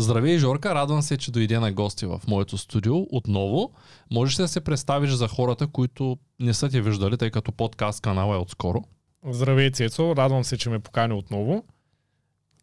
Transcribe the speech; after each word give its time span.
Здравей, 0.00 0.38
Жорка, 0.38 0.74
радвам 0.74 1.02
се, 1.02 1.16
че 1.16 1.30
дойде 1.30 1.58
на 1.58 1.72
гости 1.72 2.06
в 2.06 2.20
моето 2.28 2.58
студио 2.58 2.96
отново. 3.10 3.72
Можеш 4.10 4.38
ли 4.38 4.42
да 4.42 4.48
се 4.48 4.60
представиш 4.60 5.10
за 5.10 5.28
хората, 5.28 5.66
които 5.66 6.16
не 6.40 6.54
са 6.54 6.68
те 6.68 6.80
виждали, 6.80 7.16
тъй 7.16 7.30
като 7.30 7.52
подкаст 7.52 8.00
канала 8.00 8.36
е 8.36 8.38
отскоро? 8.38 8.84
Здравей, 9.28 9.70
Цецо, 9.70 10.16
радвам 10.16 10.44
се, 10.44 10.56
че 10.56 10.70
ме 10.70 10.78
покани 10.78 11.14
отново. 11.14 11.64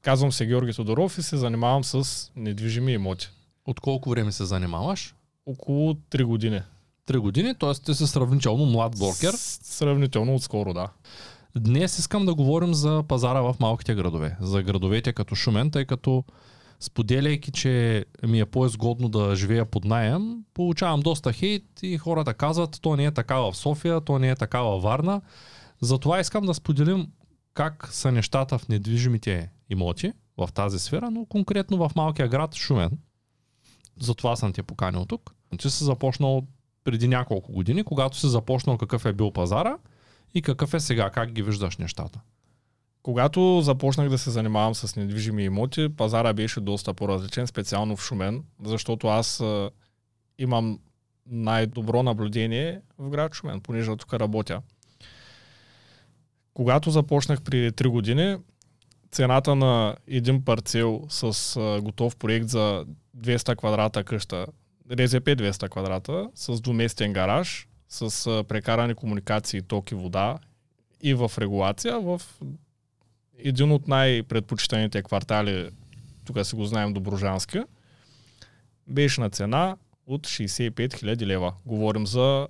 Казвам 0.01 0.31
се 0.31 0.45
Георги 0.45 0.73
Тодоров 0.73 1.17
и 1.17 1.21
се 1.21 1.37
занимавам 1.37 1.83
с 1.83 2.31
недвижими 2.35 2.93
имоти. 2.93 3.29
От 3.65 3.79
колко 3.79 4.09
време 4.09 4.31
се 4.31 4.45
занимаваш? 4.45 5.15
Около 5.45 5.93
3 5.93 6.23
години. 6.23 6.61
Три 7.05 7.17
години, 7.17 7.55
т.е. 7.59 7.73
ти 7.73 7.93
си 7.93 8.07
сравнително 8.07 8.65
млад 8.65 8.99
брокер. 8.99 9.33
Сравнително 9.37 10.35
отскоро, 10.35 10.73
да. 10.73 10.89
Днес 11.57 11.99
искам 11.99 12.25
да 12.25 12.35
говорим 12.35 12.73
за 12.73 13.03
пазара 13.07 13.41
в 13.41 13.55
малките 13.59 13.95
градове, 13.95 14.37
за 14.41 14.63
градовете 14.63 15.13
като 15.13 15.35
Шумен, 15.35 15.71
тъй 15.71 15.85
като 15.85 16.23
споделяйки, 16.79 17.51
че 17.51 18.05
ми 18.27 18.39
е 18.39 18.45
по-изгодно 18.45 19.09
да 19.09 19.35
живея 19.35 19.65
под 19.65 19.85
найем, 19.85 20.43
получавам 20.53 20.99
доста 20.99 21.33
хейт 21.33 21.63
и 21.81 21.97
хората 21.97 22.33
казват, 22.33 22.79
то 22.81 22.95
не 22.95 23.05
е 23.05 23.11
така 23.11 23.35
в 23.35 23.55
София, 23.55 24.01
то 24.01 24.19
не 24.19 24.29
е 24.29 24.35
така 24.35 24.61
във 24.61 24.83
Варна. 24.83 25.21
Затова 25.81 26.19
искам 26.19 26.45
да 26.45 26.53
споделим 26.53 27.07
как 27.53 27.89
са 27.91 28.11
нещата 28.11 28.57
в 28.57 28.67
недвижимите 28.67 29.49
имоти 29.69 30.13
в 30.37 30.49
тази 30.53 30.79
сфера, 30.79 31.11
но 31.11 31.25
конкретно 31.25 31.77
в 31.77 31.95
малкия 31.95 32.27
град 32.27 32.55
Шумен. 32.55 32.91
Затова 33.99 34.35
съм 34.35 34.53
те 34.53 34.63
поканил 34.63 35.05
тук. 35.05 35.33
Ти 35.57 35.69
си 35.69 35.83
започнал 35.83 36.47
преди 36.83 37.07
няколко 37.07 37.51
години, 37.51 37.83
когато 37.83 38.17
си 38.17 38.27
започнал 38.27 38.77
какъв 38.77 39.05
е 39.05 39.13
бил 39.13 39.31
пазара 39.31 39.77
и 40.33 40.41
какъв 40.41 40.73
е 40.73 40.79
сега, 40.79 41.09
как 41.09 41.31
ги 41.31 41.43
виждаш 41.43 41.77
нещата. 41.77 42.19
Когато 43.05 43.61
започнах 43.61 44.09
да 44.09 44.17
се 44.17 44.31
занимавам 44.31 44.75
с 44.75 44.95
недвижими 44.95 45.43
имоти, 45.43 45.89
пазара 45.97 46.33
беше 46.33 46.59
доста 46.59 46.93
по-различен, 46.93 47.47
специално 47.47 47.95
в 47.95 48.01
Шумен, 48.01 48.43
защото 48.63 49.07
аз 49.07 49.41
а, 49.41 49.69
имам 50.37 50.79
най-добро 51.25 52.03
наблюдение 52.03 52.81
в 52.97 53.09
град 53.09 53.33
Шумен, 53.33 53.61
понеже 53.61 53.95
тук 53.97 54.13
работя. 54.13 54.61
Когато 56.53 56.91
започнах 56.91 57.41
преди 57.41 57.71
3 57.71 57.87
години, 57.87 58.37
цената 59.11 59.55
на 59.55 59.95
един 60.07 60.45
парцел 60.45 61.05
с 61.09 61.55
а, 61.55 61.81
готов 61.81 62.15
проект 62.15 62.47
за 62.47 62.85
200 63.17 63.55
квадрата 63.55 64.03
къща, 64.03 64.47
РЗП 64.91 65.25
200 65.25 65.69
квадрата, 65.69 66.29
с 66.35 66.61
двуместен 66.61 67.13
гараж, 67.13 67.67
с 67.89 68.27
а, 68.27 68.43
прекарани 68.43 68.95
комуникации, 68.95 69.61
ток 69.61 69.91
и 69.91 69.95
вода 69.95 70.37
и 71.01 71.13
в 71.13 71.31
регулация 71.37 71.99
в 71.99 72.21
един 73.37 73.71
от 73.71 73.87
най-предпочитаните 73.87 75.01
квартали, 75.03 75.69
тук 76.25 76.45
си 76.45 76.55
го 76.55 76.65
знаем 76.65 76.93
Доброжански, 76.93 77.59
беше 78.87 79.21
на 79.21 79.29
цена 79.29 79.77
от 80.07 80.27
65 80.27 80.71
000 80.71 81.25
лева. 81.25 81.53
Говорим 81.65 82.07
за 82.07 82.47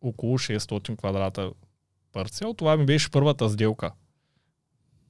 около 0.00 0.38
600 0.38 0.98
квадрата 0.98 1.52
парцел. 2.12 2.54
Това 2.54 2.76
ми 2.76 2.86
беше 2.86 3.10
първата 3.10 3.50
сделка. 3.50 3.92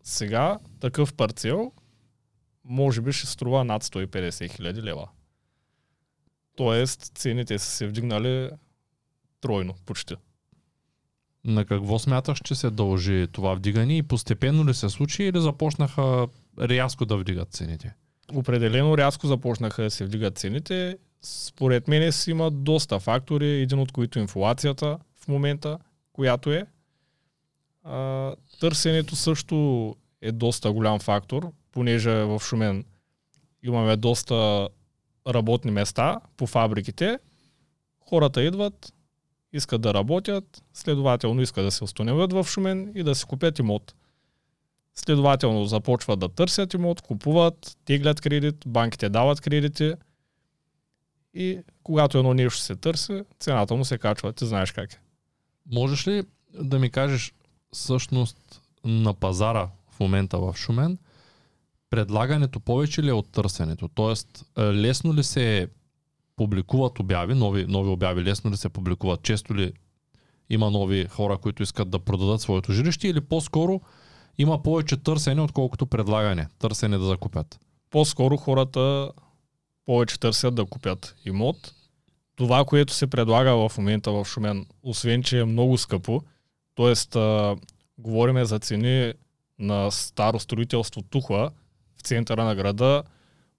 Сега 0.02 0.58
такъв 0.80 1.14
парцел 1.14 1.72
може 2.64 3.00
би 3.00 3.12
ще 3.12 3.26
струва 3.26 3.64
над 3.64 3.84
150 3.84 4.50
хиляди 4.50 4.82
лева. 4.82 5.08
Тоест 6.56 7.12
цените 7.14 7.58
са 7.58 7.70
се 7.70 7.86
вдигнали 7.86 8.50
тройно, 9.40 9.74
почти. 9.86 10.14
На 11.44 11.64
какво 11.64 11.98
смяташ, 11.98 12.40
че 12.44 12.54
се 12.54 12.70
дължи 12.70 13.26
това 13.32 13.54
вдигане 13.54 13.96
и 13.96 14.02
постепенно 14.02 14.66
ли 14.66 14.74
се 14.74 14.88
случи 14.88 15.24
или 15.24 15.40
започнаха 15.40 16.26
рязко 16.60 17.04
да 17.04 17.16
вдигат 17.16 17.52
цените? 17.52 17.94
Определено 18.34 18.98
рязко 18.98 19.26
започнаха 19.26 19.82
да 19.82 19.90
се 19.90 20.04
вдигат 20.04 20.38
цените. 20.38 20.98
Според 21.22 21.88
мен 21.88 22.12
си 22.12 22.30
има 22.30 22.50
доста 22.50 23.00
фактори, 23.00 23.46
един 23.46 23.78
от 23.78 23.92
които 23.92 24.18
е 24.18 24.22
инфлацията 24.22 24.98
в 25.20 25.28
момента, 25.28 25.78
която 26.12 26.52
е. 26.52 26.66
А, 27.82 28.32
търсенето 28.60 29.16
също 29.16 29.96
е 30.22 30.32
доста 30.32 30.72
голям 30.72 31.00
фактор, 31.00 31.52
понеже 31.72 32.10
в 32.10 32.40
Шумен 32.40 32.84
имаме 33.62 33.96
доста 33.96 34.68
работни 35.28 35.70
места 35.70 36.20
по 36.36 36.46
фабриките. 36.46 37.18
Хората 38.00 38.42
идват, 38.42 38.93
искат 39.54 39.80
да 39.80 39.94
работят, 39.94 40.62
следователно 40.72 41.42
искат 41.42 41.64
да 41.64 41.70
се 41.70 41.84
установят 41.84 42.32
в 42.32 42.44
Шумен 42.44 42.92
и 42.94 43.02
да 43.02 43.14
си 43.14 43.24
купят 43.24 43.58
имот. 43.58 43.94
Следователно 44.94 45.64
започват 45.64 46.18
да 46.18 46.28
търсят 46.28 46.74
имот, 46.74 47.00
купуват, 47.00 47.76
теглят 47.84 48.20
кредит, 48.20 48.56
банките 48.66 49.08
дават 49.08 49.40
кредити 49.40 49.94
и 51.34 51.58
когато 51.82 52.18
едно 52.18 52.34
нещо 52.34 52.60
се 52.60 52.76
търси, 52.76 53.22
цената 53.40 53.74
му 53.74 53.84
се 53.84 53.98
качва. 53.98 54.32
Ти 54.32 54.46
знаеш 54.46 54.72
как 54.72 54.92
е. 54.92 55.00
Можеш 55.72 56.08
ли 56.08 56.22
да 56.60 56.78
ми 56.78 56.90
кажеш 56.90 57.32
всъщност 57.72 58.60
на 58.84 59.14
пазара 59.14 59.68
в 59.90 60.00
момента 60.00 60.38
в 60.38 60.54
Шумен, 60.56 60.98
предлагането 61.90 62.60
повече 62.60 63.02
ли 63.02 63.08
е 63.08 63.12
от 63.12 63.32
търсенето? 63.32 63.88
Тоест, 63.88 64.44
е, 64.58 64.62
лесно 64.62 65.14
ли 65.14 65.24
се 65.24 65.68
публикуват 66.36 67.00
обяви, 67.00 67.34
нови, 67.34 67.66
нови 67.66 67.90
обяви, 67.90 68.24
лесно 68.24 68.50
ли 68.50 68.56
се 68.56 68.68
публикуват? 68.68 69.22
Често 69.22 69.54
ли 69.54 69.72
има 70.50 70.70
нови 70.70 71.06
хора, 71.06 71.38
които 71.38 71.62
искат 71.62 71.90
да 71.90 71.98
продадат 71.98 72.40
своето 72.40 72.72
жилище 72.72 73.08
или 73.08 73.20
по-скоро 73.20 73.80
има 74.38 74.62
повече 74.62 74.96
търсене, 74.96 75.40
отколкото 75.40 75.86
предлагане, 75.86 76.48
търсене 76.58 76.98
да 76.98 77.04
закупят? 77.04 77.60
По-скоро 77.90 78.36
хората 78.36 79.10
повече 79.86 80.20
търсят 80.20 80.54
да 80.54 80.64
купят 80.64 81.14
имот. 81.24 81.74
Това, 82.36 82.64
което 82.64 82.92
се 82.92 83.06
предлага 83.06 83.68
в 83.68 83.78
момента 83.78 84.12
в 84.12 84.24
Шумен, 84.24 84.66
освен 84.82 85.22
че 85.22 85.40
е 85.40 85.44
много 85.44 85.78
скъпо, 85.78 86.22
т.е. 86.74 87.18
говориме 87.98 88.44
за 88.44 88.58
цени 88.58 89.12
на 89.58 89.90
старо 89.90 90.40
строителство 90.40 91.02
Тухла 91.02 91.50
в 91.96 92.02
центъра 92.02 92.44
на 92.44 92.54
града 92.54 93.02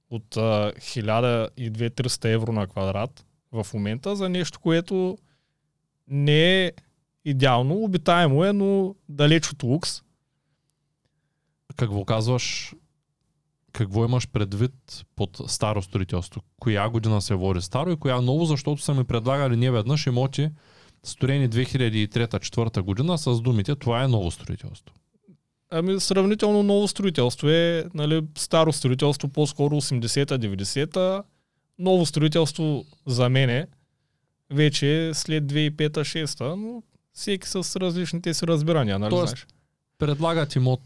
от 0.09 0.37
а, 0.37 0.71
1200-300 0.77 2.25
евро 2.25 2.51
на 2.51 2.67
квадрат 2.67 3.25
в 3.51 3.67
момента 3.73 4.15
за 4.15 4.29
нещо, 4.29 4.59
което 4.59 5.17
не 6.07 6.65
е 6.65 6.71
идеално, 7.25 7.83
обитаемо 7.83 8.45
е, 8.45 8.53
но 8.53 8.95
далеч 9.09 9.51
от 9.51 9.63
лукс. 9.63 10.01
Какво 11.75 12.05
казваш? 12.05 12.73
Какво 13.73 14.05
имаш 14.05 14.27
предвид 14.27 15.05
под 15.15 15.41
старо 15.47 15.81
строителство? 15.81 16.41
Коя 16.59 16.89
година 16.89 17.21
се 17.21 17.35
води 17.35 17.61
старо 17.61 17.91
и 17.91 17.97
коя 17.97 18.21
ново, 18.21 18.45
защото 18.45 18.81
са 18.81 18.93
ми 18.93 19.03
предлагали 19.03 19.55
не 19.55 19.71
веднъж 19.71 20.07
имоти, 20.07 20.49
строени 21.03 21.49
2003-2004 21.49 22.81
година 22.81 23.17
с 23.17 23.41
думите 23.41 23.75
това 23.75 24.03
е 24.03 24.07
ново 24.07 24.31
строителство. 24.31 24.95
Ами 25.69 25.99
сравнително 25.99 26.63
ново 26.63 26.87
строителство 26.87 27.49
е, 27.49 27.85
нали, 27.93 28.21
старо 28.37 28.73
строителство 28.73 29.29
по-скоро 29.29 29.75
80-та, 29.75 30.37
90-та, 30.37 31.23
ново 31.79 32.05
строителство 32.05 32.85
за 33.05 33.29
мене 33.29 33.67
вече 34.49 35.07
е 35.07 35.13
след 35.13 35.43
2005-2006, 35.43 36.55
но 36.55 36.83
всеки 37.13 37.47
с 37.47 37.79
различните 37.79 38.33
си 38.33 38.47
разбирания, 38.47 38.99
нали 38.99 39.09
Тоест, 39.09 39.27
знаеш? 39.27 39.47
Предлагат 39.97 40.55
имот 40.55 40.81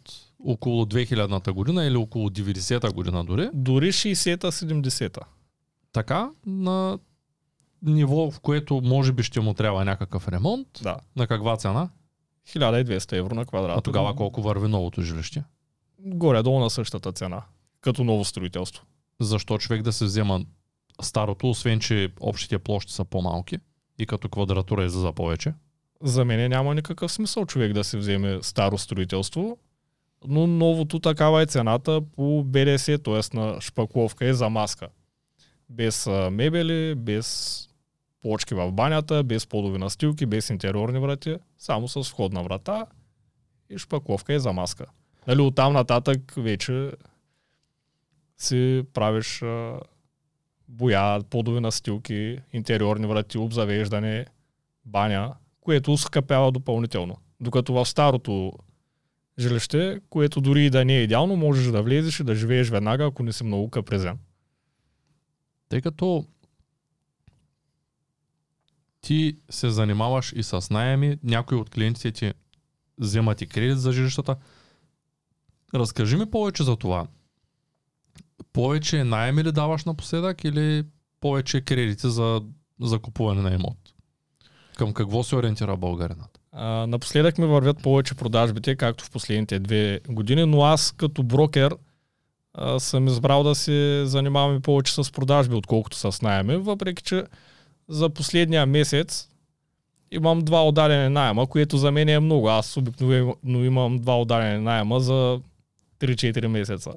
около 0.45 0.85
2000-та 0.85 1.53
година 1.53 1.85
или 1.85 1.95
около 1.95 2.29
90-та 2.29 2.91
година 2.91 3.25
дори. 3.25 3.50
Дори 3.53 3.91
60-та, 3.91 4.51
70-та. 4.51 5.22
Така, 5.91 6.29
на 6.45 7.00
ниво, 7.81 8.31
в 8.31 8.39
което 8.39 8.81
може 8.81 9.13
би 9.13 9.23
ще 9.23 9.39
му 9.39 9.53
трябва 9.53 9.85
някакъв 9.85 10.28
ремонт. 10.28 10.68
Да. 10.81 10.97
На 11.16 11.28
каква 11.28 11.57
цена? 11.57 11.89
1200 12.50 13.18
евро 13.18 13.36
на 13.36 13.46
квадрат. 13.46 13.78
А 13.78 13.82
тогава 13.82 14.16
колко 14.16 14.42
върви 14.42 14.68
новото 14.68 15.02
жилище? 15.02 15.44
Горе-долу 16.00 16.60
на 16.60 16.70
същата 16.70 17.12
цена, 17.12 17.44
като 17.82 18.04
ново 18.04 18.26
строителство. 18.26 18.86
Защо 19.22 19.58
човек 19.58 19.82
да 19.82 19.94
се 19.94 20.06
взема 20.06 20.42
старото, 21.01 21.50
освен 21.50 21.80
че 21.80 22.10
общите 22.19 22.60
площи 22.60 22.94
са 22.94 23.06
по-малки 23.06 23.57
и 24.00 24.06
като 24.06 24.30
квадратура 24.30 24.84
е 24.84 24.90
за 24.90 25.13
повече? 25.13 25.54
За 26.04 26.25
мен 26.25 26.50
няма 26.50 26.75
никакъв 26.75 27.12
смисъл 27.12 27.46
човек 27.46 27.74
да 27.74 27.84
се 27.84 27.98
вземе 27.98 28.40
старо 28.42 28.78
строителство, 28.78 29.57
но 30.28 30.48
новото 30.48 31.00
такава 31.00 31.42
е 31.42 31.45
цената 31.45 32.02
по 32.16 32.44
БДС, 32.44 32.98
т.е. 32.98 33.38
на 33.38 33.62
шпакловка 33.62 34.25
е 34.25 34.34
за 34.34 34.50
маска. 34.50 34.88
Без 35.69 36.07
мебели, 36.31 36.95
без 36.95 37.69
плочки 38.21 38.54
в 38.54 38.71
банята, 38.71 39.24
без 39.24 39.48
подови 39.48 39.77
настилки, 39.77 40.25
без 40.25 40.50
интериорни 40.50 41.00
врати, 41.00 41.38
само 41.57 41.88
с 41.88 42.12
входна 42.12 42.44
врата 42.44 42.86
и 43.69 43.77
шпакловка 43.77 44.33
е 44.33 44.39
за 44.39 44.54
маска. 44.54 44.86
Нали, 45.27 45.42
оттам 45.42 45.74
нататък 45.74 46.33
вече 46.38 46.92
си 48.38 48.83
правиш 48.94 49.42
а, 49.42 49.80
боя, 50.68 51.21
подови 51.30 51.60
настилки, 51.60 52.39
интериорни 52.54 53.07
врати, 53.07 53.38
обзавеждане, 53.38 54.25
баня, 54.86 55.33
което 55.62 55.98
скъпява 55.98 56.51
допълнително. 56.51 57.18
Докато 57.39 57.74
в 57.74 57.86
старото 57.86 58.54
жилище, 59.39 60.00
което 60.10 60.42
дори 60.42 60.66
и 60.66 60.69
да 60.69 60.86
не 60.86 60.98
е 60.98 61.04
идеално, 61.04 61.36
можеш 61.36 61.71
да 61.71 61.81
влезеш 61.81 62.19
и 62.19 62.24
да 62.24 62.36
живееш 62.36 62.69
веднага, 62.69 63.06
ако 63.06 63.24
не 63.24 63.33
си 63.33 63.44
много 63.44 63.69
капризен. 63.69 64.18
Тъй 65.69 65.81
като 65.81 66.25
ти 69.01 69.38
се 69.50 69.69
занимаваш 69.69 70.34
и 70.36 70.44
с 70.44 70.69
найеми, 70.69 71.18
някои 71.24 71.57
от 71.57 71.69
клиентите 71.69 72.12
ти 72.12 72.34
вземат 72.98 73.42
и 73.42 73.48
кредит 73.48 73.80
за 73.80 73.92
жилищата. 73.92 74.36
Разкажи 75.74 76.18
ми 76.18 76.31
повече 76.31 76.63
за 76.63 76.75
това. 76.75 77.07
Повече 78.54 79.04
найеми 79.04 79.44
ли 79.44 79.51
даваш 79.51 79.86
напоследък 79.86 80.44
или 80.44 80.84
повече 81.22 81.62
кредити 81.62 82.10
за, 82.10 82.42
за 82.81 83.00
на 83.19 83.54
имот? 83.54 83.78
Към 84.78 84.94
какво 84.94 85.24
се 85.24 85.36
ориентира 85.36 85.78
българинът? 85.78 86.40
А, 86.52 86.88
напоследък 86.88 87.38
ми 87.38 87.45
вървят 87.45 87.84
повече 87.84 88.16
продажбите, 88.16 88.75
както 88.75 89.06
в 89.06 89.12
последните 89.12 89.60
две 89.60 90.00
години, 90.10 90.45
но 90.45 90.63
аз 90.63 90.92
като 90.92 91.24
брокер 91.24 91.75
а, 92.54 92.80
съм 92.80 93.07
избрал 93.07 93.44
да 93.44 93.56
се 93.56 94.04
занимавам 94.06 94.62
повече 94.62 94.94
с 94.94 95.12
продажби, 95.12 95.56
отколкото 95.56 95.98
с 95.98 96.22
найеми, 96.22 96.56
въпреки 96.57 97.04
че 97.04 97.24
за 97.89 98.09
последния 98.09 98.65
месец 98.65 99.30
имам 100.12 100.41
два 100.41 100.68
отдадени 100.68 101.09
найема, 101.09 101.47
което 101.47 101.77
за 101.77 101.91
мен 101.91 102.09
е 102.09 102.19
много. 102.19 102.50
Аз 102.50 102.77
обикновено 102.77 103.36
имам 103.44 104.00
два 104.00 104.19
отдадени 104.21 104.63
найема 104.63 105.00
за 105.00 105.39
3-4 106.00 106.47
месеца. 106.47 106.91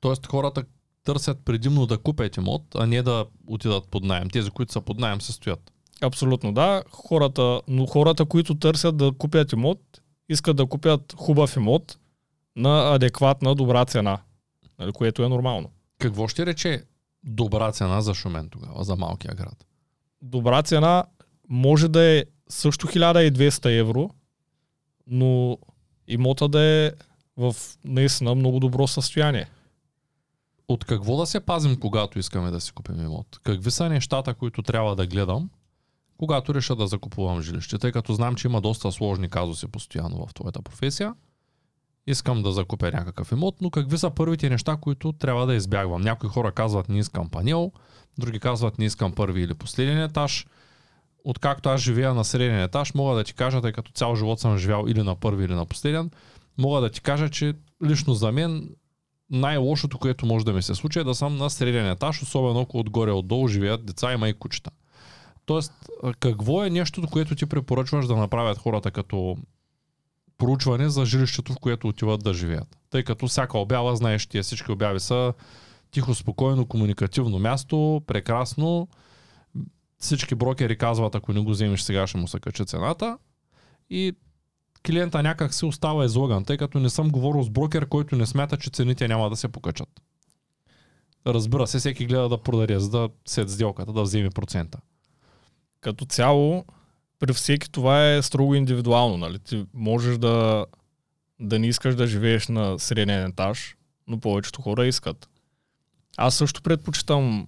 Тоест 0.00 0.26
хората 0.26 0.64
търсят 1.04 1.38
предимно 1.44 1.86
да 1.86 1.98
купят 1.98 2.36
имот, 2.36 2.62
а 2.74 2.86
не 2.86 3.02
да 3.02 3.26
отидат 3.46 3.88
под 3.88 4.04
найем. 4.04 4.30
Тези, 4.30 4.50
които 4.50 4.72
са 4.72 4.80
под 4.80 4.98
найем, 4.98 5.20
се 5.20 5.32
стоят. 5.32 5.72
Абсолютно, 6.00 6.52
да. 6.52 6.82
Хората, 6.90 7.60
но 7.68 7.86
хората, 7.86 8.24
които 8.24 8.54
търсят 8.54 8.96
да 8.96 9.12
купят 9.12 9.52
имот, 9.52 9.80
искат 10.28 10.56
да 10.56 10.66
купят 10.66 11.14
хубав 11.16 11.56
имот 11.56 11.98
на 12.56 12.94
адекватна, 12.94 13.54
добра 13.54 13.84
цена, 13.84 14.18
нали, 14.78 14.92
което 14.92 15.22
е 15.22 15.28
нормално. 15.28 15.70
Какво 15.98 16.28
ще 16.28 16.46
рече 16.46 16.84
добра 17.24 17.72
цена 17.72 18.00
за 18.00 18.14
Шумен 18.14 18.48
тогава, 18.50 18.84
за 18.84 18.96
малкия 18.96 19.34
град? 19.34 19.66
Добра 20.22 20.62
цена 20.62 21.04
може 21.48 21.88
да 21.88 22.02
е 22.02 22.24
също 22.48 22.86
1200 22.86 23.78
евро, 23.78 24.10
но 25.06 25.58
имота 26.08 26.48
да 26.48 26.60
е 26.60 26.92
в 27.36 27.56
наистина 27.84 28.34
много 28.34 28.60
добро 28.60 28.86
състояние. 28.86 29.48
От 30.68 30.84
какво 30.84 31.16
да 31.16 31.26
се 31.26 31.40
пазим, 31.40 31.80
когато 31.80 32.18
искаме 32.18 32.50
да 32.50 32.60
си 32.60 32.72
купим 32.72 33.00
имот? 33.00 33.26
Какви 33.42 33.70
са 33.70 33.88
нещата, 33.88 34.34
които 34.34 34.62
трябва 34.62 34.96
да 34.96 35.06
гледам, 35.06 35.50
когато 36.18 36.54
реша 36.54 36.76
да 36.76 36.86
закупувам 36.86 37.42
жилище? 37.42 37.78
Тъй 37.78 37.92
като 37.92 38.14
знам, 38.14 38.34
че 38.34 38.48
има 38.48 38.60
доста 38.60 38.92
сложни 38.92 39.28
казуси 39.28 39.66
постоянно 39.66 40.26
в 40.26 40.34
твоята 40.34 40.62
професия. 40.62 41.14
Искам 42.06 42.42
да 42.42 42.52
закупя 42.52 42.90
някакъв 42.92 43.32
имот, 43.32 43.56
но 43.60 43.70
какви 43.70 43.98
са 43.98 44.10
първите 44.10 44.50
неща, 44.50 44.76
които 44.80 45.12
трябва 45.12 45.46
да 45.46 45.54
избягвам? 45.54 46.02
Някои 46.02 46.28
хора 46.28 46.52
казват 46.52 46.88
не 46.88 46.98
искам 46.98 47.28
панел, 47.30 47.72
други 48.18 48.40
казват 48.40 48.78
не 48.78 48.84
искам 48.84 49.12
първи 49.12 49.42
или 49.42 49.54
последен 49.54 50.02
етаж. 50.02 50.46
Откакто 51.24 51.68
аз 51.68 51.80
живея 51.80 52.14
на 52.14 52.24
среден 52.24 52.62
етаж, 52.62 52.94
мога 52.94 53.16
да 53.16 53.24
ти 53.24 53.34
кажа, 53.34 53.60
тъй 53.60 53.72
като 53.72 53.92
цял 53.92 54.16
живот 54.16 54.40
съм 54.40 54.58
живял 54.58 54.84
или 54.88 55.02
на 55.02 55.14
първи 55.14 55.44
или 55.44 55.54
на 55.54 55.66
последен, 55.66 56.10
мога 56.58 56.80
да 56.80 56.90
ти 56.90 57.00
кажа, 57.00 57.28
че 57.28 57.54
лично 57.84 58.14
за 58.14 58.32
мен 58.32 58.70
най-лошото, 59.30 59.98
което 59.98 60.26
може 60.26 60.44
да 60.44 60.52
ми 60.52 60.62
се 60.62 60.74
случи 60.74 60.98
е 60.98 61.04
да 61.04 61.14
съм 61.14 61.36
на 61.36 61.50
среден 61.50 61.90
етаж, 61.90 62.22
особено 62.22 62.60
ако 62.60 62.78
отгоре 62.78 63.10
отдолу 63.10 63.48
живеят 63.48 63.86
деца, 63.86 64.12
има 64.12 64.28
и 64.28 64.34
кучета. 64.34 64.70
Тоест, 65.46 65.72
какво 66.20 66.64
е 66.64 66.70
нещото, 66.70 67.08
което 67.08 67.34
ти 67.34 67.46
препоръчваш 67.46 68.06
да 68.06 68.16
направят 68.16 68.58
хората 68.58 68.90
като 68.90 69.36
проучване 70.38 70.88
за 70.88 71.04
жилището, 71.04 71.52
в 71.52 71.58
което 71.58 71.88
отиват 71.88 72.24
да 72.24 72.34
живеят? 72.34 72.78
Тъй 72.90 73.04
като 73.04 73.26
всяка 73.26 73.58
обява, 73.58 73.96
знаеш, 73.96 74.26
тия 74.26 74.42
всички 74.42 74.72
обяви 74.72 75.00
са 75.00 75.34
тихо, 75.90 76.14
спокойно, 76.14 76.66
комуникативно 76.66 77.38
място, 77.38 78.02
прекрасно. 78.06 78.88
Всички 79.98 80.34
брокери 80.34 80.78
казват, 80.78 81.14
ако 81.14 81.32
не 81.32 81.40
го 81.40 81.50
вземеш 81.50 81.80
сега, 81.80 82.06
ще 82.06 82.18
му 82.18 82.28
се 82.28 82.40
кача 82.40 82.64
цената. 82.64 83.18
И 83.90 84.12
клиента 84.86 85.22
някак 85.22 85.54
се 85.54 85.66
остава 85.66 86.04
излаган, 86.04 86.44
тъй 86.44 86.56
като 86.56 86.78
не 86.78 86.90
съм 86.90 87.10
говорил 87.10 87.42
с 87.42 87.50
брокер, 87.50 87.86
който 87.86 88.16
не 88.16 88.26
смята, 88.26 88.56
че 88.56 88.70
цените 88.70 89.08
няма 89.08 89.30
да 89.30 89.36
се 89.36 89.48
покачат. 89.48 89.88
Разбира 91.26 91.66
се, 91.66 91.78
всеки 91.78 92.06
гледа 92.06 92.28
да 92.28 92.38
продаде, 92.42 92.78
за 92.78 92.90
да 92.90 93.08
сет 93.26 93.50
сделката, 93.50 93.92
да 93.92 94.02
вземе 94.02 94.30
процента. 94.30 94.78
Като 95.80 96.04
цяло, 96.04 96.64
при 97.22 97.32
всеки 97.32 97.70
това 97.70 98.12
е 98.12 98.22
строго 98.22 98.54
индивидуално. 98.54 99.16
Нали? 99.16 99.38
Ти 99.38 99.66
можеш 99.74 100.18
да, 100.18 100.66
да 101.40 101.58
не 101.58 101.66
искаш 101.66 101.94
да 101.94 102.06
живееш 102.06 102.48
на 102.48 102.78
среден 102.78 103.26
етаж, 103.26 103.76
но 104.08 104.20
повечето 104.20 104.62
хора 104.62 104.86
искат. 104.86 105.28
Аз 106.16 106.34
също 106.34 106.62
предпочитам 106.62 107.46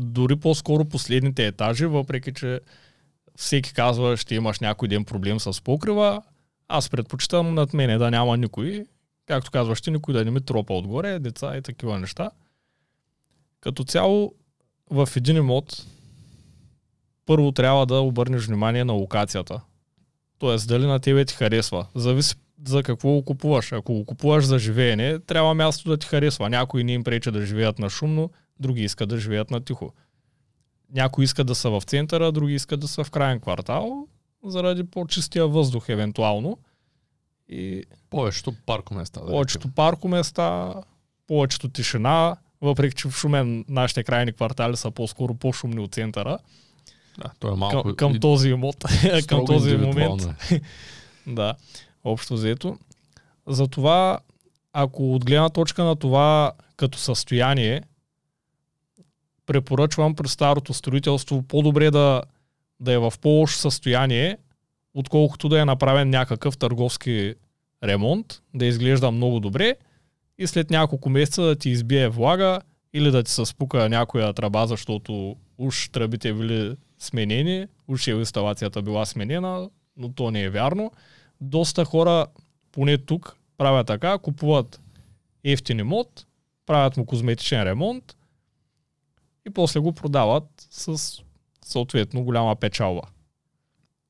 дори 0.00 0.36
по-скоро 0.36 0.84
последните 0.84 1.46
етажи, 1.46 1.86
въпреки 1.86 2.34
че 2.34 2.60
всеки 3.36 3.74
казва, 3.74 4.16
ще 4.16 4.34
имаш 4.34 4.60
някой 4.60 4.88
ден 4.88 5.04
проблем 5.04 5.40
с 5.40 5.62
покрива. 5.62 6.22
Аз 6.68 6.90
предпочитам 6.90 7.54
над 7.54 7.74
мене 7.74 7.98
да 7.98 8.10
няма 8.10 8.36
никой. 8.36 8.86
Както 9.26 9.50
казваш, 9.50 9.78
ще 9.78 9.90
никой 9.90 10.14
да 10.14 10.24
не 10.24 10.30
ми 10.30 10.40
тропа 10.40 10.74
отгоре, 10.74 11.18
деца 11.18 11.56
и 11.56 11.62
такива 11.62 11.98
неща. 11.98 12.30
Като 13.60 13.84
цяло, 13.84 14.34
в 14.90 15.08
един 15.16 15.36
имот, 15.36 15.86
първо 17.28 17.52
трябва 17.52 17.86
да 17.86 18.00
обърнеш 18.00 18.46
внимание 18.46 18.84
на 18.84 18.92
локацията. 18.92 19.60
Тоест, 20.38 20.68
дали 20.68 20.86
на 20.86 21.00
тебе 21.00 21.24
ти 21.24 21.34
харесва. 21.34 21.86
Зависи 21.94 22.34
за 22.66 22.82
какво 22.82 23.08
го 23.08 23.24
купуваш. 23.24 23.72
Ако 23.72 23.94
го 23.94 24.04
купуваш 24.04 24.44
за 24.44 24.58
живеене, 24.58 25.18
трябва 25.18 25.54
място 25.54 25.88
да 25.88 25.96
ти 25.96 26.06
харесва. 26.06 26.50
Някои 26.50 26.84
не 26.84 26.92
им 26.92 27.04
преча 27.04 27.32
да 27.32 27.46
живеят 27.46 27.78
на 27.78 27.90
шумно, 27.90 28.30
други 28.60 28.82
искат 28.82 29.08
да 29.08 29.18
живеят 29.18 29.50
на 29.50 29.60
тихо. 29.60 29.92
Някои 30.94 31.24
искат 31.24 31.46
да 31.46 31.54
са 31.54 31.70
в 31.70 31.82
центъра, 31.86 32.32
други 32.32 32.54
искат 32.54 32.80
да 32.80 32.88
са 32.88 33.04
в 33.04 33.10
крайен 33.10 33.40
квартал, 33.40 34.06
заради 34.44 34.84
по-чистия 34.84 35.46
въздух, 35.46 35.88
евентуално. 35.88 36.58
И 37.48 37.84
повечето 38.10 38.52
паркоместа. 38.66 39.20
Да 39.20 39.26
повечето 39.26 39.68
паркоместа, 39.74 40.74
повечето 41.26 41.68
тишина, 41.68 42.36
въпреки 42.60 42.96
че 42.96 43.08
в 43.08 43.16
Шумен 43.16 43.64
нашите 43.68 44.04
крайни 44.04 44.32
квартали 44.32 44.76
са 44.76 44.90
по-скоро 44.90 45.34
по-шумни 45.34 45.80
от 45.80 45.94
центъра. 45.94 46.38
Да, 47.18 47.30
то 47.38 47.52
е 47.52 47.56
малко... 47.56 47.82
Към, 47.82 47.94
към 47.96 48.20
този 48.20 48.48
имот, 48.48 48.84
към 49.26 49.46
този 49.46 49.76
момент. 49.76 50.28
да 51.26 51.54
общо 52.04 52.34
взето. 52.34 52.78
Затова, 53.46 54.18
ако 54.72 55.14
от 55.14 55.24
гледна 55.24 55.48
точка 55.48 55.84
на 55.84 55.96
това 55.96 56.52
като 56.76 56.98
състояние, 56.98 57.82
препоръчвам 59.46 60.14
при 60.14 60.28
старото 60.28 60.74
строителство 60.74 61.42
по-добре 61.42 61.90
да, 61.90 62.22
да 62.80 62.92
е 62.92 62.98
в 62.98 63.12
по-лошо 63.20 63.58
състояние, 63.58 64.38
отколкото 64.94 65.48
да 65.48 65.60
е 65.60 65.64
направен 65.64 66.10
някакъв 66.10 66.58
търговски 66.58 67.34
ремонт, 67.84 68.42
да 68.54 68.66
изглежда 68.66 69.10
много 69.10 69.40
добре 69.40 69.76
и 70.38 70.46
след 70.46 70.70
няколко 70.70 71.10
месеца 71.10 71.42
да 71.42 71.56
ти 71.56 71.70
избие 71.70 72.08
влага 72.08 72.60
или 72.92 73.10
да 73.10 73.22
ти 73.22 73.30
се 73.30 73.44
спука 73.44 73.88
някоя 73.88 74.32
тръба, 74.32 74.66
защото 74.66 75.36
уж 75.58 75.88
тръбите 75.88 76.34
били 76.34 76.76
сменени, 76.98 77.66
уж 77.88 78.06
и 78.06 78.10
инсталацията 78.10 78.82
била 78.82 79.06
сменена, 79.06 79.70
но 79.96 80.12
то 80.12 80.30
не 80.30 80.42
е 80.42 80.50
вярно 80.50 80.92
доста 81.40 81.84
хора, 81.84 82.26
поне 82.72 82.98
тук, 82.98 83.36
правят 83.58 83.86
така, 83.86 84.18
купуват 84.18 84.80
ефтин 85.44 85.78
имот, 85.78 86.26
правят 86.66 86.96
му 86.96 87.06
козметичен 87.06 87.62
ремонт 87.62 88.16
и 89.46 89.50
после 89.50 89.80
го 89.80 89.92
продават 89.92 90.66
с 90.70 91.18
съответно 91.64 92.24
голяма 92.24 92.56
печалба. 92.56 93.02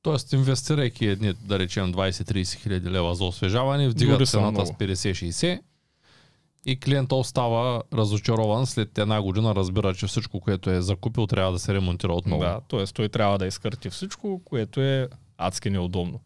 Тоест, 0.03 0.33
инвестирайки 0.33 1.07
едни, 1.07 1.33
да 1.33 1.59
речем, 1.59 1.95
20-30 1.95 2.55
хиляди 2.55 2.91
лева 2.91 3.15
за 3.15 3.25
освежаване, 3.25 3.89
вдигат 3.89 4.29
цената 4.29 4.67
с 4.67 4.71
50-60 4.71 5.61
и 6.67 6.81
клиента 6.81 7.15
остава 7.15 7.83
разочарован 7.93 8.67
след 8.67 8.99
една 8.99 9.23
година, 9.23 9.55
разбира, 9.55 9.95
че 9.95 10.07
всичко, 10.07 10.41
което 10.41 10.71
е 10.71 10.83
закупил, 10.83 11.27
трябва 11.27 11.53
да 11.53 11.59
се 11.59 11.75
ремонтира 11.75 12.13
отново. 12.13 12.41
Да, 12.41 12.61
т.е. 12.69 12.87
той 12.87 13.09
трябва 13.09 13.39
да 13.39 13.47
изкърти 13.47 13.91
всичко, 13.91 14.43
което 14.45 14.81
е 14.81 15.09
адски 15.39 15.71
неудобно. 15.71 16.21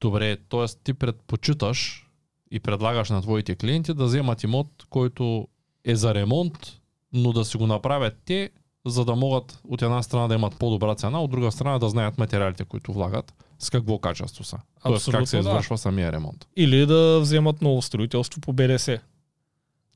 Добре, 0.00 0.36
т.е. 0.36 0.66
ти 0.84 0.94
предпочиташ 0.94 2.08
и 2.50 2.60
предлагаш 2.60 3.10
на 3.10 3.22
твоите 3.22 3.54
клиенти 3.54 3.94
да 3.94 4.04
вземат 4.04 4.42
имот, 4.42 4.68
който 4.90 5.48
е 5.84 5.96
за 5.96 6.14
ремонт, 6.14 6.80
но 7.12 7.32
да 7.32 7.44
си 7.44 7.56
го 7.56 7.66
направят 7.66 8.14
те, 8.24 8.50
за 8.86 9.04
да 9.04 9.14
могат 9.14 9.60
от 9.64 9.82
една 9.82 10.02
страна 10.02 10.28
да 10.28 10.34
имат 10.34 10.58
по-добра 10.58 10.94
цена, 10.94 11.20
от 11.20 11.30
друга 11.30 11.52
страна 11.52 11.78
да 11.78 11.88
знаят 11.88 12.18
материалите, 12.18 12.64
които 12.64 12.92
влагат, 12.92 13.34
с 13.58 13.70
какво 13.70 13.98
качество 13.98 14.44
са. 14.44 14.58
Тоест 14.82 15.10
как 15.10 15.28
се 15.28 15.38
извършва 15.38 15.74
да. 15.74 15.78
самия 15.78 16.12
ремонт. 16.12 16.46
Или 16.56 16.86
да 16.86 17.20
вземат 17.20 17.62
ново 17.62 17.82
строителство 17.82 18.40
по 18.40 18.52
БДС. 18.52 18.98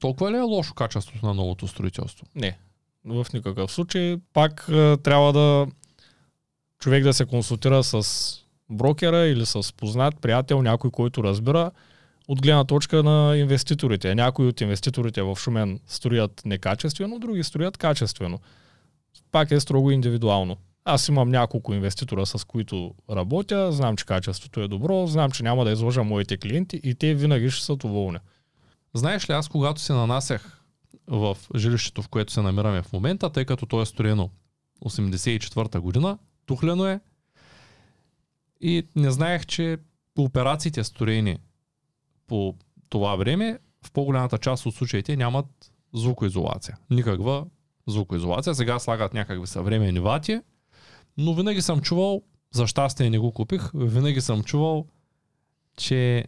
Толкова 0.01 0.33
ли 0.33 0.37
е 0.37 0.41
лошо 0.41 0.75
качеството 0.75 1.27
на 1.27 1.35
новото 1.35 1.69
строителство? 1.69 2.27
Не. 2.35 2.59
В 3.05 3.27
никакъв 3.35 3.73
случай. 3.73 4.17
Пак 4.33 4.65
трябва 5.03 5.33
да 5.33 5.67
човек 6.79 7.05
да 7.05 7.15
се 7.15 7.27
консултира 7.27 7.85
с 7.85 8.05
брокера 8.71 9.27
или 9.27 9.47
с 9.47 9.77
познат 9.77 10.21
приятел, 10.21 10.63
някой, 10.63 10.91
който 10.91 11.25
разбира, 11.25 11.71
от 12.29 12.43
гледна 12.43 12.65
точка 12.65 13.03
на 13.03 13.37
инвеститорите. 13.37 14.15
Някои 14.15 14.47
от 14.47 14.61
инвеститорите 14.61 15.23
в 15.23 15.37
Шумен 15.37 15.81
строят 15.87 16.43
некачествено, 16.45 17.19
други 17.19 17.45
строят 17.45 17.77
качествено. 17.77 18.41
Пак 19.33 19.51
е 19.51 19.61
строго 19.61 19.91
индивидуално. 19.91 20.57
Аз 20.85 21.09
имам 21.09 21.29
няколко 21.29 21.75
инвеститора, 21.75 22.27
с 22.27 22.45
които 22.45 22.95
работя, 23.11 23.73
знам, 23.73 23.97
че 23.97 24.07
качеството 24.07 24.61
е 24.61 24.69
добро, 24.69 25.07
знам, 25.07 25.31
че 25.31 25.43
няма 25.43 25.65
да 25.65 25.71
изложа 25.71 26.05
моите 26.05 26.37
клиенти 26.37 26.81
и 26.85 26.95
те 26.95 27.15
винаги 27.15 27.51
ще 27.51 27.65
са 27.65 27.77
доволни. 27.77 28.19
Знаеш 28.95 29.31
ли, 29.31 29.33
аз 29.33 29.49
когато 29.49 29.81
се 29.81 29.93
нанасях 29.93 30.63
в 31.07 31.37
жилището, 31.57 32.03
в 32.03 32.09
което 32.09 32.33
се 32.33 32.43
намираме 32.43 32.83
в 32.83 32.93
момента, 32.93 33.31
тъй 33.31 33.45
като 33.45 33.67
то 33.67 33.83
е 33.83 33.87
строено 33.87 34.31
84-та 34.85 35.81
година, 35.81 36.19
тухлено 36.47 36.87
е, 36.87 37.01
и 38.61 38.87
не 38.97 39.11
знаех, 39.11 39.47
че 39.47 39.79
операциите 40.19 40.85
строени 40.85 41.39
по 42.27 42.55
това 42.89 43.17
време 43.17 43.59
в 43.87 43.93
по-голямата 43.93 44.39
част 44.39 44.67
от 44.67 44.75
случаите 44.75 45.17
нямат 45.17 45.47
звукоизолация. 45.95 46.79
Никаква 46.91 47.47
звукоизолация. 47.87 48.55
Сега 48.55 48.79
слагат 48.79 49.15
някакви 49.15 49.47
съвременни 49.47 50.01
вати, 50.01 50.41
но 51.21 51.35
винаги 51.35 51.63
съм 51.63 51.81
чувал, 51.81 52.23
за 52.55 52.67
щастие 52.67 53.11
не 53.11 53.19
го 53.19 53.33
купих, 53.33 53.71
винаги 53.75 54.21
съм 54.21 54.43
чувал, 54.43 54.87
че 55.77 56.25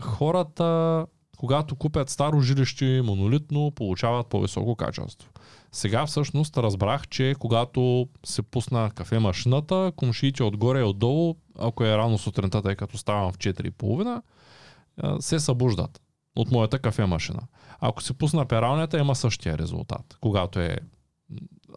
хората, 0.00 1.06
когато 1.36 1.76
купят 1.76 2.10
старо 2.10 2.40
жилище 2.40 3.02
монолитно, 3.04 3.70
получават 3.70 4.26
по-високо 4.26 4.76
качество. 4.76 5.30
Сега 5.72 6.06
всъщност 6.06 6.56
разбрах, 6.56 7.08
че 7.08 7.34
когато 7.38 8.08
се 8.24 8.42
пусна 8.42 8.90
кафе 8.94 9.18
машината, 9.18 9.92
комшиите 9.96 10.42
отгоре 10.42 10.80
и 10.80 10.84
отдолу, 10.84 11.36
ако 11.58 11.84
е 11.84 11.96
рано 11.96 12.18
сутринта, 12.18 12.62
тъй 12.62 12.76
като 12.76 12.98
ставам 12.98 13.32
в 13.32 13.38
4.30, 13.38 14.22
се 15.20 15.40
събуждат 15.40 16.00
от 16.36 16.50
моята 16.50 16.78
кафе 16.78 17.06
машина. 17.06 17.40
Ако 17.80 18.02
се 18.02 18.12
пусна 18.12 18.46
пералнята, 18.46 18.98
има 18.98 19.14
същия 19.14 19.58
резултат. 19.58 20.16
Когато 20.20 20.60
е... 20.60 20.78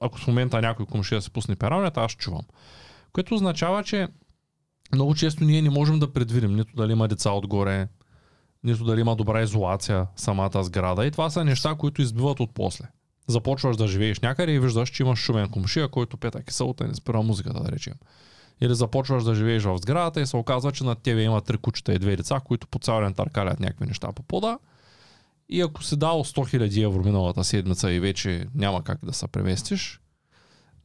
Ако 0.02 0.18
в 0.18 0.28
момента 0.28 0.62
някой 0.62 0.86
комшия 0.86 1.22
се 1.22 1.30
пусне 1.30 1.56
пералнята, 1.56 2.02
аз 2.02 2.12
чувам. 2.12 2.44
Което 3.14 3.36
означава, 3.36 3.84
че 3.84 4.08
много 4.94 5.16
често 5.16 5.44
ние 5.44 5.62
не 5.62 5.70
можем 5.70 6.00
да 6.00 6.14
предвидим 6.14 6.56
нито 6.56 6.76
дали 6.76 6.92
има 6.92 7.08
деца 7.08 7.32
отгоре, 7.32 7.88
нито 8.64 8.84
дали 8.84 9.02
има 9.02 9.16
добра 9.16 9.42
изолация 9.42 10.08
самата 10.16 10.64
сграда. 10.64 11.06
И 11.06 11.12
това 11.12 11.30
са 11.30 11.46
неща, 11.46 11.76
които 11.76 12.02
избиват 12.02 12.40
от 12.40 12.54
после. 12.54 12.86
Започваш 13.28 13.78
да 13.78 13.88
живееш 13.88 14.20
някъде 14.20 14.52
и 14.52 14.60
виждаш, 14.60 14.90
че 14.90 15.04
имаш 15.04 15.20
шумен 15.20 15.50
комшия, 15.50 15.88
който 15.88 16.18
пета 16.18 16.44
киселата 16.44 16.86
и 16.86 16.88
не 16.88 16.96
спира 16.96 17.22
музиката, 17.22 17.64
да 17.64 17.72
речем. 17.72 17.94
Или 18.62 18.76
започваш 18.76 19.24
да 19.24 19.36
живееш 19.36 19.64
в 19.64 19.78
сградата 19.78 20.22
и 20.22 20.26
се 20.26 20.38
оказва, 20.38 20.72
че 20.72 20.84
над 20.84 21.00
тебе 21.02 21.24
има 21.24 21.42
три 21.42 21.58
кучета 21.58 21.94
и 21.94 22.00
две 22.00 22.16
деца, 22.16 22.40
които 22.46 22.68
по 22.68 22.80
цял 22.80 23.02
ден 23.02 23.14
търкалят 23.14 23.60
някакви 23.60 23.86
неща 23.86 24.12
по 24.12 24.24
пода. 24.24 24.60
И 25.50 25.62
ако 25.62 25.84
си 25.84 25.98
дал 25.98 26.24
100 26.24 26.58
000 26.58 26.86
евро 26.86 27.04
миналата 27.04 27.44
седмица 27.44 27.92
и 27.92 28.00
вече 28.00 28.48
няма 28.56 28.84
как 28.84 29.06
да 29.06 29.14
се 29.14 29.28
преместиш, 29.28 30.02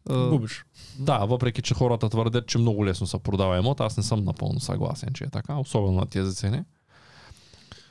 Губиш. 0.08 0.64
Да, 0.98 1.18
въпреки 1.18 1.62
че 1.62 1.74
хората 1.74 2.08
твърдят, 2.08 2.46
че 2.46 2.58
много 2.58 2.86
лесно 2.86 3.06
се 3.06 3.18
продава 3.18 3.58
имот, 3.58 3.80
аз 3.80 3.96
не 3.96 4.02
съм 4.02 4.24
напълно 4.24 4.60
съгласен, 4.60 5.08
че 5.14 5.24
е 5.24 5.30
така, 5.30 5.56
особено 5.56 5.92
на 5.92 6.06
тези 6.06 6.36
цени. 6.36 6.62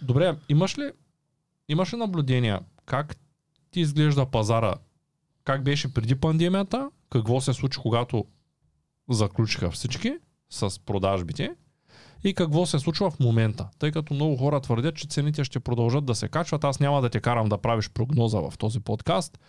Добре, 0.01 0.37
имаш 0.49 0.77
ли, 0.77 0.91
имаш 1.69 1.93
ли 1.93 1.97
наблюдения 1.97 2.59
как 2.85 3.17
ти 3.71 3.79
изглежда 3.79 4.25
пазара? 4.25 4.75
Как 5.43 5.63
беше 5.63 5.93
преди 5.93 6.15
пандемията? 6.15 6.89
Какво 7.09 7.41
се 7.41 7.53
случи, 7.53 7.79
когато 7.79 8.25
заключиха 9.09 9.71
всички 9.71 10.17
с 10.49 10.79
продажбите? 10.79 11.55
И 12.23 12.33
какво 12.33 12.65
се 12.65 12.79
случва 12.79 13.11
в 13.11 13.19
момента? 13.19 13.67
Тъй 13.79 13.91
като 13.91 14.13
много 14.13 14.37
хора 14.37 14.59
твърдят, 14.61 14.95
че 14.95 15.07
цените 15.07 15.43
ще 15.43 15.59
продължат 15.59 16.05
да 16.05 16.15
се 16.15 16.27
качват, 16.27 16.63
аз 16.63 16.79
няма 16.79 17.01
да 17.01 17.09
те 17.09 17.19
карам 17.19 17.49
да 17.49 17.57
правиш 17.57 17.89
прогноза 17.89 18.39
в 18.39 18.53
този 18.57 18.79
подкаст. 18.79 19.39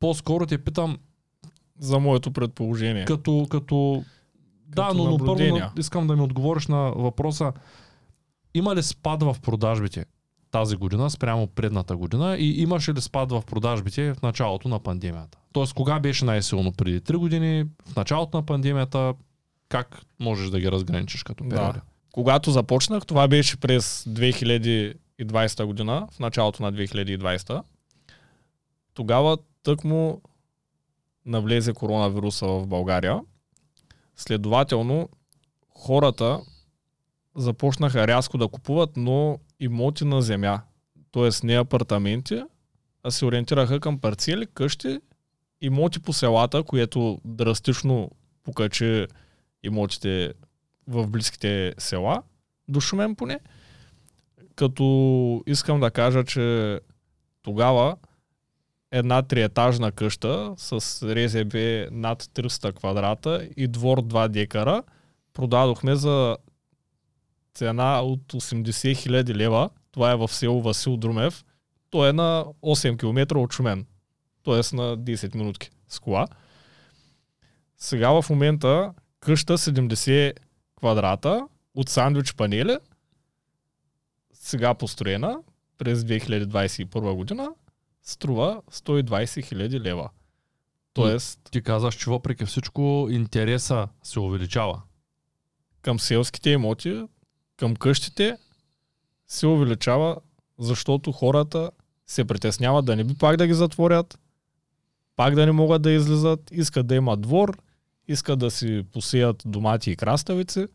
По-скоро 0.00 0.46
те 0.46 0.58
питам, 0.58 0.98
За 1.78 1.98
моето 1.98 2.30
предположение. 2.32 3.04
като, 3.04 3.46
като... 3.50 4.04
Да, 4.66 4.88
Като 4.88 5.04
но, 5.04 5.10
но 5.10 5.18
първо 5.18 5.58
искам 5.78 6.06
да 6.06 6.16
ми 6.16 6.22
отговориш 6.22 6.66
на 6.66 6.92
въпроса. 6.96 7.52
Има 8.54 8.76
ли 8.76 8.82
спад 8.82 9.22
в 9.22 9.36
продажбите 9.42 10.04
тази 10.50 10.76
година 10.76 11.10
спрямо 11.10 11.46
предната 11.46 11.96
година 11.96 12.36
и 12.36 12.62
имаше 12.62 12.94
ли 12.94 13.00
спад 13.00 13.32
в 13.32 13.42
продажбите 13.46 14.14
в 14.14 14.22
началото 14.22 14.68
на 14.68 14.78
пандемията? 14.78 15.38
Тоест, 15.52 15.74
кога 15.74 16.00
беше 16.00 16.24
най-силно? 16.24 16.72
Преди 16.72 17.00
3 17.00 17.16
години, 17.16 17.64
в 17.86 17.96
началото 17.96 18.36
на 18.36 18.46
пандемията, 18.46 19.14
как 19.70 20.02
можеш 20.20 20.50
да 20.50 20.60
ги 20.60 20.70
разграничиш 20.70 21.22
като 21.22 21.44
Да. 21.44 21.56
периоди? 21.56 21.78
Когато 22.12 22.50
започнах, 22.50 23.06
това 23.06 23.28
беше 23.28 23.56
през 23.56 24.04
2020 24.04 25.64
година, 25.64 26.08
в 26.12 26.18
началото 26.18 26.62
на 26.62 26.72
2020. 26.72 27.62
Тогава 28.94 29.38
тъкмо 29.62 30.20
навлезе 31.26 31.72
коронавируса 31.72 32.46
в 32.46 32.66
България. 32.66 33.20
Следователно, 34.16 35.08
хората 35.74 36.40
започнаха 37.36 38.06
рязко 38.06 38.38
да 38.38 38.48
купуват, 38.48 38.90
но 38.96 39.38
имоти 39.60 40.04
на 40.04 40.22
земя. 40.22 40.60
Тоест 41.10 41.44
не 41.44 41.58
апартаменти, 41.58 42.42
а 43.02 43.10
се 43.10 43.24
ориентираха 43.24 43.80
към 43.80 43.98
парцели, 43.98 44.46
къщи, 44.54 45.00
имоти 45.60 46.00
по 46.00 46.12
селата, 46.12 46.62
което 46.62 47.20
драстично 47.24 48.10
покачи 48.42 49.06
имотите 49.62 50.32
в 50.88 51.06
близките 51.06 51.74
села, 51.78 52.22
до 52.68 52.80
Шумен 52.80 53.16
поне. 53.16 53.40
Като 54.54 55.42
искам 55.46 55.80
да 55.80 55.90
кажа, 55.90 56.24
че 56.24 56.80
тогава 57.42 57.96
една 58.90 59.22
триетажна 59.22 59.92
къща 59.92 60.54
с 60.56 60.72
РЗБ 61.02 61.54
над 61.92 62.22
300 62.22 62.72
квадрата 62.72 63.48
и 63.56 63.68
двор 63.68 64.02
2 64.02 64.28
декара 64.28 64.82
продадохме 65.32 65.96
за 65.96 66.36
цена 67.54 68.00
от 68.00 68.32
80 68.32 68.70
000 68.70 69.34
лева. 69.34 69.70
Това 69.92 70.12
е 70.12 70.16
в 70.16 70.28
село 70.28 70.62
Васил 70.62 70.96
Друмев. 70.96 71.44
То 71.90 72.06
е 72.06 72.12
на 72.12 72.44
8 72.62 72.98
км 72.98 73.36
от 73.36 73.52
Шумен. 73.52 73.86
Тоест 74.42 74.72
на 74.72 74.98
10 74.98 75.34
минутки 75.34 75.70
с 75.88 75.98
кола. 75.98 76.26
Сега 77.76 78.22
в 78.22 78.30
момента 78.30 78.92
къща 79.20 79.58
70 79.58 80.36
квадрата 80.78 81.48
от 81.74 81.88
сандвич 81.88 82.34
панели, 82.34 82.78
сега 84.32 84.74
построена 84.74 85.38
през 85.78 86.02
2021 86.02 87.14
година, 87.14 87.50
струва 88.02 88.62
120 88.72 89.44
хиляди 89.44 89.80
лева. 89.80 90.10
Тоест, 90.92 91.40
Ти 91.50 91.62
казаш, 91.62 91.94
че 91.94 92.10
въпреки 92.10 92.44
всичко 92.44 93.08
интереса 93.10 93.88
се 94.02 94.20
увеличава. 94.20 94.82
към 95.82 96.00
селските 96.00 96.50
имоти, 96.50 97.02
към 97.56 97.76
къщите 97.76 98.38
се 99.28 99.46
увеличава, 99.46 100.16
защото 100.58 101.12
хората 101.12 101.70
се 102.06 102.24
притесняват 102.24 102.84
да 102.84 102.96
не 102.96 103.04
би 103.04 103.14
пак 103.14 103.36
да 103.36 103.46
ги 103.46 103.54
затворят, 103.54 104.18
пак 105.16 105.34
да 105.34 105.46
не 105.46 105.52
могат 105.52 105.82
да 105.82 105.90
излизат, 105.90 106.50
искат 106.52 106.86
да 106.86 106.94
имат 106.94 107.20
двор, 107.20 107.58
искат 108.08 108.38
да 108.38 108.50
си 108.50 108.84
посеят 108.92 109.42
домати 109.46 109.90
и 109.90 109.96
краставици. 109.96 110.66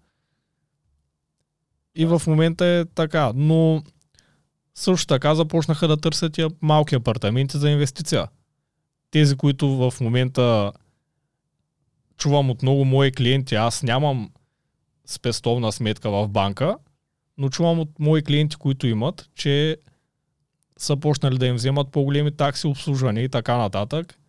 И 1.96 2.06
в 2.06 2.22
момента 2.28 2.66
е 2.66 2.86
така. 2.86 3.32
Но 3.36 3.84
също 4.76 5.08
така 5.08 5.36
започнаха 5.36 5.88
да 5.88 5.98
търсят 5.98 6.40
малки 6.62 6.96
апартаменти 6.96 7.58
за 7.58 7.70
инвестиция. 7.70 8.28
Тези, 9.12 9.36
които 9.36 9.68
в 9.68 9.94
момента 10.02 10.72
чувам 12.18 12.50
от 12.50 12.62
много 12.62 12.86
мои 12.86 13.12
клиенти, 13.12 13.56
аз 13.56 13.84
нямам 13.84 14.32
спестовна 15.06 15.72
сметка 15.72 16.10
в 16.10 16.28
банка, 16.28 16.78
но 17.38 17.50
чувам 17.50 17.80
от 17.80 18.00
мои 18.00 18.24
клиенти, 18.24 18.56
които 18.56 18.88
имат, 18.88 19.30
че 19.36 19.78
са 20.78 20.98
почнали 20.98 21.38
да 21.38 21.46
им 21.46 21.56
вземат 21.56 21.92
по-големи 21.92 22.32
такси, 22.32 22.68
обслужване 22.68 23.22
и 23.22 23.30
така 23.30 23.58
нататък. 23.58 24.20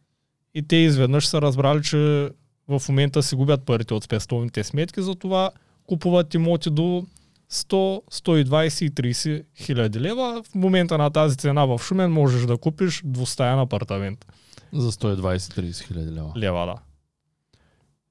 И 0.55 0.69
те 0.69 0.76
изведнъж 0.76 1.26
са 1.26 1.43
разбрали, 1.43 1.83
че 1.83 2.31
в 2.69 2.83
момента 2.89 3.23
си 3.23 3.35
губят 3.37 3.65
парите 3.65 3.95
от 3.95 4.05
спестовните 4.05 4.65
сметки, 4.65 5.03
затова 5.03 5.51
купуват 5.87 6.35
имоти 6.35 6.71
до 6.71 7.07
100, 7.53 8.03
120 8.13 8.85
и 8.85 8.91
30 8.91 9.45
хиляди 9.57 10.01
лева. 10.01 10.43
В 10.43 10.55
момента 10.55 10.99
на 10.99 11.11
тази 11.11 11.37
цена 11.37 11.67
в 11.67 11.79
Шумен 11.79 12.13
можеш 12.13 12.47
да 12.47 12.59
купиш 12.59 13.03
двустаен 13.05 13.59
апартамент. 13.59 14.27
За 14.73 14.93
120-30 14.93 15.87
хиляди 15.87 16.11
лева. 16.11 16.33
Лева, 16.37 16.67
да. 16.67 16.75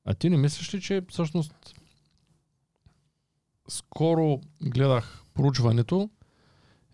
А 0.06 0.14
ти 0.14 0.30
не 0.30 0.38
мислиш 0.38 0.74
ли, 0.74 0.82
че 0.82 1.02
всъщност 1.10 1.54
скоро 3.68 4.42
гледах 4.62 5.24
проучването 5.34 6.10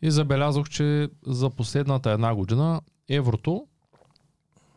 и 0.01 0.11
забелязах, 0.11 0.69
че 0.69 1.09
за 1.27 1.49
последната 1.49 2.11
една 2.11 2.35
година 2.35 2.81
еврото 3.09 3.67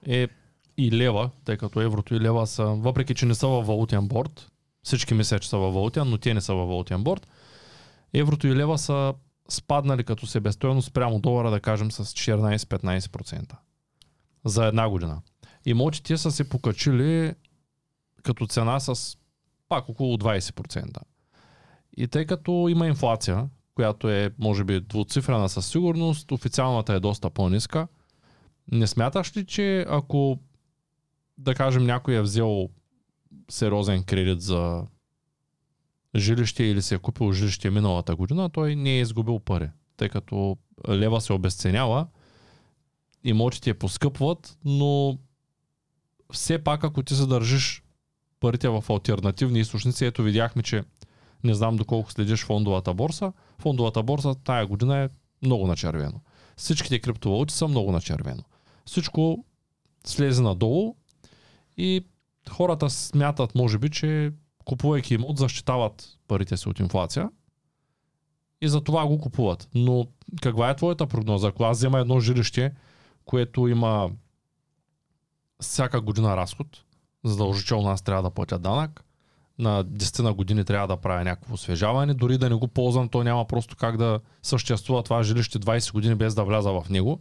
е 0.07 0.29
и 0.77 0.93
лева, 0.93 1.31
тъй 1.45 1.57
като 1.57 1.81
еврото 1.81 2.15
и 2.15 2.21
лева 2.21 2.47
са, 2.47 2.65
въпреки 2.65 3.15
че 3.15 3.27
не 3.27 3.35
са 3.35 3.47
във 3.47 3.67
валутен 3.67 4.09
борт, 4.09 4.51
всички 4.83 5.15
мислят, 5.15 5.43
че 5.43 5.49
са 5.49 5.59
във 5.59 5.75
валутен, 5.75 6.11
но 6.11 6.19
те 6.19 6.35
не 6.35 6.41
са 6.41 6.55
във 6.55 6.69
валутен 6.69 7.05
борт, 7.05 7.27
еврото 8.15 8.47
и 8.47 8.55
лева 8.55 8.79
са 8.79 9.15
спаднали 9.49 10.05
като 10.05 10.27
себестойност 10.27 10.89
спрямо 10.89 11.19
долара, 11.19 11.51
да 11.51 11.61
кажем, 11.61 11.91
с 11.91 12.05
14-15% 12.05 13.57
за 14.45 14.67
една 14.67 14.89
година. 14.89 15.23
Имотите 15.67 16.17
са 16.17 16.31
се 16.31 16.49
покачили 16.49 17.35
като 18.23 18.47
цена 18.47 18.81
с 18.81 19.17
пак 19.69 19.89
около 19.89 20.17
20%. 20.17 20.99
И 21.97 22.09
тъй 22.09 22.27
като 22.27 22.67
има 22.71 22.87
инфлация, 22.87 23.49
която 23.75 24.09
е, 24.09 24.31
може 24.39 24.65
би, 24.65 24.81
двуцифрена 24.81 25.49
със 25.49 25.67
сигурност, 25.67 26.33
официалната 26.33 26.95
е 26.95 27.01
доста 27.01 27.31
по-ниска. 27.31 27.89
Не 28.73 28.87
смяташ 28.87 29.37
ли, 29.37 29.47
че 29.47 29.87
ако, 29.89 30.39
да 31.39 31.55
кажем, 31.55 31.87
някой 31.87 32.15
е 32.15 32.23
взел 32.23 32.69
сериозен 33.51 34.03
кредит 34.03 34.41
за 34.41 34.87
жилище 36.17 36.65
или 36.65 36.83
се 36.83 36.95
е 36.95 36.99
купил 36.99 37.33
жилище 37.33 37.71
миналата 37.71 38.17
година, 38.17 38.51
той 38.51 38.77
не 38.77 38.91
е 38.91 39.01
изгубил 39.01 39.39
пари, 39.39 39.71
тъй 39.97 40.09
като 40.09 40.57
лева 40.89 41.21
се 41.21 41.33
обесценява, 41.33 42.07
имотите 43.25 43.75
поскъпват, 43.75 44.59
но 44.65 45.19
все 46.33 46.59
пак 46.59 46.85
ако 46.85 47.03
ти 47.03 47.15
задържиш 47.15 47.83
парите 48.41 48.69
в 48.69 48.85
альтернативни 48.91 49.61
източници, 49.61 50.05
ето 50.05 50.23
видяхме, 50.23 50.63
че 50.63 50.85
не 51.45 51.55
знам 51.55 51.77
доколко 51.77 52.13
следиш 52.13 52.45
фондовата 52.45 52.95
борса, 52.95 53.33
фондовата 53.59 54.03
борса 54.03 54.35
тая 54.35 54.67
година 54.67 54.99
е 54.99 55.09
много 55.43 55.67
на 55.67 55.77
червено. 55.77 56.21
Всичките 56.57 57.01
криптовалути 57.01 57.55
са 57.55 57.69
много 57.69 57.93
на 57.93 58.01
червено. 58.01 58.43
Всичко 58.87 59.45
слезе 60.07 60.43
надолу 60.43 60.97
и 61.77 62.07
хората 62.51 62.91
смятат, 62.91 63.55
може 63.55 63.79
би, 63.79 63.91
че 63.91 64.33
купувайки 64.65 65.15
имот, 65.15 65.39
защитават 65.39 66.19
парите 66.29 66.57
си 66.57 66.69
от 66.69 66.79
инфлация 66.81 67.31
и 68.61 68.69
за 68.69 68.81
това 68.81 69.07
го 69.07 69.19
купуват. 69.19 69.69
Но 69.75 70.07
каква 70.43 70.71
е 70.71 70.77
твоята 70.77 71.07
прогноза? 71.07 71.49
Ако 71.49 71.65
аз 71.65 71.79
взема 71.79 71.99
едно 71.99 72.21
жилище, 72.21 72.73
което 73.25 73.69
има 73.69 74.11
всяка 75.61 76.01
година 76.01 76.37
разход, 76.37 76.67
задължително 77.25 77.89
аз 77.89 78.03
трябва 78.03 78.23
да 78.23 78.31
платя 78.31 78.59
данък, 78.59 79.05
на 79.59 79.85
10 79.85 80.23
на 80.23 80.35
години 80.35 80.65
трябва 80.65 80.89
да 80.89 80.97
правя 80.97 81.25
някакво 81.25 81.55
освежаване, 81.55 82.15
дори 82.15 82.39
да 82.39 82.51
не 82.51 82.55
го 82.55 82.69
ползвам, 82.69 83.09
то 83.09 83.23
няма 83.23 83.45
просто 83.45 83.77
как 83.77 83.97
да 83.97 84.21
съществува 84.43 85.03
това 85.03 85.23
жилище 85.23 85.59
20 85.59 85.93
години 85.93 86.15
без 86.15 86.35
да 86.35 86.45
вляза 86.45 86.73
в 86.73 86.87
него. 86.91 87.21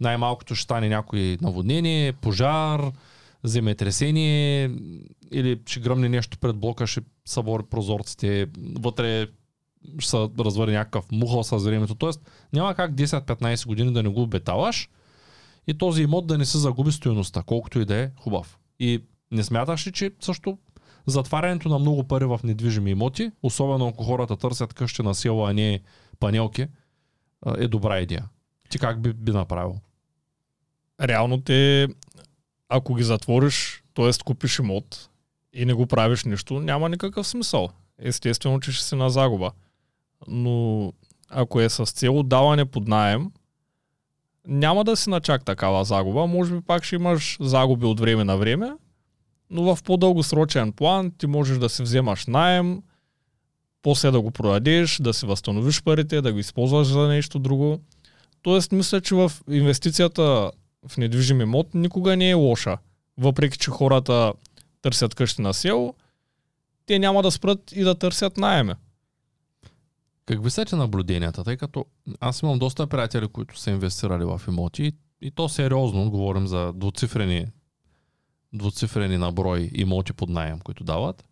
Най-малкото 0.00 0.54
ще 0.54 0.64
стане 0.64 0.88
някой 0.88 1.38
наводнение, 1.40 2.12
пожар, 2.12 2.92
земетресение 3.44 4.70
или 5.32 5.60
ще 5.66 5.80
гръмне 5.80 6.08
нещо 6.08 6.38
пред 6.38 6.56
блока, 6.56 6.86
ще 6.86 7.00
събори 7.24 7.62
прозорците, 7.70 8.46
вътре 8.78 9.26
ще 9.98 10.10
се 10.10 10.28
развари 10.38 10.72
някакъв 10.72 11.12
мухъл 11.12 11.44
с 11.44 11.58
времето. 11.58 11.94
Тоест 11.94 12.30
няма 12.52 12.74
как 12.74 12.92
10-15 12.92 13.66
години 13.66 13.92
да 13.92 14.02
не 14.02 14.08
го 14.08 14.22
обетаваш 14.22 14.88
и 15.66 15.78
този 15.78 16.02
имот 16.02 16.26
да 16.26 16.38
не 16.38 16.44
се 16.44 16.58
загуби 16.58 16.92
стоеността, 16.92 17.42
колкото 17.42 17.80
и 17.80 17.84
да 17.84 17.96
е 17.96 18.10
хубав. 18.16 18.58
И 18.78 19.02
не 19.30 19.44
смяташ 19.44 19.86
ли, 19.86 19.92
че 19.92 20.10
също 20.20 20.58
затварянето 21.06 21.68
на 21.68 21.78
много 21.78 22.04
пари 22.04 22.24
в 22.24 22.40
недвижими 22.44 22.90
имоти, 22.90 23.30
особено 23.42 23.88
ако 23.88 24.04
хората 24.04 24.36
търсят 24.36 24.74
къщи 24.74 25.02
на 25.02 25.14
села, 25.14 25.50
а 25.50 25.54
не 25.54 25.80
панелки, 26.20 26.66
е 27.58 27.68
добра 27.68 28.00
идея. 28.00 28.28
Ти 28.68 28.78
как 28.78 29.02
би, 29.02 29.12
би 29.12 29.32
направил? 29.32 29.74
Реално 31.00 31.40
те, 31.40 31.88
ако 32.76 32.94
ги 32.94 33.02
затвориш, 33.02 33.82
т.е. 33.94 34.10
купиш 34.24 34.58
имот 34.58 35.10
и 35.52 35.64
не 35.64 35.74
го 35.74 35.86
правиш 35.86 36.24
нищо, 36.24 36.60
няма 36.60 36.88
никакъв 36.88 37.26
смисъл. 37.26 37.68
Естествено, 37.98 38.60
че 38.60 38.72
ще 38.72 38.84
си 38.84 38.94
на 38.94 39.10
загуба. 39.10 39.50
Но 40.28 40.92
ако 41.30 41.60
е 41.60 41.68
с 41.68 41.84
цел 41.84 42.18
отдаване 42.18 42.64
под 42.64 42.88
найем, 42.88 43.30
няма 44.46 44.84
да 44.84 44.96
си 44.96 45.10
на 45.10 45.20
чак 45.20 45.44
такава 45.44 45.84
загуба. 45.84 46.26
Може 46.26 46.54
би 46.54 46.60
пак 46.60 46.84
ще 46.84 46.94
имаш 46.94 47.36
загуби 47.40 47.86
от 47.86 48.00
време 48.00 48.24
на 48.24 48.36
време, 48.36 48.72
но 49.50 49.74
в 49.74 49.82
по-дългосрочен 49.82 50.72
план 50.72 51.12
ти 51.18 51.26
можеш 51.26 51.58
да 51.58 51.68
си 51.68 51.82
вземаш 51.82 52.26
найем, 52.26 52.82
после 53.82 54.10
да 54.10 54.20
го 54.20 54.30
продадеш, 54.30 54.98
да 54.98 55.14
си 55.14 55.26
възстановиш 55.26 55.82
парите, 55.82 56.20
да 56.20 56.32
го 56.32 56.38
използваш 56.38 56.86
за 56.86 57.08
нещо 57.08 57.38
друго. 57.38 57.80
Тоест, 58.42 58.72
мисля, 58.72 59.00
че 59.00 59.14
в 59.14 59.32
инвестицията 59.50 60.50
в 60.88 60.96
недвижим 60.96 61.40
имот 61.40 61.74
никога 61.74 62.16
не 62.16 62.30
е 62.30 62.34
лоша. 62.34 62.78
Въпреки, 63.18 63.58
че 63.58 63.70
хората 63.70 64.32
търсят 64.82 65.14
къщи 65.14 65.42
на 65.42 65.54
село, 65.54 65.94
те 66.86 66.98
няма 66.98 67.22
да 67.22 67.30
спрат 67.30 67.72
и 67.72 67.82
да 67.82 67.94
търсят 67.94 68.36
найеме. 68.36 68.74
Какви 70.26 70.50
са 70.50 70.64
ти 70.64 70.74
наблюденията? 70.74 71.44
Тъй 71.44 71.56
като 71.56 71.86
аз 72.20 72.42
имам 72.42 72.58
доста 72.58 72.86
приятели, 72.86 73.28
които 73.28 73.58
са 73.58 73.70
инвестирали 73.70 74.24
в 74.24 74.42
имоти 74.48 74.92
и 75.20 75.30
то 75.30 75.48
сериозно, 75.48 76.10
говорим 76.10 76.46
за 76.46 76.72
двуцифрени 76.74 77.46
двуцифрени 78.52 79.18
наброй 79.18 79.70
имоти 79.74 80.12
под 80.12 80.28
найем, 80.28 80.60
които 80.60 80.84
дават. 80.84 81.24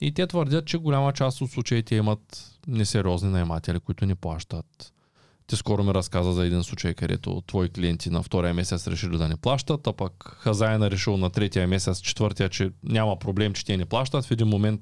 И 0.00 0.14
те 0.14 0.26
твърдят, 0.26 0.66
че 0.66 0.78
голяма 0.78 1.12
част 1.12 1.40
от 1.40 1.50
случаите 1.50 1.94
имат 1.94 2.50
несериозни 2.66 3.30
наематели, 3.30 3.80
които 3.80 4.06
не 4.06 4.14
плащат. 4.14 4.92
Ти 5.46 5.56
скоро 5.56 5.84
ми 5.84 5.94
разказа 5.94 6.32
за 6.32 6.46
един 6.46 6.62
случай, 6.62 6.94
където 6.94 7.42
твои 7.46 7.68
клиенти 7.68 8.10
на 8.10 8.22
втория 8.22 8.54
месец 8.54 8.86
решили 8.86 9.18
да 9.18 9.28
не 9.28 9.36
плащат, 9.36 9.86
а 9.86 9.92
пък 9.92 10.36
хазайна 10.38 10.90
решил 10.90 11.16
на 11.16 11.30
третия 11.30 11.68
месец, 11.68 12.00
четвъртия, 12.00 12.48
че 12.48 12.70
няма 12.82 13.18
проблем, 13.18 13.52
че 13.52 13.64
те 13.64 13.76
не 13.76 13.84
плащат. 13.84 14.24
В 14.24 14.30
един 14.30 14.46
момент 14.46 14.80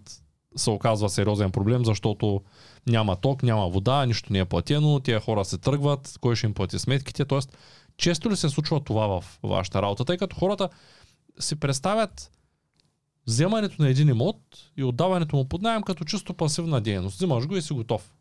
се 0.57 0.71
оказва 0.71 1.11
сериозен 1.11 1.51
проблем, 1.51 1.85
защото 1.85 2.43
няма 2.87 3.17
ток, 3.17 3.43
няма 3.43 3.69
вода, 3.69 4.07
нищо 4.07 4.33
не 4.33 4.39
е 4.39 4.45
платено, 4.45 5.01
тия 5.01 5.21
хора 5.21 5.45
се 5.45 5.59
тръгват, 5.59 6.19
кой 6.21 6.37
ще 6.37 6.47
им 6.47 6.55
плати 6.55 6.79
сметките. 6.79 7.25
Тоест, 7.25 7.59
често 7.97 8.31
ли 8.31 8.37
се 8.37 8.49
случва 8.49 8.81
това 8.81 9.07
в 9.07 9.39
вашата 9.43 9.83
работа, 9.83 10.05
тъй 10.05 10.17
като 10.17 10.37
хората 10.37 10.69
си 11.39 11.57
представят 11.57 12.31
вземането 13.27 13.83
на 13.83 13.89
един 13.89 14.09
имот 14.09 14.37
и 14.77 14.85
отдаването 14.85 15.37
му 15.37 15.49
под 15.49 15.63
найем 15.63 15.83
като 15.83 16.05
чисто 16.05 16.35
пасивна 16.35 16.81
дейност. 16.81 17.17
Взимаш 17.17 17.47
го 17.47 17.57
и 17.57 17.63
си 17.63 17.73
готов. 17.73 18.15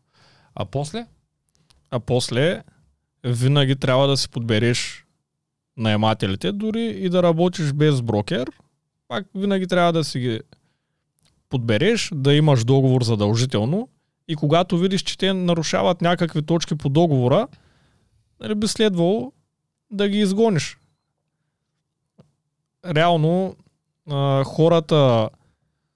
А 0.54 0.64
после? 0.64 1.06
А 1.90 2.00
после 2.00 2.62
винаги 3.24 3.76
трябва 3.76 4.08
да 4.08 4.16
си 4.16 4.28
подбереш 4.28 5.06
наемателите, 5.76 6.52
дори 6.52 6.84
и 6.84 7.08
да 7.08 7.22
работиш 7.22 7.72
без 7.72 8.02
брокер, 8.02 8.50
пак 9.08 9.26
винаги 9.34 9.66
трябва 9.66 9.92
да 9.92 10.04
си 10.04 10.20
ги 10.20 10.40
подбереш, 11.48 12.10
да 12.14 12.34
имаш 12.34 12.64
договор 12.64 13.02
задължително. 13.02 13.88
И 14.28 14.36
когато 14.36 14.78
видиш, 14.78 15.02
че 15.02 15.18
те 15.18 15.32
нарушават 15.32 16.00
някакви 16.00 16.42
точки 16.42 16.74
по 16.74 16.88
договора, 16.88 17.48
нали 18.40 18.54
би 18.54 18.68
следвало 18.68 19.32
да 19.90 20.08
ги 20.08 20.18
изгониш. 20.18 20.78
Реално 22.86 23.56
хората 24.44 25.30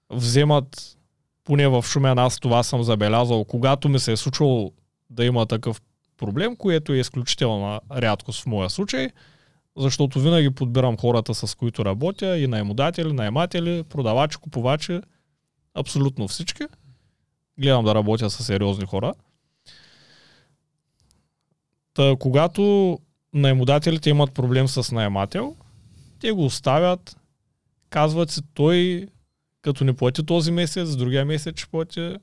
вземат, 0.09 0.97
поне 1.43 1.67
в 1.67 1.83
Шумен 1.87 2.19
аз 2.19 2.39
това 2.39 2.63
съм 2.63 2.83
забелязал, 2.83 3.45
когато 3.45 3.89
ми 3.89 3.99
се 3.99 4.11
е 4.11 4.17
случвало 4.17 4.71
да 5.09 5.25
има 5.25 5.45
такъв 5.45 5.81
проблем, 6.17 6.55
което 6.55 6.93
е 6.93 6.97
изключителна 6.97 7.79
рядкост 7.91 8.43
в 8.43 8.45
моя 8.45 8.69
случай, 8.69 9.09
защото 9.77 10.19
винаги 10.19 10.49
подбирам 10.49 10.97
хората, 10.97 11.35
с 11.35 11.55
които 11.55 11.85
работя, 11.85 12.37
и 12.37 12.47
наемодатели, 12.47 13.13
наематели, 13.13 13.83
продавачи, 13.83 14.37
купувачи, 14.37 15.01
абсолютно 15.73 16.27
всички. 16.27 16.63
Гледам 17.59 17.85
да 17.85 17.95
работя 17.95 18.29
с 18.29 18.43
сериозни 18.43 18.85
хора. 18.85 19.13
Та, 21.93 22.15
когато 22.19 22.99
наемодателите 23.33 24.09
имат 24.09 24.33
проблем 24.33 24.67
с 24.67 24.91
наемател, 24.91 25.55
те 26.19 26.31
го 26.31 26.45
оставят, 26.45 27.17
казват 27.89 28.31
си 28.31 28.41
той, 28.53 29.07
като 29.61 29.83
не 29.83 29.93
плати 29.93 30.25
този 30.25 30.51
месец, 30.51 30.95
другия 30.95 31.25
месец 31.25 31.59
ще 31.59 31.69
плати, 31.69 32.15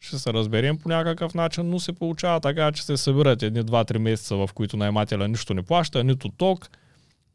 ще 0.00 0.18
се 0.18 0.32
разберем 0.32 0.78
по 0.78 0.88
някакъв 0.88 1.34
начин, 1.34 1.70
но 1.70 1.80
се 1.80 1.92
получава 1.92 2.40
така, 2.40 2.72
че 2.72 2.82
се 2.82 2.96
събират 2.96 3.42
едни 3.42 3.62
2-3 3.62 3.98
месеца, 3.98 4.36
в 4.36 4.50
които 4.54 4.76
наймателя 4.76 5.28
нищо 5.28 5.54
не 5.54 5.62
плаща, 5.62 6.04
нито 6.04 6.28
ток, 6.28 6.70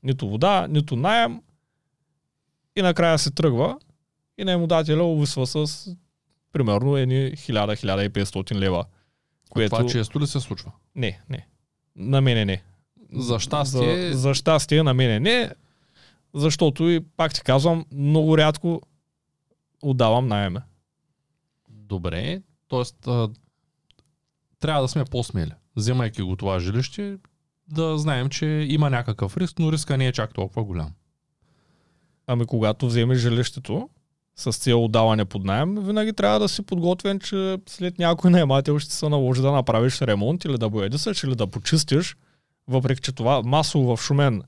нито 0.03 0.29
вода, 0.29 0.67
нито 0.69 0.95
найем 0.95 1.41
и 2.75 2.81
накрая 2.81 3.19
се 3.19 3.31
тръгва 3.31 3.77
и 4.37 4.43
наемодателя 4.43 5.03
увисва 5.03 5.47
с 5.47 5.87
примерно 6.51 6.97
едни 6.97 7.31
1000-1500 7.31 8.55
лева. 8.55 8.85
Което... 9.49 9.75
Това 9.75 9.89
често 9.89 10.19
ли 10.19 10.27
се 10.27 10.39
случва? 10.39 10.71
Не, 10.95 11.21
не. 11.29 11.47
На 11.95 12.21
мене 12.21 12.45
не. 12.45 12.63
За 13.13 13.39
щастие... 13.39 14.11
За, 14.11 14.17
за 14.17 14.33
щастие 14.33 14.83
на 14.83 14.93
мене 14.93 15.19
не 15.19 15.51
защото 16.35 16.89
и 16.89 16.99
пак 17.17 17.33
ти 17.33 17.41
казвам, 17.41 17.85
много 17.91 18.37
рядко 18.37 18.81
отдавам 19.81 20.27
найеме. 20.27 20.61
Добре, 21.69 22.41
т.е. 22.69 22.83
трябва 24.59 24.81
да 24.81 24.87
сме 24.87 25.05
по-смели. 25.05 25.51
Вземайки 25.75 26.21
го 26.21 26.35
това 26.35 26.59
жилище, 26.59 27.17
да 27.67 27.97
знаем, 27.97 28.29
че 28.29 28.45
има 28.45 28.89
някакъв 28.89 29.37
риск, 29.37 29.59
но 29.59 29.71
риска 29.71 29.97
не 29.97 30.07
е 30.07 30.11
чак 30.11 30.33
толкова 30.33 30.63
голям. 30.63 30.91
Ами 32.27 32.45
когато 32.45 32.87
вземеш 32.87 33.17
жилището, 33.17 33.89
с 34.35 34.51
цел 34.51 34.83
отдаване 34.83 35.25
под 35.25 35.43
найем, 35.43 35.75
винаги 35.75 36.13
трябва 36.13 36.39
да 36.39 36.49
си 36.49 36.61
подготвен, 36.61 37.19
че 37.19 37.57
след 37.67 37.99
някой 37.99 38.31
наемател 38.31 38.79
ще 38.79 38.93
се 38.93 39.09
наложи 39.09 39.41
да 39.41 39.51
направиш 39.51 40.01
ремонт 40.01 40.45
или 40.45 40.57
да 40.57 40.69
боядисаш 40.69 41.23
или 41.23 41.35
да 41.35 41.47
почистиш, 41.47 42.15
въпреки 42.67 43.01
че 43.01 43.11
това 43.11 43.41
масово 43.41 43.95
в 43.95 44.01
Шумен 44.01 44.41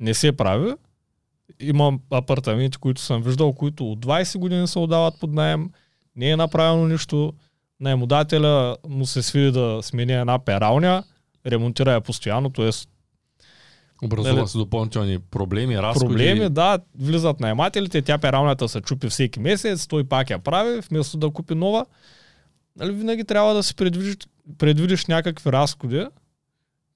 не 0.00 0.14
се 0.14 0.32
прави. 0.32 0.74
Имам 1.60 2.00
апартаменти, 2.10 2.78
които 2.78 3.00
съм 3.00 3.22
виждал, 3.22 3.52
които 3.52 3.92
от 3.92 4.06
20 4.06 4.38
години 4.38 4.68
се 4.68 4.78
отдават 4.78 5.20
под 5.20 5.32
найем, 5.32 5.70
не 6.16 6.30
е 6.30 6.36
направено 6.36 6.88
нищо, 6.88 7.32
наемодателя 7.84 8.76
му 8.88 9.06
се 9.06 9.22
свиди 9.22 9.50
да 9.52 9.80
смени 9.82 10.12
една 10.12 10.38
пералня, 10.38 11.04
ремонтира 11.46 11.92
я 11.92 12.00
постоянно, 12.00 12.50
т.е. 12.50 12.70
Образува 14.04 14.34
Нали? 14.34 14.48
се 14.48 14.58
допълнителни 14.58 15.18
проблеми, 15.18 15.78
разходи. 15.78 16.06
проблеми, 16.06 16.48
да, 16.48 16.78
влизат 16.98 17.40
наемателите, 17.40 18.02
тя 18.02 18.18
пералнята 18.18 18.68
се 18.68 18.80
чупи 18.80 19.08
всеки 19.08 19.40
месец, 19.40 19.86
той 19.86 20.04
пак 20.04 20.30
я 20.30 20.38
прави, 20.38 20.80
вместо 20.80 21.16
да 21.16 21.30
купи 21.30 21.54
нова. 21.54 21.86
Нали, 22.76 22.92
винаги 22.92 23.24
трябва 23.24 23.54
да 23.54 23.62
си 23.62 23.74
предвидиш, 23.74 24.16
предвидиш 24.58 25.06
някакви 25.06 25.52
разходи, 25.52 26.06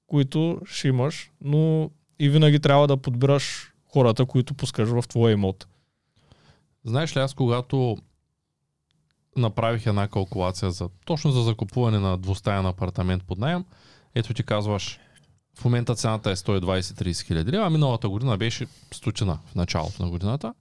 които 0.07 0.61
ще 0.65 0.87
имаш, 0.87 1.31
но 1.41 1.89
и 2.19 2.29
винаги 2.29 2.59
трябва 2.59 2.87
да 2.87 2.97
подбираш 2.97 3.73
хората, 3.93 4.25
които 4.25 4.53
пускаш 4.53 4.89
в 4.89 5.03
твоя 5.07 5.33
имот. 5.33 5.67
Знаеш 6.85 7.15
ли, 7.15 7.19
аз 7.19 7.33
когато 7.33 7.97
направих 9.39 9.85
една 9.85 10.07
калкулация 10.07 10.71
за, 10.71 10.89
точно 11.05 11.31
за 11.31 11.41
закупуване 11.41 11.99
на 11.99 12.17
двустаен 12.17 12.65
апартамент 12.65 13.23
под 13.23 13.37
найем, 13.37 13.65
ето 14.15 14.33
ти 14.33 14.43
казваш, 14.43 14.99
в 15.59 15.65
момента 15.65 15.95
цената 15.95 16.31
е 16.31 16.35
120-30 16.35 17.25
хиляди 17.25 17.51
лева, 17.51 17.69
миналата 17.69 18.09
година 18.09 18.37
беше 18.37 18.67
стотина 18.91 19.39
в 19.45 19.55
началото 19.55 20.03
на 20.03 20.09
годината. 20.09 20.53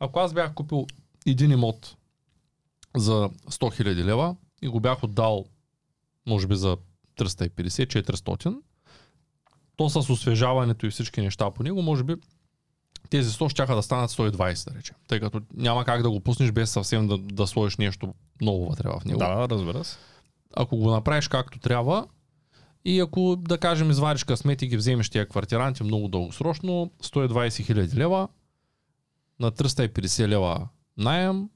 Ако 0.00 0.18
аз 0.18 0.32
бях 0.32 0.54
купил 0.54 0.86
един 1.26 1.50
имот 1.50 1.96
за 2.96 3.30
100 3.50 3.76
хиляди 3.76 4.04
лева 4.04 4.36
и 4.62 4.68
го 4.68 4.80
бях 4.80 5.04
отдал, 5.04 5.44
може 6.26 6.46
би 6.46 6.54
за 6.54 6.76
350-400, 7.18 8.58
то 9.76 9.88
с 9.90 10.10
освежаването 10.10 10.86
и 10.86 10.90
всички 10.90 11.20
неща 11.20 11.50
по 11.50 11.62
него, 11.62 11.82
може 11.82 12.04
би 12.04 12.14
тези 13.12 13.30
100 13.30 13.48
ще 13.48 13.66
да 13.66 13.82
станат 13.82 14.10
120, 14.10 14.70
да 14.72 14.78
речем. 14.78 14.96
Тъй 15.08 15.20
като 15.20 15.40
няма 15.56 15.84
как 15.84 16.02
да 16.02 16.10
го 16.10 16.20
пуснеш 16.20 16.52
без 16.52 16.70
съвсем 16.70 17.08
да, 17.08 17.18
да 17.18 17.46
сложиш 17.46 17.76
нещо 17.76 18.14
ново 18.40 18.68
вътре 18.68 18.88
в 18.88 19.04
него. 19.04 19.18
Да, 19.18 19.48
разбира 19.50 19.84
се. 19.84 19.96
Ако 20.56 20.76
го 20.76 20.90
направиш 20.90 21.28
както 21.28 21.58
трябва 21.58 22.06
и 22.84 23.00
ако, 23.00 23.36
да 23.36 23.58
кажем, 23.58 23.90
извадиш 23.90 24.24
късмет 24.24 24.62
и 24.62 24.66
ги 24.66 24.76
вземеш 24.76 25.10
тия 25.10 25.28
квартиранти 25.28 25.82
много 25.82 26.08
дългосрочно, 26.08 26.90
120 27.02 27.66
хиляди 27.66 27.96
лева 27.96 28.28
на 29.40 29.52
350 29.52 30.28
лева 30.28 30.68
найем, 30.96 31.48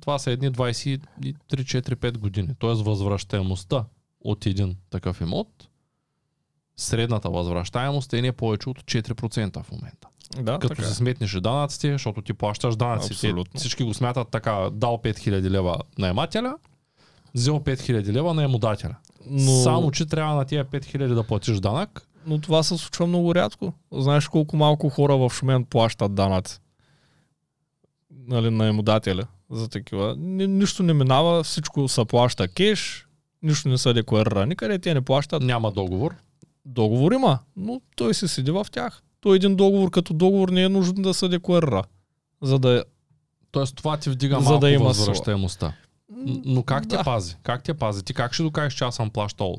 това 0.00 0.18
са 0.18 0.30
едни 0.30 0.50
23-4-5 0.50 2.18
години. 2.18 2.48
Тоест 2.58 2.82
възвръщаемостта 2.82 3.84
от 4.20 4.46
един 4.46 4.76
такъв 4.90 5.20
имот, 5.20 5.68
средната 6.82 7.30
възвръщаемост 7.30 8.12
е 8.12 8.22
не 8.22 8.32
повече 8.32 8.68
от 8.68 8.78
4% 8.82 9.62
в 9.62 9.70
момента. 9.72 10.08
Да, 10.40 10.58
Като 10.58 10.68
така. 10.74 10.82
се 10.88 10.94
сметнеш 10.94 11.34
и 11.34 11.40
данъците, 11.40 11.92
защото 11.92 12.22
ти 12.22 12.32
плащаш 12.32 12.76
данъци. 12.76 13.12
Абсолютно. 13.12 13.58
всички 13.60 13.84
го 13.84 13.94
смятат 13.94 14.28
така, 14.28 14.68
дал 14.72 14.98
5000 14.98 15.50
лева 15.50 15.76
наемателя, 15.98 16.54
взел 17.34 17.60
5000 17.60 18.12
лева 18.12 18.34
наемодателя. 18.34 18.96
Но, 19.26 19.50
Само, 19.62 19.90
че 19.90 20.06
трябва 20.06 20.34
на 20.34 20.44
тия 20.44 20.64
5000 20.64 21.14
да 21.14 21.22
платиш 21.22 21.60
данък. 21.60 22.08
но 22.26 22.40
това 22.40 22.62
се 22.62 22.78
случва 22.78 23.06
много 23.06 23.34
рядко. 23.34 23.72
Знаеш 23.92 24.28
колко 24.28 24.56
малко 24.56 24.88
хора 24.88 25.16
в 25.16 25.30
Шумен 25.30 25.64
плащат 25.64 26.14
данъци? 26.14 26.60
Нали, 28.28 28.50
на 28.50 28.68
емодателя 28.68 29.26
за 29.50 29.68
такива. 29.68 30.14
Ни, 30.18 30.46
нищо 30.46 30.82
не 30.82 30.92
минава, 30.92 31.42
всичко 31.42 31.88
се 31.88 32.04
плаща 32.04 32.48
кеш, 32.48 33.06
нищо 33.42 33.68
не 33.68 33.78
се 33.78 33.92
декларира 33.92 34.46
никъде, 34.46 34.78
те 34.78 34.94
не 34.94 35.00
плащат. 35.00 35.42
Няма 35.42 35.72
договор. 35.72 36.14
Договор 36.64 37.12
има, 37.12 37.38
но 37.56 37.80
той 37.96 38.14
се 38.14 38.28
седи 38.28 38.50
в 38.50 38.66
тях. 38.72 39.02
Той 39.20 39.36
един 39.36 39.56
договор 39.56 39.90
като 39.90 40.14
договор 40.14 40.48
не 40.48 40.62
е 40.62 40.68
нужно 40.68 41.02
да 41.02 41.14
се 41.14 41.28
декларира. 41.28 41.84
За 42.42 42.58
да 42.58 42.84
Тоест 43.50 43.76
това 43.76 43.96
ти 43.96 44.10
вдига 44.10 44.34
За 44.34 44.40
малко 44.40 44.60
да 44.60 44.70
има 44.70 44.84
възвръщаемостта. 44.84 45.72
Но 46.26 46.62
как 46.62 46.88
те 46.88 46.96
Да. 46.96 47.04
пази? 47.04 47.36
Как 47.42 47.62
те 47.62 47.74
пази? 47.74 48.02
Ти 48.04 48.14
как 48.14 48.32
ще 48.32 48.42
докажеш, 48.42 48.74
че 48.74 48.84
аз 48.84 48.96
съм 48.96 49.10
плащал? 49.10 49.56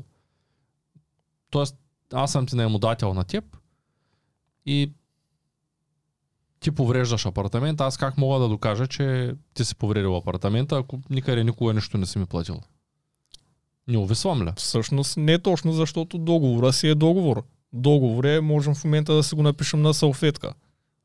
Тоест, 1.50 1.76
аз 2.12 2.32
съм 2.32 2.46
ти 2.46 2.56
наемодател 2.56 3.14
на 3.14 3.24
теб 3.24 3.56
и 4.66 4.92
ти 6.60 6.70
повреждаш 6.70 7.26
апартамент, 7.26 7.80
аз 7.80 7.96
как 7.96 8.18
мога 8.18 8.38
да 8.38 8.48
докажа, 8.48 8.86
че 8.86 9.34
ти 9.54 9.64
си 9.64 9.74
повредил 9.74 10.16
апартамента, 10.16 10.76
ако 10.76 11.00
никъде 11.10 11.44
никога 11.44 11.74
нищо 11.74 11.98
не 11.98 12.06
си 12.06 12.18
ми 12.18 12.26
платил? 12.26 12.60
Не 13.88 13.98
увисвам 13.98 14.42
ли? 14.42 14.50
Всъщност 14.56 15.16
не 15.16 15.38
точно, 15.38 15.72
защото 15.72 16.18
договора 16.18 16.72
си 16.72 16.88
е 16.88 16.94
договор. 16.94 17.42
Договор 17.72 18.24
е, 18.24 18.40
можем 18.40 18.74
в 18.74 18.84
момента 18.84 19.14
да 19.14 19.22
си 19.22 19.34
го 19.34 19.42
напишем 19.42 19.82
на 19.82 19.94
салфетка. 19.94 20.52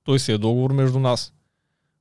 Той 0.04 0.20
си 0.20 0.32
е 0.32 0.38
договор 0.38 0.72
между 0.72 1.00
нас. 1.00 1.34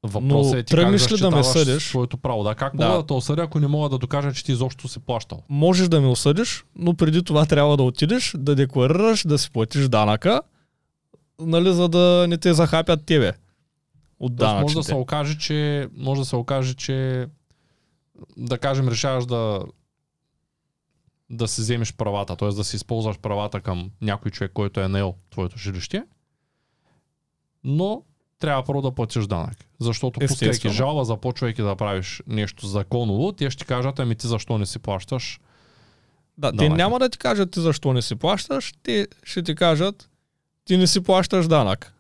Въпросът 0.03 0.53
Но 0.53 0.59
е 0.59 0.63
ти 0.63 0.71
тръгнеш 0.71 1.13
ли 1.13 1.19
да 1.19 1.31
ме 1.31 1.45
съдиш? 1.45 1.89
своето 1.89 2.17
право. 2.17 2.43
Да, 2.43 2.55
как 2.55 2.75
мога 2.75 2.87
Да. 2.87 2.97
да 2.97 3.07
те 3.07 3.13
осъдя, 3.13 3.43
ако 3.43 3.61
не 3.61 3.67
мога 3.67 3.89
да 3.89 3.99
докажа, 3.99 4.33
че 4.33 4.45
ти 4.45 4.53
изобщо 4.53 4.89
си 4.89 4.99
плащал? 5.01 5.43
Можеш 5.49 5.89
да 5.89 6.01
ме 6.01 6.07
осъдиш, 6.07 6.65
но 6.77 6.95
преди 6.95 7.23
това 7.23 7.47
трябва 7.47 7.77
да 7.77 7.83
отидеш, 7.83 8.35
да 8.39 8.55
декларираш, 8.55 9.27
да 9.27 9.39
си 9.39 9.51
платиш 9.51 9.89
данъка, 9.89 10.41
нали, 11.41 11.73
за 11.73 11.89
да 11.89 12.27
не 12.29 12.39
те 12.39 12.55
захапят 12.55 13.05
тебе. 13.07 13.33
От 14.21 14.37
Тоест, 14.37 14.53
може 14.53 14.55
да 14.55 14.55
данъчните. 14.55 14.83
се 14.83 14.95
окаже, 14.95 15.39
че 15.39 15.89
може 15.97 16.19
да 16.21 16.25
се 16.25 16.37
окаже, 16.37 16.75
че 16.75 17.27
да 18.37 18.59
кажем 18.59 18.89
решаваш 18.89 19.27
да 19.27 19.61
да 21.31 21.49
си 21.49 21.61
вземеш 21.61 21.95
правата, 21.95 22.37
т.е. 22.37 22.49
да 22.49 22.65
си 22.65 22.77
използваш 22.77 23.19
правата 23.19 23.61
към 23.61 23.91
някой 24.01 24.31
човек, 24.31 24.53
който 24.55 24.81
е 24.81 24.89
наел 24.89 25.15
твоето 25.31 25.59
жилище, 25.59 26.03
но 27.65 28.03
трябва 28.39 28.65
първо 28.65 28.83
да 28.83 28.91
платиш 28.91 29.27
данък. 29.27 29.57
Защото 29.81 30.21
пускайки 30.21 30.45
Естествено. 30.45 30.75
жалба, 30.75 31.05
започвайки 31.05 31.63
да 31.63 31.77
правиш 31.77 32.23
нещо 32.27 32.67
законово, 32.67 33.33
те 33.33 33.51
ще 33.51 33.59
ти 33.59 33.67
кажат, 33.67 33.99
ами 33.99 34.15
ти 34.15 34.27
защо 34.27 34.59
не 34.59 34.67
си 34.67 34.79
плащаш? 34.79 35.41
Да, 36.39 36.51
те 36.51 36.57
данъка. 36.57 36.77
няма 36.77 36.99
да 36.99 37.09
ти 37.09 37.19
кажат 37.19 37.51
ти 37.51 37.61
защо 37.61 37.93
не 37.93 38.03
си 38.03 38.15
плащаш, 38.15 38.75
те 38.83 39.09
ще 39.25 39.43
ти 39.43 39.55
кажат 39.55 40.09
ти 40.65 40.77
не 40.77 40.87
си 40.87 41.01
плащаш 41.01 41.47
данък. 41.49 41.95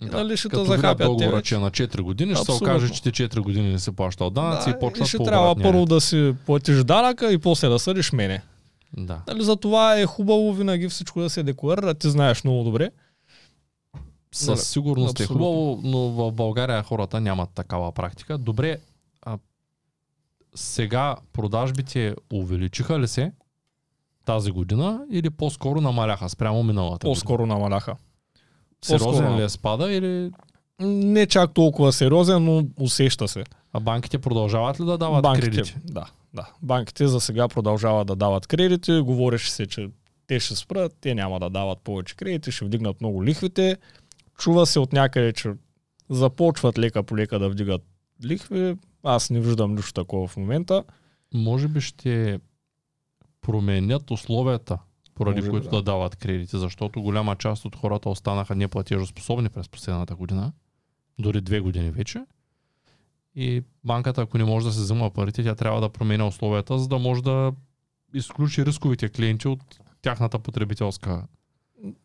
Нали 0.00 0.36
ще 0.36 0.48
те 0.48 0.50
Като 0.50 0.62
видят 0.62 0.76
захапят 0.76 1.06
договора, 1.06 1.42
че 1.42 1.54
е 1.54 1.58
на 1.58 1.70
4 1.70 2.00
години, 2.00 2.34
ще 2.34 2.44
се 2.44 2.52
Абсолютно. 2.52 2.66
окаже, 2.66 2.92
че 2.92 3.02
ти 3.02 3.10
4 3.10 3.40
години 3.40 3.72
не 3.72 3.78
си 3.78 3.92
плащал 3.92 4.30
данъци 4.30 4.70
и 4.70 4.72
почват 4.80 5.06
и 5.06 5.08
ще 5.08 5.18
трябва 5.18 5.56
първо 5.56 5.84
да 5.84 6.00
си 6.00 6.34
платиш 6.46 6.84
данъка 6.84 7.32
и 7.32 7.38
после 7.38 7.68
да 7.68 7.78
съдиш 7.78 8.12
мене. 8.12 8.42
Да. 8.96 9.22
Нали, 9.28 9.42
за 9.42 9.56
това 9.56 9.98
е 9.98 10.06
хубаво 10.06 10.52
винаги 10.52 10.88
всичко 10.88 11.20
да 11.20 11.30
се 11.30 11.42
декларира, 11.42 11.94
ти 11.94 12.10
знаеш 12.10 12.44
много 12.44 12.64
добре. 12.64 12.90
Със 14.32 14.46
Нали, 14.48 14.58
сигурност 14.58 15.20
е 15.20 15.22
абсолютно. 15.22 15.46
хубаво, 15.46 15.80
но 15.84 15.98
в 15.98 16.32
България 16.32 16.82
хората 16.82 17.20
нямат 17.20 17.50
такава 17.50 17.92
практика. 17.92 18.38
Добре, 18.38 18.78
а 19.22 19.38
сега 20.54 21.16
продажбите 21.32 22.14
увеличиха 22.32 22.98
ли 23.00 23.08
се 23.08 23.32
тази 24.24 24.50
година 24.50 25.00
или 25.10 25.30
по-скоро 25.30 25.80
намаляха 25.80 26.28
спрямо 26.28 26.62
миналата 26.62 27.06
По-скоро 27.06 27.46
намаляха. 27.46 27.96
Сериозен 28.84 29.10
по-скоро. 29.12 29.38
ли 29.38 29.42
е 29.42 29.48
спада 29.48 29.92
или 29.92 30.30
Не 30.80 31.26
чак 31.26 31.54
толкова 31.54 31.92
сериозен, 31.92 32.44
но 32.44 32.66
усеща 32.80 33.28
се. 33.28 33.44
а 33.72 33.80
банките 33.80 34.18
продължават 34.18 34.80
ли 34.80 34.84
да 34.84 34.98
дават 34.98 35.22
банките, 35.22 35.50
кредити? 35.50 35.76
Да, 35.84 36.06
да. 36.36 36.48
Банките 36.62 37.06
за 37.06 37.20
сега 37.20 37.48
продължават 37.48 38.06
да 38.06 38.16
дават 38.16 38.46
кредити. 38.46 39.00
Говореше 39.00 39.52
се, 39.52 39.66
че 39.66 39.88
те 40.26 40.40
ще 40.40 40.56
спрат, 40.56 40.96
те 41.00 41.14
няма 41.14 41.40
да 41.40 41.50
дават 41.50 41.78
повече 41.80 42.16
кредити, 42.16 42.50
ще 42.52 42.64
вдигнат 42.64 43.00
много 43.00 43.24
лихвите. 43.24 43.76
Чува 44.38 44.66
се 44.66 44.78
от 44.78 44.92
някъде, 44.92 45.32
че 45.32 45.52
започват 46.10 46.78
лека 46.78 47.02
по 47.02 47.16
лека 47.16 47.38
да 47.38 47.48
вдигат 47.48 47.82
лихви. 48.24 48.76
Аз 49.02 49.30
не 49.30 49.40
виждам 49.40 49.74
нищо 49.74 49.92
такова 49.92 50.26
в 50.26 50.36
момента. 50.36 50.84
Може 51.34 51.68
би 51.68 51.80
ще 51.80 52.40
променят 53.40 54.10
условията, 54.10 54.78
поради 55.14 55.40
Може 55.40 55.50
които 55.50 55.68
да. 55.68 55.76
да 55.76 55.82
дават 55.82 56.16
кредити, 56.16 56.58
защото 56.58 57.02
голяма 57.02 57.36
част 57.36 57.64
от 57.64 57.76
хората 57.76 58.08
останаха 58.08 58.54
неплатежоспособни 58.54 59.48
през 59.48 59.68
последната 59.68 60.16
година, 60.16 60.52
дори 61.18 61.40
две 61.40 61.60
години 61.60 61.90
вече. 61.90 62.24
И 63.36 63.62
банката, 63.84 64.22
ако 64.22 64.38
не 64.38 64.44
може 64.44 64.66
да 64.66 64.72
се 64.72 64.80
взема 64.80 65.10
парите, 65.10 65.42
тя 65.42 65.54
трябва 65.54 65.80
да 65.80 65.88
променя 65.88 66.26
условията, 66.26 66.78
за 66.78 66.88
да 66.88 66.98
може 66.98 67.22
да 67.22 67.52
изключи 68.14 68.66
рисковите 68.66 69.08
клиенти 69.08 69.48
от 69.48 69.60
тяхната 70.02 70.38
потребителска. 70.38 71.26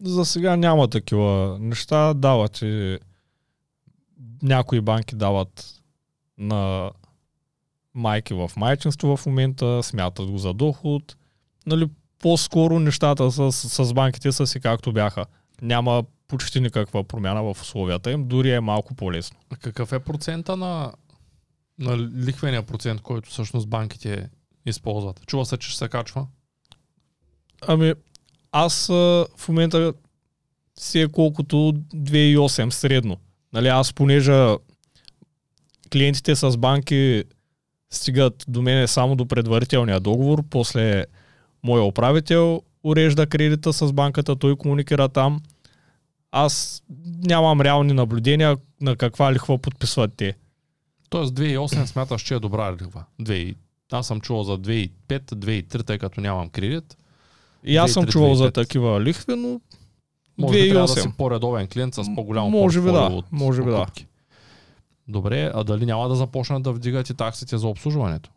За 0.01 0.25
сега 0.25 0.55
няма 0.55 0.87
такива 0.87 1.57
неща. 1.59 2.13
Дават 2.13 2.61
и 2.61 2.99
някои 4.43 4.81
банки 4.81 5.15
дават 5.15 5.81
на 6.37 6.91
майки 7.93 8.33
в 8.33 8.51
майчинство 8.57 9.17
в 9.17 9.25
момента, 9.25 9.83
смятат 9.83 10.31
го 10.31 10.37
за 10.37 10.53
доход. 10.53 11.15
Нали, 11.65 11.89
по-скоро 12.19 12.79
нещата 12.79 13.31
с, 13.31 13.51
с 13.51 13.93
банките 13.93 14.31
са 14.31 14.47
си 14.47 14.59
както 14.59 14.93
бяха. 14.93 15.25
Няма 15.61 16.03
почти 16.27 16.59
никаква 16.59 17.03
промяна 17.03 17.43
в 17.43 17.61
условията 17.61 18.11
им, 18.11 18.27
дори 18.27 18.51
е 18.51 18.59
малко 18.59 18.93
по-лесно. 18.93 19.37
Какъв 19.61 19.93
е 19.93 19.99
процента 19.99 20.57
на 20.57 20.91
на 21.81 21.97
лихвения 21.97 22.63
процент, 22.63 23.01
който 23.01 23.29
всъщност 23.29 23.69
банките 23.69 24.29
използват? 24.65 25.25
Чува 25.25 25.45
се, 25.45 25.57
че 25.57 25.69
ще 25.69 25.77
се 25.77 25.89
качва? 25.89 26.27
Ами, 27.67 27.93
аз 28.51 28.87
в 28.87 29.47
момента 29.47 29.93
си 30.79 30.99
е 30.99 31.07
колкото 31.07 31.55
2,8 31.55 32.69
средно. 32.69 33.17
Нали, 33.53 33.67
аз 33.67 33.93
понежа 33.93 34.57
клиентите 35.91 36.35
с 36.35 36.57
банки 36.57 37.23
стигат 37.89 38.45
до 38.47 38.61
мене 38.61 38.87
само 38.87 39.15
до 39.15 39.25
предварителния 39.25 39.99
договор, 39.99 40.43
после 40.49 41.05
моя 41.63 41.83
управител 41.83 42.61
урежда 42.83 43.27
кредита 43.27 43.73
с 43.73 43.93
банката, 43.93 44.35
той 44.35 44.55
комуникира 44.55 45.09
там. 45.09 45.41
Аз 46.31 46.83
нямам 47.27 47.61
реални 47.61 47.93
наблюдения 47.93 48.57
на 48.81 48.95
каква 48.95 49.33
лихва 49.33 49.57
подписват 49.57 50.13
те. 50.17 50.37
Тоест 51.11 51.33
2008 51.33 51.85
смяташ, 51.85 52.21
че 52.21 52.35
е 52.35 52.39
добра 52.39 52.73
лихва. 52.73 53.03
2, 53.21 53.55
аз 53.91 54.07
съм 54.07 54.21
чувал 54.21 54.43
за 54.43 54.57
2005, 54.57 54.91
2003, 55.09 55.85
тъй 55.85 55.97
като 55.97 56.21
нямам 56.21 56.49
кредит. 56.49 56.97
И 57.63 57.77
аз 57.77 57.91
съм 57.91 58.05
2003, 58.05 58.11
чувал 58.11 58.35
за 58.35 58.47
2005. 58.47 58.53
такива 58.53 59.01
лихви, 59.01 59.35
но 59.35 59.61
Може 60.37 60.59
би 60.61 60.69
трябва 60.69 60.87
да 60.87 60.93
2008. 60.93 61.01
си 61.01 61.17
по-редовен 61.17 61.67
клиент 61.67 61.95
с 61.95 62.15
по-голямо 62.15 62.49
Може 62.49 62.81
би 62.81 62.91
да, 62.91 63.01
от 63.01 63.25
може 63.31 63.63
би 63.63 63.69
да. 63.69 63.85
Добре, 65.07 65.51
а 65.53 65.63
дали 65.63 65.85
няма 65.85 66.09
да 66.09 66.15
започнат 66.15 66.63
да 66.63 66.71
вдигат 66.71 67.09
и 67.09 67.13
таксите 67.13 67.57
за 67.57 67.67
обслужването? 67.67 68.29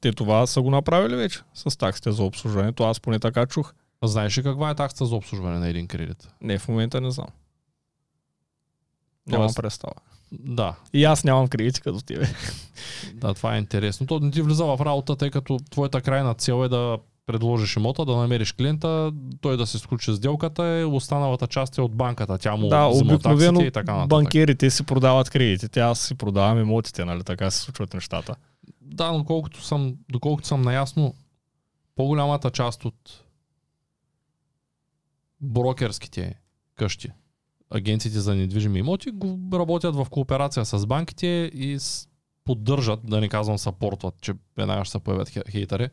те 0.00 0.12
това 0.12 0.46
са 0.46 0.62
го 0.62 0.70
направили 0.70 1.16
вече 1.16 1.40
с 1.54 1.78
таксите 1.78 2.12
за 2.12 2.22
обслужването. 2.22 2.84
Аз 2.84 3.00
поне 3.00 3.18
така 3.18 3.46
чух. 3.46 3.72
А 4.00 4.06
Знаеш 4.06 4.38
ли 4.38 4.42
каква 4.42 4.70
е 4.70 4.74
таксата 4.74 5.06
за 5.06 5.16
обслужване 5.16 5.58
на 5.58 5.68
един 5.68 5.86
кредит? 5.86 6.28
Не, 6.40 6.58
в 6.58 6.68
момента 6.68 7.00
не 7.00 7.10
знам. 7.10 7.28
Нямам 9.26 9.54
представа. 9.54 9.94
Да, 10.32 10.74
И 10.92 11.04
аз 11.04 11.24
нямам 11.24 11.48
кредити 11.48 11.80
като 11.80 12.00
тебе. 12.00 12.26
да, 13.14 13.34
това 13.34 13.54
е 13.54 13.58
интересно. 13.58 14.06
То 14.06 14.20
не 14.20 14.30
ти 14.30 14.42
влиза 14.42 14.64
в 14.64 14.80
работа, 14.80 15.16
тъй 15.16 15.30
като 15.30 15.58
твоята 15.70 16.00
крайна 16.00 16.34
цел 16.34 16.64
е 16.64 16.68
да 16.68 16.98
предложиш 17.26 17.76
имота, 17.76 18.04
да 18.04 18.16
намериш 18.16 18.52
клиента, 18.52 19.12
той 19.40 19.56
да 19.56 19.66
се 19.66 19.78
сключи 19.78 20.14
сделката, 20.14 20.80
и 20.80 20.84
останалата 20.84 21.46
част 21.46 21.78
е 21.78 21.80
от 21.80 21.94
банката. 21.94 22.38
Тя 22.38 22.56
му 22.56 22.68
да, 22.68 22.86
обикновено 22.86 23.60
и 23.60 23.70
така 23.70 23.92
нататък. 23.92 24.08
банкерите 24.08 24.70
си 24.70 24.82
продават 24.82 25.30
кредитите, 25.30 25.80
аз 25.80 26.00
си 26.00 26.14
продавам 26.14 26.60
имотите, 26.60 27.04
нали 27.04 27.24
така 27.24 27.50
се 27.50 27.60
случват 27.60 27.94
нещата. 27.94 28.34
Да, 28.80 29.12
но 29.12 29.24
колкото 29.24 29.62
съм, 29.62 29.94
доколкото 30.08 30.48
съм 30.48 30.62
наясно, 30.62 31.14
по-голямата 31.96 32.50
част 32.50 32.84
от 32.84 33.24
брокерските 35.40 36.34
къщи, 36.76 37.08
агенциите 37.70 38.20
за 38.20 38.34
недвижими 38.34 38.78
имоти, 38.78 39.12
работят 39.52 39.94
в 39.94 40.06
кооперация 40.10 40.64
с 40.64 40.86
банките 40.86 41.26
и 41.54 41.78
поддържат, 42.44 43.00
да 43.04 43.20
не 43.20 43.28
казвам 43.28 43.58
съпортват, 43.58 44.14
че 44.20 44.32
веднага 44.56 44.84
ще 44.84 44.92
се 44.92 44.98
появят 44.98 45.28
хе- 45.28 45.50
хейтери, 45.50 45.88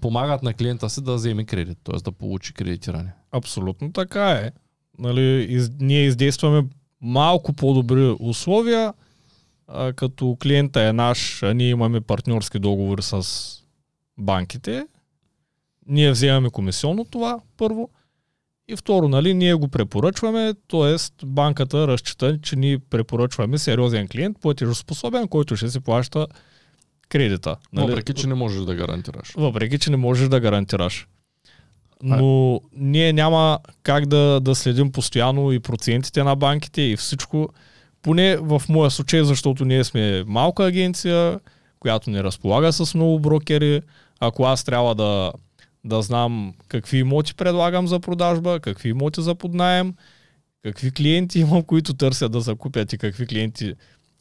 помагат 0.00 0.42
на 0.42 0.54
клиента 0.54 0.90
си 0.90 1.04
да 1.04 1.14
вземе 1.14 1.44
кредит, 1.44 1.78
т.е. 1.84 1.96
да 1.96 2.12
получи 2.12 2.54
кредитиране. 2.54 3.12
Абсолютно 3.32 3.92
така 3.92 4.30
е. 4.30 4.50
Нали, 4.98 5.46
из, 5.48 5.70
ние 5.80 6.04
издействаме 6.04 6.68
малко 7.00 7.52
по-добри 7.52 8.16
условия, 8.20 8.94
а, 9.68 9.92
като 9.92 10.36
клиента 10.42 10.82
е 10.82 10.92
наш, 10.92 11.42
а 11.42 11.54
ние 11.54 11.68
имаме 11.68 12.00
партньорски 12.00 12.58
договори 12.58 13.02
с 13.02 13.26
банките. 14.18 14.86
Ние 15.86 16.10
вземаме 16.10 16.50
комисионно 16.50 17.04
това, 17.04 17.40
първо. 17.56 17.90
И 18.70 18.76
второ, 18.76 19.08
нали, 19.08 19.34
ние 19.34 19.54
го 19.54 19.68
препоръчваме, 19.68 20.54
т.е. 20.68 21.26
банката 21.26 21.88
разчита, 21.88 22.38
че 22.42 22.56
ние 22.56 22.78
препоръчваме 22.78 23.58
сериозен 23.58 24.08
клиент, 24.08 24.36
платежоспособен, 24.40 25.28
който 25.28 25.56
ще 25.56 25.70
си 25.70 25.80
плаща 25.80 26.26
кредита. 27.08 27.56
Нали? 27.72 27.86
Въпреки, 27.86 28.14
че 28.14 28.26
не 28.26 28.34
можеш 28.34 28.60
да 28.60 28.74
гарантираш. 28.74 29.32
Въпреки, 29.36 29.78
че 29.78 29.90
не 29.90 29.96
можеш 29.96 30.28
да 30.28 30.40
гарантираш. 30.40 31.06
Но 32.02 32.60
ние 32.72 33.12
няма 33.12 33.58
как 33.82 34.06
да, 34.06 34.40
да 34.40 34.54
следим 34.54 34.92
постоянно 34.92 35.52
и 35.52 35.60
процентите 35.60 36.22
на 36.22 36.36
банките 36.36 36.82
и 36.82 36.96
всичко. 36.96 37.48
Поне 38.02 38.36
в 38.36 38.62
моя 38.68 38.90
случай, 38.90 39.24
защото 39.24 39.64
ние 39.64 39.84
сме 39.84 40.24
малка 40.26 40.64
агенция, 40.64 41.40
която 41.80 42.10
не 42.10 42.22
разполага 42.22 42.72
с 42.72 42.94
много 42.94 43.20
брокери. 43.20 43.82
Ако 44.20 44.44
аз 44.44 44.64
трябва 44.64 44.94
да, 44.94 45.32
да 45.84 46.02
знам 46.02 46.54
какви 46.68 46.98
имоти 46.98 47.34
предлагам 47.34 47.86
за 47.86 48.00
продажба, 48.00 48.60
какви 48.60 48.88
имоти 48.88 49.22
за 49.22 49.34
поднаем, 49.34 49.94
какви 50.62 50.90
клиенти 50.90 51.40
имам, 51.40 51.62
които 51.62 51.94
търсят 51.94 52.32
да 52.32 52.40
закупят 52.40 52.92
и 52.92 52.98
какви 52.98 53.26
клиенти 53.26 53.74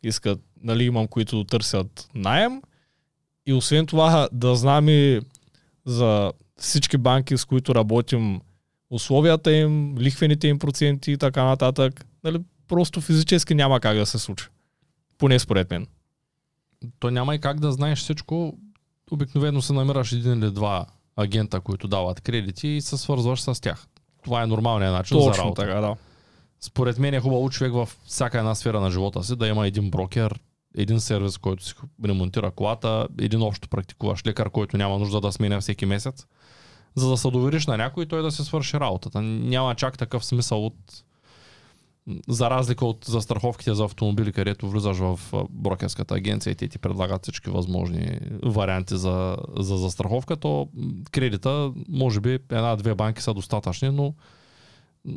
искат, 0.04 0.40
нали, 0.64 0.84
имам, 0.84 1.08
които 1.08 1.44
търсят 1.44 2.10
найем. 2.16 2.62
И 3.46 3.54
освен 3.54 3.86
това 3.86 4.30
да 4.32 4.56
знам 4.56 4.90
и 4.90 5.20
за 5.86 6.32
всички 6.58 6.98
банки, 6.98 7.38
с 7.38 7.46
които 7.46 7.76
работим, 7.76 8.42
условията 8.90 9.52
им, 9.52 9.98
лихвените 9.98 10.48
им 10.48 10.60
проценти 10.60 11.12
и 11.12 11.18
така 11.18 11.44
нататък. 11.44 12.06
Нали, 12.24 12.40
просто 12.68 13.02
физически 13.02 13.56
няма 13.56 13.80
как 13.80 13.98
да 13.98 14.06
се 14.06 14.20
случи. 14.20 14.46
Поне 15.18 15.40
според 15.40 15.72
мен. 15.72 15.88
То 17.00 17.12
няма 17.12 17.36
и 17.36 17.40
как 17.40 17.60
да 17.60 17.72
знаеш 17.72 18.00
всичко. 18.00 18.58
Обикновено 19.12 19.62
се 19.62 19.74
намираш 19.74 20.12
един 20.12 20.44
или 20.44 20.52
два 20.52 20.86
агента, 21.22 21.60
които 21.60 21.88
дават 21.88 22.22
кредити 22.22 22.68
и 22.68 22.82
се 22.82 22.98
свързваш 22.98 23.42
с 23.42 23.62
тях. 23.62 23.88
Това 24.24 24.44
е 24.44 24.48
нормалният 24.48 24.94
начин 24.94 25.20
за 25.20 25.28
Точно 25.28 25.44
работа. 25.44 25.62
така, 25.62 25.82
да. 25.82 25.96
Според 26.62 27.00
мен 27.00 27.14
е 27.14 27.20
хубаво 27.20 27.50
човек 27.50 27.74
в 27.74 27.90
всяка 28.06 28.38
една 28.38 28.56
сфера 28.56 28.80
на 28.82 28.92
живота 28.92 29.24
си 29.24 29.36
да 29.36 29.48
има 29.48 29.68
един 29.68 29.90
брокер, 29.92 30.40
един 30.78 31.00
сервис, 31.00 31.38
който 31.38 31.66
си 31.66 31.74
ремонтира 32.06 32.52
колата, 32.52 33.08
един 33.20 33.42
общо 33.42 33.70
практикуваш 33.70 34.26
лекар, 34.26 34.50
който 34.50 34.78
няма 34.78 35.00
нужда 35.00 35.22
да 35.22 35.32
сменя 35.32 35.62
всеки 35.62 35.86
месец, 35.86 36.26
за 36.96 37.10
да 37.10 37.18
се 37.18 37.32
довериш 37.32 37.68
на 37.68 37.78
някой 37.78 38.04
и 38.04 38.08
той 38.08 38.22
да 38.22 38.32
се 38.32 38.44
свърши 38.44 38.80
работата. 38.80 39.22
Няма 39.22 39.76
чак 39.76 39.98
такъв 39.98 40.26
смисъл 40.26 40.66
от 40.66 40.76
за 42.28 42.50
разлика 42.50 42.86
от 42.86 43.06
застраховките 43.06 43.74
за 43.74 43.84
автомобили, 43.86 44.32
където 44.32 44.70
влизаш 44.70 44.98
в 44.98 45.20
брокерската 45.50 46.16
агенция 46.16 46.52
и 46.52 46.56
те 46.56 46.68
ти 46.68 46.80
предлагат 46.80 47.24
всички 47.24 47.50
възможни 47.50 48.20
варианти 48.44 48.98
за, 48.98 49.38
за 49.58 49.78
застраховка, 49.78 50.38
то 50.38 50.70
кредита, 51.12 51.72
може 51.90 52.20
би 52.20 52.34
една-две 52.34 52.96
банки 52.96 53.22
са 53.22 53.34
достатъчни, 53.34 53.90
но 53.90 54.14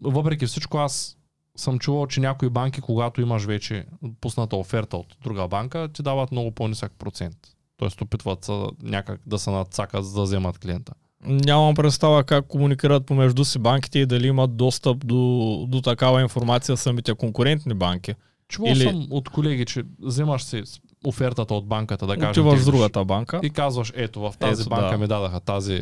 въпреки 0.02 0.46
всичко 0.46 0.78
аз 0.78 1.16
съм 1.56 1.78
чувал, 1.78 2.06
че 2.06 2.20
някои 2.20 2.50
банки, 2.50 2.80
когато 2.80 3.20
имаш 3.20 3.44
вече 3.44 3.86
пусната 4.20 4.56
оферта 4.56 4.96
от 4.96 5.16
друга 5.22 5.48
банка, 5.48 5.88
ти 5.92 6.02
дават 6.02 6.32
много 6.32 6.50
по-нисък 6.50 6.92
процент. 6.98 7.36
Тоест 7.76 8.00
опитват 8.00 8.44
се 8.44 8.66
някак 8.82 9.20
да 9.26 9.38
се 9.38 9.50
надцакат, 9.50 10.04
за 10.04 10.14
да 10.14 10.22
вземат 10.22 10.58
клиента. 10.58 10.94
Нямам 11.26 11.74
представа 11.74 12.24
как 12.24 12.46
комуникират 12.46 13.06
помежду 13.06 13.44
си 13.44 13.58
банките 13.58 13.98
и 13.98 14.06
дали 14.06 14.26
имат 14.26 14.56
достъп 14.56 15.06
до, 15.06 15.64
до 15.68 15.80
такава 15.80 16.22
информация 16.22 16.76
самите 16.76 17.14
конкурентни 17.14 17.74
банки. 17.74 18.14
Чувал 18.48 18.72
Или- 18.72 18.82
съм 18.82 19.06
от 19.10 19.28
колеги, 19.28 19.66
че 19.66 19.82
вземаш 20.02 20.44
си 20.44 20.62
офертата 21.06 21.54
от 21.54 21.66
банката, 21.66 22.06
да 22.06 22.16
кажем. 22.16 22.30
Отиваш 22.30 22.60
в 22.60 22.64
другата 22.64 23.04
банка. 23.04 23.40
И 23.42 23.50
казваш, 23.50 23.92
ето 23.96 24.20
в 24.20 24.34
тази 24.38 24.62
Ето, 24.62 24.70
банка 24.70 24.90
да. 24.90 24.98
ми 24.98 25.06
дадаха 25.06 25.40
тази 25.40 25.80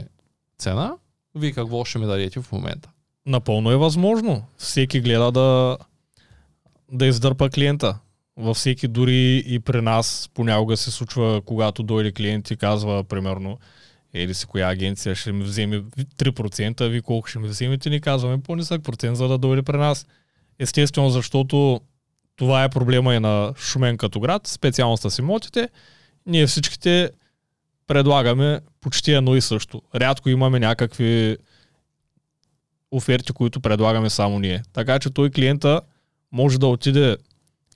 цена, 0.59 0.93
вие 1.35 1.53
какво 1.53 1.85
ще 1.85 1.99
ми 1.99 2.07
дадете 2.07 2.41
в 2.41 2.53
момента? 2.53 2.91
Напълно 3.27 3.71
е 3.71 3.77
възможно. 3.77 4.43
Всеки 4.57 5.01
гледа 5.01 5.33
да, 5.33 5.79
да 6.93 7.07
издърпа 7.07 7.51
клиента. 7.51 7.99
Във 8.37 8.57
всеки, 8.57 8.89
дори 8.89 9.43
и 9.47 9.61
при 9.61 9.81
нас, 9.81 10.31
понякога 10.35 10.77
се 10.77 10.91
случва, 10.91 11.43
когато 11.45 11.83
дойде 11.83 12.13
клиент 12.13 12.51
и 12.51 12.57
казва, 12.57 13.05
примерно, 13.05 13.59
еди 14.15 14.35
си 14.35 14.47
коя 14.47 14.71
агенция 14.71 15.15
ще 15.15 15.33
ми 15.33 15.45
вземе 15.45 15.83
3%, 16.19 16.81
а 16.81 16.89
ви 16.89 17.03
колко 17.03 17.29
ще 17.29 17.39
ми 17.39 17.49
вземете, 17.49 17.91
ни 17.91 18.01
казваме 18.01 18.43
по-нисък 18.43 18.83
процент, 18.83 19.17
за 19.17 19.29
да 19.29 19.39
дойде 19.39 19.63
при 19.63 19.77
нас. 19.77 20.07
Естествено, 20.59 21.11
защото 21.11 21.81
това 22.37 22.65
е 22.65 22.69
проблема 22.69 23.15
и 23.15 23.21
на 23.21 23.55
Шумен 23.59 23.97
като 23.97 24.21
град, 24.21 24.47
специално 24.47 24.97
с 24.97 25.19
имотите. 25.19 25.69
Ние 26.27 26.47
всичките 26.47 27.11
предлагаме 27.87 28.61
почти 28.81 29.13
едно 29.13 29.37
и 29.37 29.41
също. 29.41 29.83
Рядко 29.95 30.29
имаме 30.29 30.61
някакви 30.61 31.37
оферти, 32.91 33.33
които 33.33 33.61
предлагаме 33.61 34.11
само 34.11 34.39
ние. 34.39 34.63
Така 34.73 34.99
че 34.99 35.11
той 35.11 35.31
клиента 35.31 35.81
може 36.33 36.59
да 36.59 36.67
отиде 36.67 37.17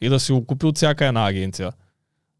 и 0.00 0.08
да 0.08 0.20
си 0.20 0.32
го 0.32 0.46
купи 0.46 0.66
от 0.66 0.76
всяка 0.76 1.06
една 1.06 1.28
агенция. 1.28 1.72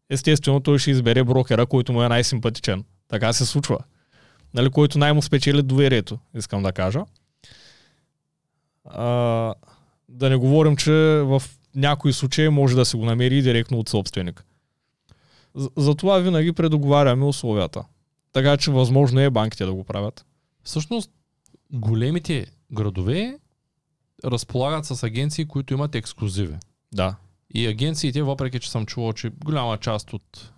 Естествено, 0.09 0.59
той 0.59 0.79
ще 0.79 0.91
избере 0.91 1.23
брокера, 1.23 1.65
който 1.65 1.93
му 1.93 2.03
е 2.03 2.09
най-симпатичен. 2.09 2.83
Така 3.07 3.33
се 3.33 3.45
случва. 3.45 3.77
Нали, 4.53 4.69
който 4.69 4.99
най-му 4.99 5.21
спечели 5.21 5.61
доверието, 5.61 6.19
искам 6.35 6.63
да 6.63 6.71
кажа. 6.71 7.05
А, 8.85 9.53
да 10.09 10.29
не 10.29 10.35
говорим, 10.35 10.75
че 10.75 10.91
в 11.25 11.43
някои 11.75 12.13
случаи 12.13 12.49
може 12.49 12.75
да 12.75 12.85
се 12.85 12.97
го 12.97 13.05
намери 13.05 13.41
директно 13.41 13.79
от 13.79 13.89
собственик. 13.89 14.45
Затова 15.77 16.17
винаги 16.17 16.53
предоговаряме 16.53 17.25
условията. 17.25 17.83
Така 18.33 18.57
че 18.57 18.71
възможно 18.71 19.19
е 19.19 19.29
банките 19.29 19.65
да 19.65 19.73
го 19.73 19.83
правят. 19.83 20.25
Всъщност, 20.63 21.11
големите 21.71 22.45
градове 22.71 23.39
разполагат 24.25 24.85
с 24.85 25.03
агенции, 25.03 25.45
които 25.45 25.73
имат 25.73 25.95
ексклюзиви. 25.95 26.55
Да. 26.93 27.15
И 27.53 27.67
агенциите, 27.67 28.21
въпреки 28.21 28.59
че 28.59 28.71
съм 28.71 28.85
чувал, 28.85 29.13
че 29.13 29.29
голяма 29.29 29.77
част 29.77 30.13
от 30.13 30.51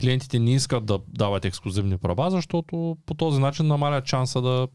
клиентите 0.00 0.38
не 0.38 0.54
искат 0.54 0.86
да 0.86 0.98
дават 1.08 1.44
ексклюзивни 1.44 1.98
права, 1.98 2.30
защото 2.30 2.96
по 3.06 3.14
този 3.14 3.40
начин 3.40 3.66
намалят 3.66 4.06
шанса 4.06 4.42
да, 4.42 4.68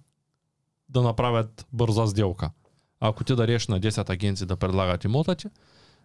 да 0.89 1.01
направят 1.01 1.67
бърза 1.73 2.08
сделка. 2.08 2.51
Ако 2.99 3.23
ти 3.23 3.36
дареш 3.36 3.67
на 3.67 3.79
10 3.79 4.10
агенции 4.10 4.47
да 4.47 4.58
предлагат 4.58 5.03
имота 5.03 5.36
ти, 5.36 5.47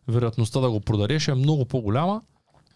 вероятността 0.09 0.61
да 0.61 0.71
го 0.71 0.81
продадеш 0.81 1.29
е 1.29 1.35
много 1.35 1.65
по-голяма, 1.65 2.23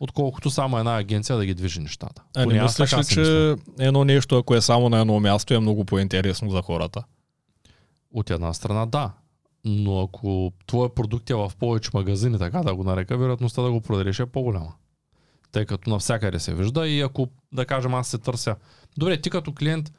отколкото 0.01 0.51
само 0.51 0.79
една 0.79 0.98
агенция 0.98 1.37
да 1.37 1.46
ги 1.46 1.55
движи 1.55 1.81
нещата. 1.81 2.22
А 2.37 2.46
не 2.46 2.62
мислиш 2.62 2.98
ли, 2.98 3.05
че 3.05 3.57
едно 3.79 4.05
нещо, 4.05 4.38
ако 4.38 4.55
е 4.55 4.61
само 4.61 4.88
на 4.88 5.01
едно 5.01 5.20
място, 5.20 5.55
е 5.55 5.59
много 5.59 5.85
по-интересно 5.85 6.51
за 6.51 6.62
хората? 6.62 7.05
От 8.12 8.31
една 8.31 8.55
страна 8.55 8.87
да, 8.87 9.12
но 9.64 10.03
ако 10.03 10.53
твоя 10.66 10.94
продукт 10.94 11.31
е 11.31 11.35
в 11.35 11.53
повече 11.59 11.90
магазини, 11.94 12.38
така 12.38 12.62
да 12.62 12.74
го 12.74 12.85
нарека, 12.85 13.18
вероятността 13.18 13.62
да 13.62 13.70
го 13.70 13.81
продадеш 13.81 14.20
е 14.20 14.27
по-голяма. 14.27 14.72
Тъй 15.52 15.66
като 15.66 15.90
навсякъде 15.90 16.38
се 16.38 16.54
вижда 16.54 16.88
и 16.88 17.00
ако, 17.00 17.28
да 17.52 17.66
кажем, 17.66 17.94
аз 17.94 18.08
се 18.08 18.18
търся. 18.18 18.56
Добре, 18.98 19.20
ти 19.20 19.30
като 19.30 19.54
клиент 19.54 19.92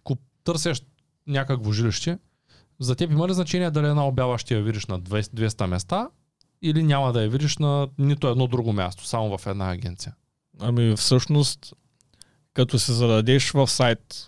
ако 0.00 0.18
търсиш 0.44 0.82
някакво 1.26 1.72
жилище, 1.72 2.18
за 2.80 2.94
теб 2.94 3.10
има 3.10 3.28
ли 3.28 3.34
значение 3.34 3.70
дали 3.70 3.86
една 3.86 4.06
обява 4.06 4.38
ще 4.38 4.54
я 4.54 4.62
видиш 4.62 4.86
на 4.86 5.00
200 5.00 5.66
места 5.66 6.08
или 6.62 6.82
няма 6.82 7.12
да 7.12 7.22
я 7.22 7.28
видиш 7.28 7.58
на 7.58 7.88
нито 7.98 8.28
едно 8.28 8.46
друго 8.46 8.72
място, 8.72 9.06
само 9.06 9.38
в 9.38 9.46
една 9.46 9.70
агенция? 9.70 10.14
Ами 10.60 10.96
всъщност, 10.96 11.74
като 12.54 12.78
се 12.78 12.92
зададеш 12.92 13.50
в 13.50 13.66
сайт, 13.66 14.26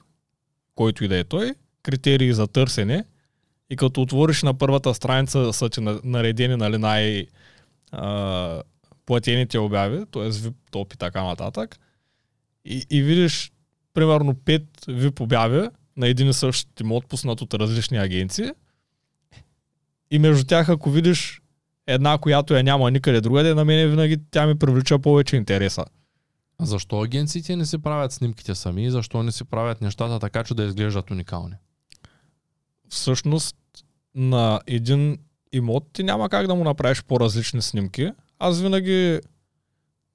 който 0.74 1.04
и 1.04 1.08
да 1.08 1.18
е 1.18 1.24
той, 1.24 1.54
критерии 1.82 2.32
за 2.32 2.46
търсене, 2.46 3.04
и 3.70 3.76
като 3.76 4.02
отвориш 4.02 4.42
на 4.42 4.54
първата 4.54 4.94
страница 4.94 5.52
са 5.52 5.68
ти 5.68 5.80
наредени 6.04 6.56
нали, 6.56 6.78
най- 6.78 7.26
а, 7.92 8.62
платените 9.09 9.59
обяви, 9.59 10.07
т.е. 10.12 10.23
VIP 10.23 10.55
топ 10.71 10.92
и 10.92 10.97
така 10.97 11.25
нататък, 11.25 11.79
и, 12.64 12.87
и 12.90 13.03
видиш 13.03 13.53
примерно 13.94 14.35
5 14.35 14.64
VIP 14.88 15.21
обяви 15.21 15.68
на 15.97 16.09
един 16.09 16.29
и 16.29 16.33
същ 16.33 16.81
имот, 16.81 17.07
пуснат 17.07 17.40
от 17.40 17.55
различни 17.55 17.99
агенции, 17.99 18.51
и 20.11 20.18
между 20.18 20.44
тях, 20.44 20.68
ако 20.68 20.90
видиш 20.90 21.42
една, 21.87 22.18
която 22.18 22.55
я 22.55 22.62
няма 22.62 22.90
никъде 22.90 23.21
другаде, 23.21 23.55
на 23.55 23.64
мен 23.64 23.90
винаги 23.90 24.18
тя 24.31 24.47
ми 24.47 24.59
привлича 24.59 24.99
повече 24.99 25.37
интереса. 25.37 25.85
А 26.59 26.66
защо 26.66 27.03
агенциите 27.03 27.57
не 27.57 27.66
си 27.66 27.79
правят 27.79 28.12
снимките 28.12 28.55
сами 28.55 28.85
и 28.85 28.90
защо 28.90 29.23
не 29.23 29.33
си 29.33 29.44
правят 29.44 29.81
нещата 29.81 30.21
така, 30.21 30.44
че 30.44 30.55
да 30.55 30.64
изглеждат 30.64 31.11
уникални? 31.11 31.55
Всъщност 32.88 33.57
на 34.14 34.61
един 34.66 35.18
имот 35.53 35.85
ти 35.92 36.03
няма 36.03 36.29
как 36.29 36.47
да 36.47 36.55
му 36.55 36.64
направиш 36.64 37.03
по-различни 37.03 37.62
снимки. 37.62 38.12
Аз 38.38 38.61
винаги, 38.61 39.20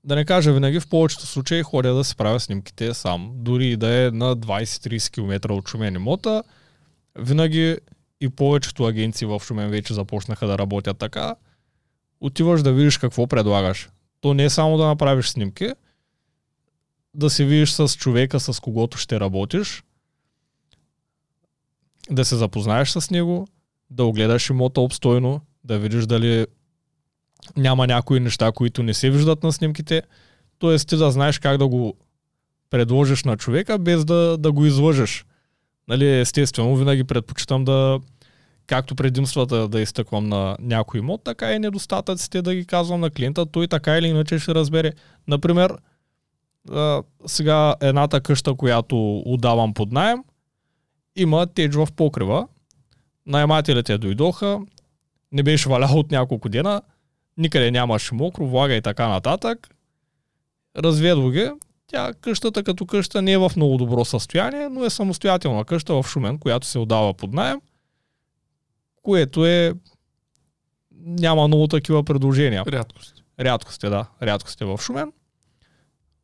да 0.04 0.16
не 0.16 0.26
кажа 0.26 0.54
винаги, 0.54 0.80
в 0.80 0.88
повечето 0.88 1.26
случаи 1.26 1.64
ходя 1.64 1.94
да 1.94 2.04
си 2.04 2.16
правя 2.16 2.40
снимките 2.40 2.94
сам. 2.94 3.32
Дори 3.36 3.68
и 3.68 3.78
да 3.78 4.06
е 4.06 4.12
на 4.12 4.36
20-30 4.38 5.12
км 5.12 5.54
от 5.54 5.68
Шумен 5.68 5.96
имота, 5.96 6.44
винаги 7.16 7.78
и 8.22 8.30
повечето 8.30 8.86
агенции 8.86 9.28
в 9.28 9.42
Шумен 9.44 9.70
вече 9.70 9.94
започнаха 9.94 10.48
да 10.48 10.58
работят 10.58 10.98
така. 10.98 11.36
Отиваш 12.22 12.62
да 12.62 12.74
видиш 12.74 12.98
какво 12.98 13.28
предлагаш. 13.28 13.90
То 14.22 14.34
не 14.34 14.44
е 14.44 14.50
само 14.50 14.78
да 14.78 14.86
направиш 14.86 15.28
снимки, 15.28 15.70
да 17.14 17.30
се 17.30 17.46
видиш 17.46 17.72
с 17.72 17.88
човека, 17.98 18.40
с 18.40 18.60
когото 18.60 18.98
ще 18.98 19.20
работиш, 19.20 19.84
да 22.10 22.26
се 22.26 22.36
запознаеш 22.36 22.90
с 22.90 23.10
него, 23.12 23.48
да 23.90 24.04
огледаш 24.04 24.50
имота 24.50 24.82
обстойно, 24.82 25.42
да 25.64 25.80
видиш 25.80 26.06
дали 26.06 26.48
няма 27.58 27.88
някои 27.88 28.20
неща, 28.20 28.52
които 28.52 28.84
не 28.84 28.94
се 28.94 29.10
виждат 29.10 29.44
на 29.44 29.54
снимките. 29.54 30.04
Тоест 30.60 30.88
ти 30.88 30.98
да 30.98 31.12
знаеш 31.12 31.40
как 31.40 31.58
да 31.58 31.68
го 31.68 31.98
предложиш 32.70 33.24
на 33.24 33.38
човека, 33.38 33.80
без 33.80 34.06
да, 34.06 34.38
да 34.38 34.52
го 34.52 34.66
излъжеш. 34.66 35.26
Нали, 35.88 36.20
естествено, 36.20 36.76
винаги 36.76 37.04
предпочитам 37.04 37.66
да, 37.66 38.00
както 38.68 38.96
предимствата 38.96 39.68
да 39.68 39.82
изтъквам 39.82 40.30
на 40.30 40.58
някой 40.60 41.00
имот, 41.00 41.24
така 41.24 41.54
и 41.54 41.60
недостатъците 41.60 42.42
да 42.42 42.56
ги 42.56 42.66
казвам 42.66 43.00
на 43.00 43.10
клиента, 43.10 43.46
той 43.46 43.68
така 43.68 43.98
или 43.98 44.08
иначе 44.08 44.40
ще 44.40 44.56
разбере. 44.56 44.92
Например, 45.28 45.78
сега 47.26 47.76
едната 47.82 48.22
къща, 48.22 48.56
която 48.56 49.24
отдавам 49.26 49.74
под 49.74 49.92
найем, 49.92 50.24
има 51.16 51.48
теч 51.48 51.76
в 51.76 51.88
покрива. 51.96 52.48
Наймателите 53.26 53.98
дойдоха, 53.98 54.60
не 55.32 55.44
беше 55.44 55.70
валял 55.70 56.00
от 56.00 56.12
няколко 56.12 56.50
дена, 56.50 56.82
никъде 57.38 57.72
нямаше 57.72 58.15
мокро, 58.15 58.48
влага 58.48 58.76
и 58.76 58.82
така 58.82 59.08
нататък. 59.08 59.67
Разведох 60.78 61.32
ги. 61.32 61.50
Тя 61.88 62.13
къщата 62.22 62.63
като 62.63 62.86
къща 62.86 63.22
не 63.22 63.32
е 63.32 63.38
в 63.38 63.52
много 63.56 63.78
добро 63.78 64.06
състояние, 64.06 64.69
но 64.69 64.86
е 64.86 64.89
самостоятелна 64.89 65.65
къща 65.65 65.93
в 65.93 66.08
Шумен, 66.08 66.39
която 66.39 66.67
се 66.67 66.80
отдава 66.80 67.13
под 67.13 67.34
найем, 67.34 67.62
което 69.04 69.46
е 69.46 69.74
няма 71.06 71.48
много 71.48 71.67
такива 71.67 72.04
предложения. 72.04 72.63
Рядкост. 72.67 73.13
Рядкости, 73.39 73.89
да. 73.89 74.06
Рядкости 74.22 74.63
в 74.63 74.80
Шумен. 74.82 75.12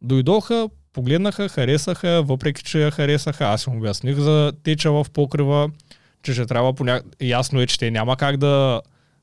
Дойдоха, 0.01 0.69
погледнаха, 0.93 1.49
харесаха, 1.49 2.23
въпреки 2.23 2.63
че 2.63 2.81
я 2.81 2.91
харесаха. 2.91 3.45
Аз 3.45 3.65
им 3.65 3.77
обясних 3.77 4.17
за 4.17 4.53
теча 4.63 4.91
в 4.91 5.05
покрива, 5.13 5.69
че 6.23 6.33
ще 6.33 6.45
трябва 6.45 6.73
поня... 6.73 7.01
Ясно 7.21 7.61
е, 7.61 7.67
че 7.67 7.79
те 7.79 7.91
няма 7.91 8.17
как 8.17 8.37
да, 8.37 8.81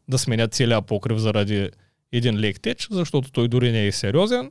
да 0.08 0.18
сменят 0.18 0.54
целият 0.54 0.86
покрив 0.86 1.18
заради 1.18 1.70
един 2.12 2.38
лек 2.38 2.60
теч, 2.60 2.88
защото 2.90 3.32
той 3.32 3.48
дори 3.48 3.72
не 3.72 3.86
е 3.86 3.92
сериозен. 3.92 4.50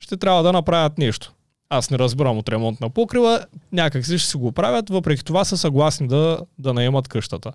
Ще 0.00 0.16
трябва 0.16 0.42
да 0.42 0.52
направят 0.52 0.98
нещо. 0.98 1.34
Аз 1.68 1.90
не 1.90 1.98
разбирам 1.98 2.38
от 2.38 2.48
ремонт 2.48 2.80
на 2.80 2.90
покрива, 2.90 3.46
някак 3.72 4.06
си 4.06 4.18
ще 4.18 4.28
си 4.28 4.36
го 4.36 4.52
правят, 4.52 4.90
въпреки 4.90 5.24
това 5.24 5.44
са 5.44 5.58
съгласни 5.58 6.08
да, 6.08 6.38
да 6.58 6.74
наемат 6.74 7.08
къщата. 7.08 7.52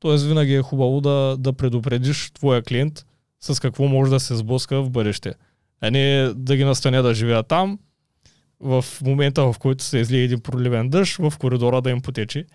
Тоест 0.00 0.26
винаги 0.26 0.54
е 0.54 0.62
хубаво 0.62 1.00
да, 1.00 1.36
да 1.38 1.52
предупредиш 1.52 2.30
твоя 2.30 2.62
клиент 2.62 3.06
с 3.40 3.60
какво 3.60 3.84
може 3.84 4.10
да 4.10 4.20
се 4.20 4.36
сблъска 4.36 4.82
в 4.82 4.90
бъдеще. 4.90 5.34
А 5.80 5.90
не 5.90 6.32
да 6.34 6.56
ги 6.56 6.64
настане 6.64 7.02
да 7.02 7.14
живеят 7.14 7.48
там, 7.48 7.78
в 8.60 8.84
момента 9.04 9.52
в 9.52 9.58
който 9.58 9.84
се 9.84 9.98
излие 9.98 10.22
един 10.22 10.40
проливен 10.40 10.88
дъжд, 10.88 11.16
в 11.16 11.32
коридора 11.38 11.82
да 11.82 11.90
им 11.90 12.00
потече 12.00 12.46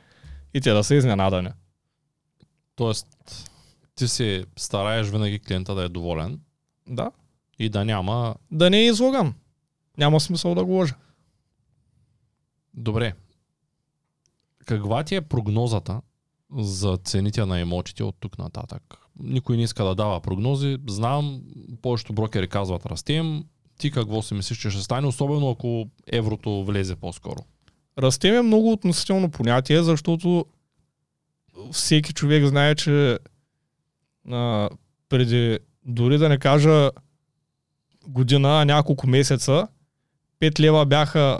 и 0.53 0.61
те 0.61 0.71
да 0.71 0.83
са 0.83 0.95
изненадани. 0.95 1.49
Тоест, 2.75 3.07
ти 3.95 4.07
се 4.07 4.45
стараеш 4.57 5.07
винаги 5.07 5.39
клиента 5.39 5.75
да 5.75 5.83
е 5.83 5.89
доволен. 5.89 6.39
Да. 6.87 7.11
И 7.59 7.69
да 7.69 7.85
няма... 7.85 8.35
Да 8.51 8.69
не 8.69 8.79
е 8.79 8.85
излаган. 8.85 9.33
Няма 9.97 10.19
смисъл 10.19 10.55
да 10.55 10.65
го 10.65 10.71
лъжа. 10.71 10.95
Добре. 12.73 13.13
Каква 14.65 15.03
ти 15.03 15.15
е 15.15 15.21
прогнозата 15.21 16.01
за 16.57 16.97
цените 16.97 17.45
на 17.45 17.59
имотите 17.59 18.03
от 18.03 18.15
тук 18.19 18.37
нататък? 18.37 18.97
Никой 19.19 19.57
не 19.57 19.63
иска 19.63 19.83
да 19.83 19.95
дава 19.95 20.21
прогнози. 20.21 20.77
Знам, 20.87 21.41
повечето 21.81 22.13
брокери 22.13 22.47
казват 22.47 22.85
растем. 22.85 23.43
Ти 23.77 23.91
какво 23.91 24.21
си 24.21 24.33
мислиш, 24.33 24.57
че 24.57 24.69
ще 24.69 24.81
стане, 24.81 25.07
особено 25.07 25.49
ако 25.49 25.89
еврото 26.07 26.63
влезе 26.63 26.95
по-скоро? 26.95 27.45
Растем 27.97 28.35
е 28.35 28.41
много 28.41 28.71
относително 28.71 29.31
понятие, 29.31 29.83
защото 29.83 30.45
всеки 31.71 32.13
човек 32.13 32.45
знае, 32.45 32.75
че 32.75 33.19
а, 34.31 34.69
преди, 35.09 35.59
дори 35.85 36.17
да 36.17 36.29
не 36.29 36.37
кажа 36.37 36.91
година, 38.07 38.65
няколко 38.65 39.07
месеца, 39.07 39.67
5 40.41 40.59
лева 40.59 40.85
бяха 40.85 41.39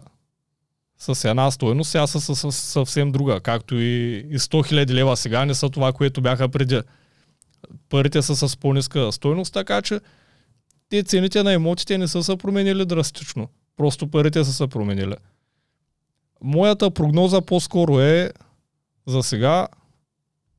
с 0.98 1.30
една 1.30 1.52
стойност, 1.52 1.92
сега 1.92 2.08
са 2.08 2.52
съвсем 2.52 3.12
друга, 3.12 3.40
както 3.40 3.76
и, 3.76 4.26
и 4.30 4.40
100 4.40 4.86
000 4.86 4.90
лева 4.90 5.18
сега 5.18 5.46
не 5.46 5.54
са 5.54 5.70
това, 5.70 5.94
което 5.94 6.22
бяха 6.22 6.50
преди. 6.50 6.82
Парите 7.90 8.22
са 8.22 8.48
с 8.48 8.58
по-ниска 8.58 9.12
стойност, 9.12 9.54
така 9.54 9.82
че 9.82 10.00
те 10.90 11.04
цените 11.04 11.44
на 11.44 11.54
имотите 11.54 11.98
не 11.98 12.08
са 12.08 12.24
се 12.24 12.38
променили 12.38 12.86
драстично. 12.86 13.48
Просто 13.78 14.08
парите 14.08 14.44
са 14.44 14.54
се 14.54 14.68
променили. 14.68 15.16
Моята 16.42 16.92
прогноза 16.92 17.42
по-скоро 17.42 18.00
е 18.00 18.32
за 19.08 19.24
сега 19.24 19.68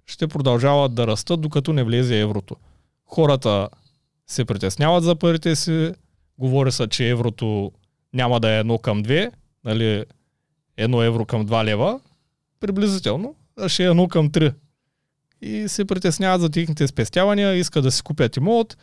ще 0.07 0.27
продължават 0.27 0.95
да 0.95 1.07
растат, 1.07 1.41
докато 1.41 1.73
не 1.73 1.85
влезе 1.85 2.21
еврото. 2.21 2.57
Хората 3.07 3.69
се 4.27 4.45
притесняват 4.45 5.05
за 5.05 5.17
парите 5.17 5.57
си, 5.57 5.93
говори 6.39 6.73
се, 6.73 6.87
че 6.87 7.09
еврото 7.09 7.73
няма 8.13 8.41
да 8.41 8.51
е 8.51 8.59
едно 8.59 8.79
към 8.79 9.03
две, 9.03 9.31
нали, 9.65 10.05
едно 10.77 11.03
евро 11.03 11.25
към 11.25 11.47
2 11.47 11.65
лева, 11.65 12.01
приблизително, 12.61 13.35
а 13.61 13.69
ще 13.69 13.85
е 13.85 13.87
едно 13.87 14.09
към 14.09 14.31
3. 14.31 14.55
И 15.43 15.69
се 15.69 15.85
притесняват 15.85 16.41
за 16.41 16.51
техните 16.51 16.87
спестявания, 16.87 17.55
искат 17.55 17.85
да 17.85 17.91
си 17.91 18.03
купят 18.03 18.37
имот, 18.37 18.77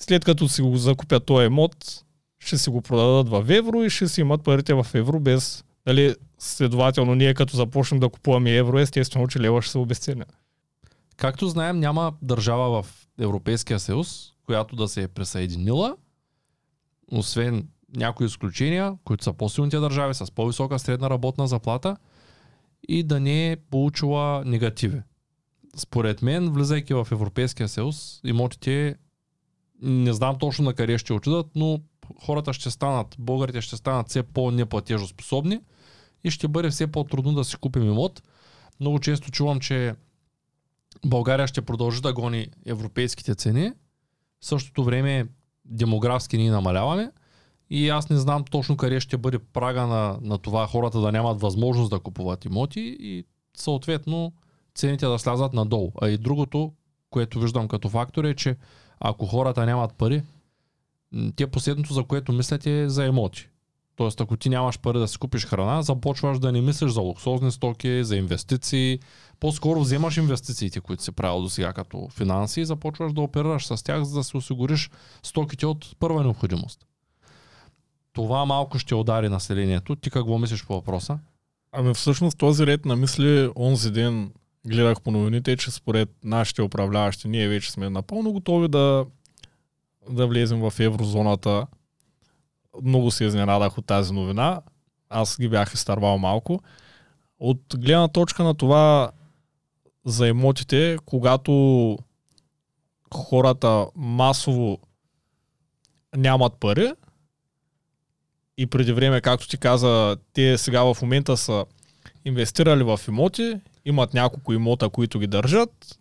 след 0.00 0.24
като 0.24 0.48
си 0.48 0.62
го 0.62 0.76
закупят 0.76 1.26
този 1.26 1.46
имот, 1.46 2.04
ще 2.38 2.58
си 2.58 2.70
го 2.70 2.82
продадат 2.82 3.28
в 3.28 3.46
евро 3.48 3.82
и 3.82 3.90
ще 3.90 4.08
си 4.08 4.20
имат 4.20 4.44
парите 4.44 4.74
в 4.74 4.86
евро 4.94 5.20
без, 5.20 5.64
нали, 5.86 6.14
следователно 6.38 7.14
ние 7.14 7.34
като 7.34 7.56
започнем 7.56 8.00
да 8.00 8.08
купуваме 8.08 8.56
евро, 8.56 8.78
естествено, 8.78 9.28
че 9.28 9.40
лева 9.40 9.62
ще 9.62 9.70
се 9.70 9.78
обесценя. 9.78 10.24
Както 11.16 11.48
знаем, 11.48 11.80
няма 11.80 12.12
държава 12.22 12.82
в 12.82 13.06
Европейския 13.18 13.80
съюз, 13.80 14.32
която 14.46 14.76
да 14.76 14.88
се 14.88 15.02
е 15.02 15.08
присъединила, 15.08 15.96
освен 17.12 17.68
някои 17.96 18.26
изключения, 18.26 18.98
които 19.04 19.24
са 19.24 19.32
по-силните 19.32 19.78
държави 19.78 20.14
с 20.14 20.30
по-висока 20.30 20.78
средна 20.78 21.10
работна 21.10 21.46
заплата 21.46 21.96
и 22.88 23.02
да 23.02 23.20
не 23.20 23.52
е 23.52 23.56
получила 23.56 24.42
негативи. 24.46 25.02
Според 25.76 26.22
мен, 26.22 26.50
влизайки 26.50 26.94
в 26.94 27.08
Европейския 27.12 27.68
съюз, 27.68 28.20
имотите 28.24 28.96
не 29.82 30.12
знам 30.12 30.38
точно 30.38 30.64
на 30.64 30.74
къде 30.74 30.98
ще 30.98 31.12
отидат, 31.12 31.46
но 31.54 31.80
хората 32.24 32.52
ще 32.52 32.70
станат, 32.70 33.16
българите 33.18 33.60
ще 33.60 33.76
станат 33.76 34.08
все 34.08 34.22
по-неплатежоспособни 34.22 35.60
и 36.24 36.30
ще 36.30 36.48
бъде 36.48 36.70
все 36.70 36.86
по-трудно 36.86 37.32
да 37.32 37.44
си 37.44 37.56
купим 37.56 37.82
имот. 37.82 38.22
Много 38.80 38.98
често 38.98 39.30
чувам, 39.30 39.60
че 39.60 39.94
България 41.06 41.46
ще 41.46 41.62
продължи 41.62 42.00
да 42.00 42.12
гони 42.12 42.48
европейските 42.66 43.34
цени. 43.34 43.72
В 44.40 44.46
същото 44.46 44.84
време 44.84 45.26
демографски 45.64 46.38
ние 46.38 46.50
намаляваме 46.50 47.10
и 47.70 47.88
аз 47.88 48.10
не 48.10 48.16
знам 48.16 48.44
точно 48.44 48.76
къде 48.76 49.00
ще 49.00 49.16
бъде 49.16 49.38
прага 49.38 49.86
на, 49.86 50.18
на 50.22 50.38
това 50.38 50.66
хората 50.66 51.00
да 51.00 51.12
нямат 51.12 51.40
възможност 51.40 51.90
да 51.90 51.98
купуват 51.98 52.44
имоти 52.44 52.96
и 53.00 53.24
съответно 53.56 54.32
цените 54.74 55.06
да 55.06 55.18
слязат 55.18 55.52
надолу. 55.52 55.92
А 56.02 56.08
и 56.08 56.18
другото, 56.18 56.72
което 57.10 57.40
виждам 57.40 57.68
като 57.68 57.88
фактор 57.88 58.24
е, 58.24 58.34
че 58.34 58.56
ако 59.00 59.26
хората 59.26 59.66
нямат 59.66 59.94
пари, 59.94 60.22
те 61.36 61.46
последното, 61.46 61.94
за 61.94 62.04
което 62.04 62.32
мислят 62.32 62.66
е 62.66 62.88
за 62.88 63.04
емоти. 63.04 63.48
Тоест, 63.96 64.20
ако 64.20 64.36
ти 64.36 64.48
нямаш 64.48 64.78
пари 64.78 64.98
да 64.98 65.08
си 65.08 65.18
купиш 65.18 65.46
храна, 65.46 65.82
започваш 65.82 66.38
да 66.38 66.52
не 66.52 66.60
мислиш 66.60 66.90
за 66.90 67.00
луксозни 67.00 67.52
стоки, 67.52 68.04
за 68.04 68.16
инвестиции. 68.16 68.98
По-скоро 69.40 69.80
вземаш 69.80 70.16
инвестициите, 70.16 70.80
които 70.80 71.02
си 71.02 71.12
правил 71.12 71.42
до 71.42 71.48
сега 71.48 71.72
като 71.72 72.08
финанси 72.08 72.60
и 72.60 72.64
започваш 72.64 73.12
да 73.12 73.20
оперираш 73.20 73.66
с 73.66 73.84
тях, 73.84 74.02
за 74.02 74.18
да 74.18 74.24
си 74.24 74.36
осигуриш 74.36 74.90
стоките 75.22 75.66
от 75.66 75.96
първа 75.98 76.22
необходимост. 76.22 76.86
Това 78.12 78.44
малко 78.44 78.78
ще 78.78 78.94
удари 78.94 79.28
населението. 79.28 79.96
Ти 79.96 80.10
какво 80.10 80.38
мислиш 80.38 80.66
по 80.66 80.74
въпроса? 80.74 81.18
Ами 81.72 81.94
всъщност 81.94 82.38
този 82.38 82.66
ред 82.66 82.84
на 82.84 82.96
мисли 82.96 83.50
онзи 83.56 83.90
ден 83.90 84.32
гледах 84.66 85.00
по 85.00 85.10
новините, 85.10 85.56
че 85.56 85.70
според 85.70 86.10
нашите 86.24 86.62
управляващи 86.62 87.28
ние 87.28 87.48
вече 87.48 87.72
сме 87.72 87.90
напълно 87.90 88.32
готови 88.32 88.68
да, 88.68 89.06
да 90.10 90.26
влезем 90.26 90.60
в 90.60 90.72
еврозоната. 90.80 91.66
Много 92.82 93.10
се 93.10 93.24
изненадах 93.24 93.78
от 93.78 93.86
тази 93.86 94.12
новина. 94.12 94.60
Аз 95.08 95.36
ги 95.40 95.48
бях 95.48 95.74
изтървал 95.74 96.18
малко. 96.18 96.60
От 97.38 97.62
гледна 97.76 98.08
точка 98.08 98.44
на 98.44 98.54
това 98.54 99.10
за 100.06 100.28
емотите, 100.28 100.96
когато 101.04 101.98
хората 103.14 103.86
масово 103.96 104.78
нямат 106.16 106.52
пари 106.60 106.92
и 108.58 108.66
преди 108.66 108.92
време, 108.92 109.20
както 109.20 109.48
ти 109.48 109.58
каза, 109.58 110.16
те 110.32 110.58
сега 110.58 110.82
в 110.82 111.02
момента 111.02 111.36
са 111.36 111.64
инвестирали 112.24 112.82
в 112.82 113.00
имоти 113.08 113.60
имат 113.84 114.14
няколко 114.14 114.52
имота, 114.52 114.88
които 114.88 115.18
ги 115.18 115.26
държат, 115.26 115.98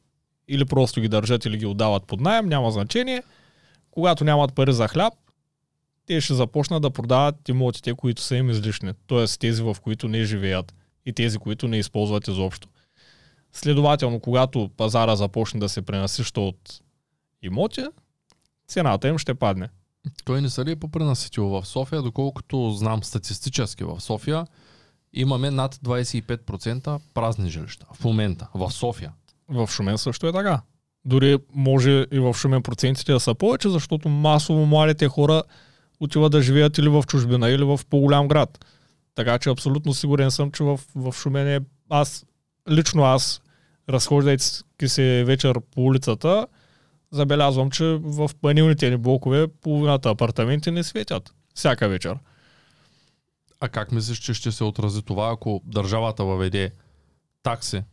или 0.48 0.66
просто 0.66 1.02
ги 1.02 1.08
държат 1.08 1.46
или 1.46 1.58
ги 1.58 1.66
отдават 1.66 2.04
под 2.08 2.22
найем, 2.22 2.46
няма 2.46 2.72
значение. 2.72 3.24
Когато 3.92 4.24
нямат 4.24 4.54
пари 4.54 4.74
за 4.74 4.88
хляб, 4.88 5.14
те 6.06 6.22
ще 6.22 6.34
започнат 6.34 6.82
да 6.82 6.90
продават 6.90 7.50
имотите, 7.50 7.94
които 7.94 8.22
са 8.22 8.36
им 8.36 8.50
излишни. 8.50 8.92
т.е. 9.08 9.26
тези, 9.40 9.62
в 9.62 9.78
които 9.82 10.08
не 10.08 10.24
живеят 10.24 10.74
и 11.06 11.14
тези, 11.14 11.38
които 11.38 11.68
не 11.68 11.78
използват 11.78 12.28
изобщо. 12.28 12.68
Следователно, 13.56 14.20
когато 14.20 14.70
пазара 14.78 15.16
започне 15.16 15.60
да 15.60 15.70
се 15.70 15.82
пренасища 15.82 16.42
от 16.42 16.82
имоти, 17.42 17.86
цената 18.68 19.08
им 19.08 19.18
ще 19.18 19.34
падне. 19.34 19.70
Той 20.26 20.42
не 20.42 20.50
са 20.50 20.66
ли 20.66 20.76
по 20.76 20.88
пренаситил 20.88 21.46
в 21.46 21.66
София, 21.66 22.02
доколкото 22.02 22.72
знам 22.72 23.04
статистически 23.04 23.84
в 23.84 24.02
София, 24.02 24.48
имаме 25.14 25.52
над 25.52 25.76
25% 25.76 27.00
празни 27.14 27.50
жилища 27.50 27.86
в 27.94 28.04
момента, 28.04 28.48
в 28.56 28.72
София. 28.72 29.14
В 29.48 29.68
Шумен 29.72 29.98
също 29.98 30.28
е 30.28 30.32
така. 30.32 30.62
Дори 31.06 31.38
може 31.54 32.06
и 32.12 32.20
в 32.20 32.34
Шумен 32.34 32.64
процентите 32.64 33.12
да 33.12 33.20
са 33.20 33.36
повече, 33.36 33.70
защото 33.70 34.10
масово 34.10 34.66
младите 34.66 35.08
хора 35.08 35.44
отиват 36.00 36.32
да 36.32 36.42
живеят 36.42 36.78
или 36.78 36.90
в 36.90 37.04
чужбина, 37.08 37.50
или 37.50 37.64
в 37.64 37.80
по-голям 37.90 38.28
град. 38.28 38.66
Така 39.16 39.40
че 39.40 39.50
абсолютно 39.50 39.94
сигурен 39.94 40.32
съм, 40.32 40.52
че 40.52 40.64
в, 40.64 40.80
в 40.96 41.14
Шумен 41.14 41.48
е... 41.48 41.60
Аз, 41.90 42.26
лично 42.70 43.04
аз, 43.04 43.42
разхождайки 43.90 44.88
се 44.88 45.24
вечер 45.24 45.60
по 45.72 45.82
улицата, 45.82 46.48
забелязвам, 47.12 47.72
че 47.72 48.00
в 48.02 48.30
панилните 48.42 48.90
ни 48.90 48.98
блокове 48.98 49.48
половината 49.48 50.10
апартаменти 50.10 50.72
не 50.72 50.84
светят. 50.84 51.34
Всяка 51.56 51.88
вечер. 51.88 52.18
А 53.60 53.70
как 53.70 53.92
мислиш, 53.92 54.18
че 54.18 54.34
ще 54.34 54.52
се 54.52 54.64
отрази 54.64 55.02
това, 55.02 55.32
ако 55.32 55.62
държавата 55.66 56.24
въведе 56.24 56.72
такси, 57.44 57.84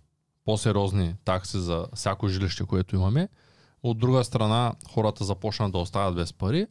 по-сериозни 0.45 1.15
такси 1.25 1.59
за 1.59 1.87
всяко 1.95 2.29
жилище, 2.29 2.65
което 2.65 2.97
имаме, 2.97 3.29
от 3.83 3.99
друга 3.99 4.25
страна 4.25 4.75
хората 4.91 5.25
започнат 5.25 5.73
да 5.73 5.79
оставят 5.79 6.15
без 6.15 6.33
пари 6.33 6.67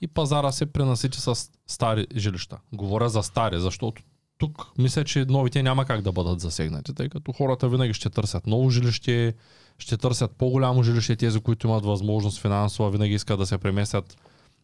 и 0.00 0.08
пазара 0.08 0.52
се 0.52 0.72
пренасити 0.72 1.20
с 1.20 1.50
стари 1.66 2.06
жилища. 2.16 2.58
Говоря 2.72 3.08
за 3.08 3.22
стари, 3.22 3.60
защото 3.60 4.02
тук 4.42 4.66
мисля, 4.78 5.04
че 5.04 5.24
новите 5.24 5.62
няма 5.62 5.84
как 5.84 6.02
да 6.02 6.12
бъдат 6.12 6.40
засегнати, 6.40 6.94
тъй 6.94 7.08
като 7.08 7.32
хората 7.32 7.68
винаги 7.68 7.94
ще 7.94 8.10
търсят 8.10 8.46
ново 8.46 8.70
жилище, 8.70 9.34
ще 9.78 9.96
търсят 9.96 10.36
по-голямо 10.38 10.82
жилище, 10.82 11.16
тези, 11.16 11.40
които 11.40 11.66
имат 11.66 11.84
възможност 11.84 12.40
финансова, 12.40 12.90
винаги 12.90 13.14
искат 13.14 13.38
да 13.38 13.46
се 13.46 13.58
преместят 13.58 14.16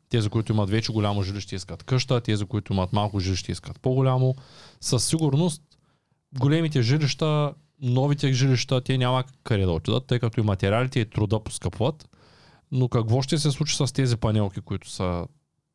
тези, 0.09 0.29
които 0.29 0.53
имат 0.53 0.71
вече 0.71 0.93
голямо 0.93 1.23
жилище, 1.23 1.57
искат 1.57 1.83
къща, 1.83 2.21
тези, 2.21 2.45
които 2.45 2.73
имат 2.73 2.93
малко 2.93 3.21
жилище, 3.21 3.53
искат 3.53 3.81
по-голямо. 3.81 4.35
Със 4.81 5.05
сигурност 5.05 5.63
големите 6.39 6.83
жилища, 6.83 7.53
новите 7.81 8.33
жилища, 8.33 8.81
те 8.81 8.99
няма 8.99 9.25
къде 9.45 9.65
да 9.65 9.73
отидат, 9.73 10.07
тъй 10.07 10.19
като 10.19 10.41
и 10.41 10.43
материалите 10.43 11.01
и 11.01 11.11
труда 11.11 11.41
поскъпват. 11.45 12.09
Но 12.73 12.89
какво 12.89 13.23
ще 13.23 13.39
се 13.39 13.51
случи 13.51 13.77
с 13.77 13.93
тези 13.93 14.17
панелки, 14.17 14.61
които 14.61 14.91
са 14.91 15.27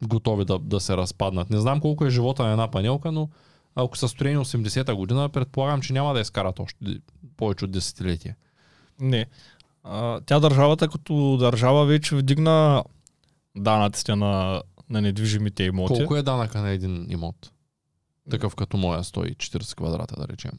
готови 0.08 0.45
да, 0.45 0.60
да 0.60 0.80
се 0.80 0.97
разпаднат? 0.97 1.49
Не 1.49 1.60
знам 1.60 1.80
колко 1.80 2.06
е 2.06 2.10
живота 2.10 2.43
на 2.43 2.51
една 2.51 2.72
панелка, 2.72 3.12
но 3.12 3.30
ако 3.76 3.98
са 3.98 4.08
строени 4.08 4.38
80-та 4.38 4.96
година, 4.96 5.30
предполагам, 5.30 5.82
че 5.82 5.94
няма 5.94 6.14
да 6.14 6.20
изкарат 6.20 6.60
още 6.60 6.78
повече 7.38 7.66
от 7.66 7.72
десетилетия. 7.72 8.36
Не. 9.00 9.26
А, 9.84 10.22
тя 10.26 10.40
държавата 10.40 10.88
като 10.88 11.38
държава 11.38 11.86
вече 11.86 12.16
вдигна 12.16 12.84
данъците 13.56 14.16
на, 14.16 14.62
на 14.90 15.02
недвижимите 15.02 15.64
имоти. 15.64 15.94
Колко 15.94 16.16
е 16.16 16.24
данъка 16.24 16.62
на 16.62 16.70
един 16.70 17.06
имот? 17.10 17.52
Такъв 18.30 18.56
като 18.56 18.78
моя 18.78 19.04
140 19.04 19.78
квадрата, 19.78 20.16
да 20.16 20.28
речем. 20.28 20.52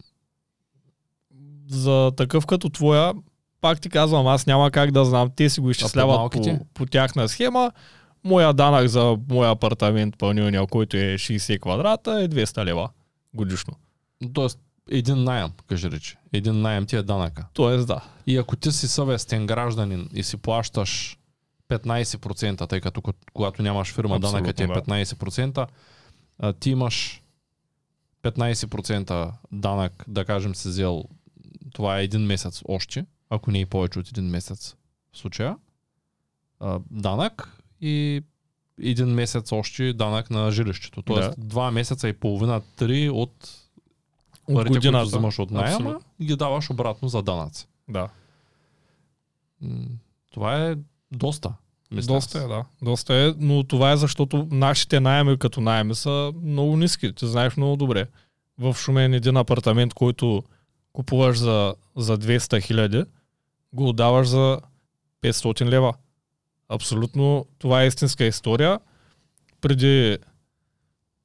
За 1.69 2.13
такъв 2.17 2.47
като 2.47 2.69
твоя, 2.69 3.13
пак 3.61 3.81
ти 3.81 3.89
казвам, 3.89 4.27
аз 4.27 4.47
няма 4.47 4.71
как 4.71 4.91
да 4.91 5.05
знам. 5.05 5.31
Те 5.37 5.51
си 5.51 5.61
го 5.61 5.71
изчисляват 5.71 6.33
по, 6.33 6.43
по, 6.43 6.59
по 6.75 6.87
тяхна 6.87 7.29
схема. 7.29 7.73
Моя 8.25 8.53
данък 8.53 8.89
за 8.89 9.17
моя 9.29 9.51
апартамент 9.51 10.19
пълнилния, 10.19 10.67
който 10.67 10.97
е 10.97 11.01
60 11.01 11.61
квадрата, 11.61 12.21
е 12.21 12.29
200 12.29 12.65
лева 12.65 12.89
годишно. 13.35 13.75
Тоест, 14.33 14.59
един 14.91 15.25
найем, 15.25 15.51
кажи 15.67 15.91
речи. 15.91 16.17
Един 16.33 16.61
найем 16.61 16.87
ти 16.87 16.97
е 16.97 17.03
данъка. 17.03 17.47
Тоест, 17.53 17.87
да. 17.87 18.05
И 18.27 18.37
ако 18.37 18.57
ти 18.57 18.73
си 18.73 18.89
съвестен 18.89 19.47
гражданин 19.47 20.09
и 20.15 20.23
си 20.23 20.37
плащаш 20.37 21.19
15%, 21.69 22.69
тъй 22.69 22.81
като 22.81 23.03
когато 23.33 23.63
нямаш 23.63 23.93
фирма, 23.93 24.21
данъка 24.21 24.53
ти 24.53 24.63
е 24.63 24.69
15%, 24.69 25.67
а, 26.39 26.53
ти 26.53 26.71
имаш 26.71 27.23
15% 28.23 29.33
данък, 29.53 30.05
да 30.09 30.25
кажем, 30.25 30.55
си 30.55 30.69
взел, 30.69 31.05
това 31.73 31.99
е 31.99 32.05
един 32.05 32.23
месец 32.23 32.63
още, 32.69 33.07
ако 33.31 33.51
не 33.51 33.61
и 33.61 33.67
повече 33.67 33.99
от 33.99 34.09
един 34.09 34.25
месец 34.25 34.77
в 35.13 35.19
случая, 35.19 35.57
а, 36.61 36.81
данък 36.91 37.59
и 37.81 38.23
един 38.83 39.09
месец 39.09 39.53
още 39.53 39.93
данък 39.93 40.31
на 40.31 40.51
жилището. 40.51 41.03
Тоест 41.03 41.31
да. 41.31 41.47
два 41.47 41.71
месеца 41.71 42.09
и 42.09 42.13
половина, 42.13 42.61
три 42.77 43.11
от 43.11 43.51
парите, 44.55 44.81
които 44.81 45.03
вземаш 45.03 45.39
от 45.39 45.51
найема, 45.51 46.01
ги 46.23 46.37
даваш 46.37 46.71
обратно 46.71 47.09
за 47.09 47.23
данъци. 47.23 47.69
Да. 47.89 48.09
Това 50.31 50.67
е 50.67 50.77
доста. 51.13 51.55
Мисля 51.91 52.15
доста 52.15 52.39
е, 52.39 52.47
да. 52.47 52.65
Доста 52.83 53.15
е, 53.15 53.35
но 53.39 53.65
това 53.65 53.93
е 53.93 53.97
защото 53.97 54.49
нашите 54.51 55.01
найеми 55.01 55.39
като 55.39 55.61
найеми 55.61 55.95
са 55.95 56.33
много 56.43 56.77
ниски. 56.77 57.15
Ти 57.15 57.27
знаеш 57.27 57.57
много 57.57 57.77
добре. 57.77 58.07
В 58.59 58.75
Шумен 58.75 59.15
един 59.15 59.37
апартамент, 59.37 59.95
който 59.95 60.43
купуваш 60.93 61.39
за, 61.39 61.75
за 61.97 62.19
200 62.19 62.63
хиляди, 62.63 63.05
го 63.73 63.89
отдаваш 63.89 64.29
за 64.29 64.61
500 65.23 65.65
лева. 65.65 65.95
Абсолютно 66.69 67.47
това 67.59 67.83
е 67.83 67.87
истинска 67.87 68.25
история. 68.25 68.81
Преди 69.61 70.19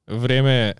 време 0.08 0.74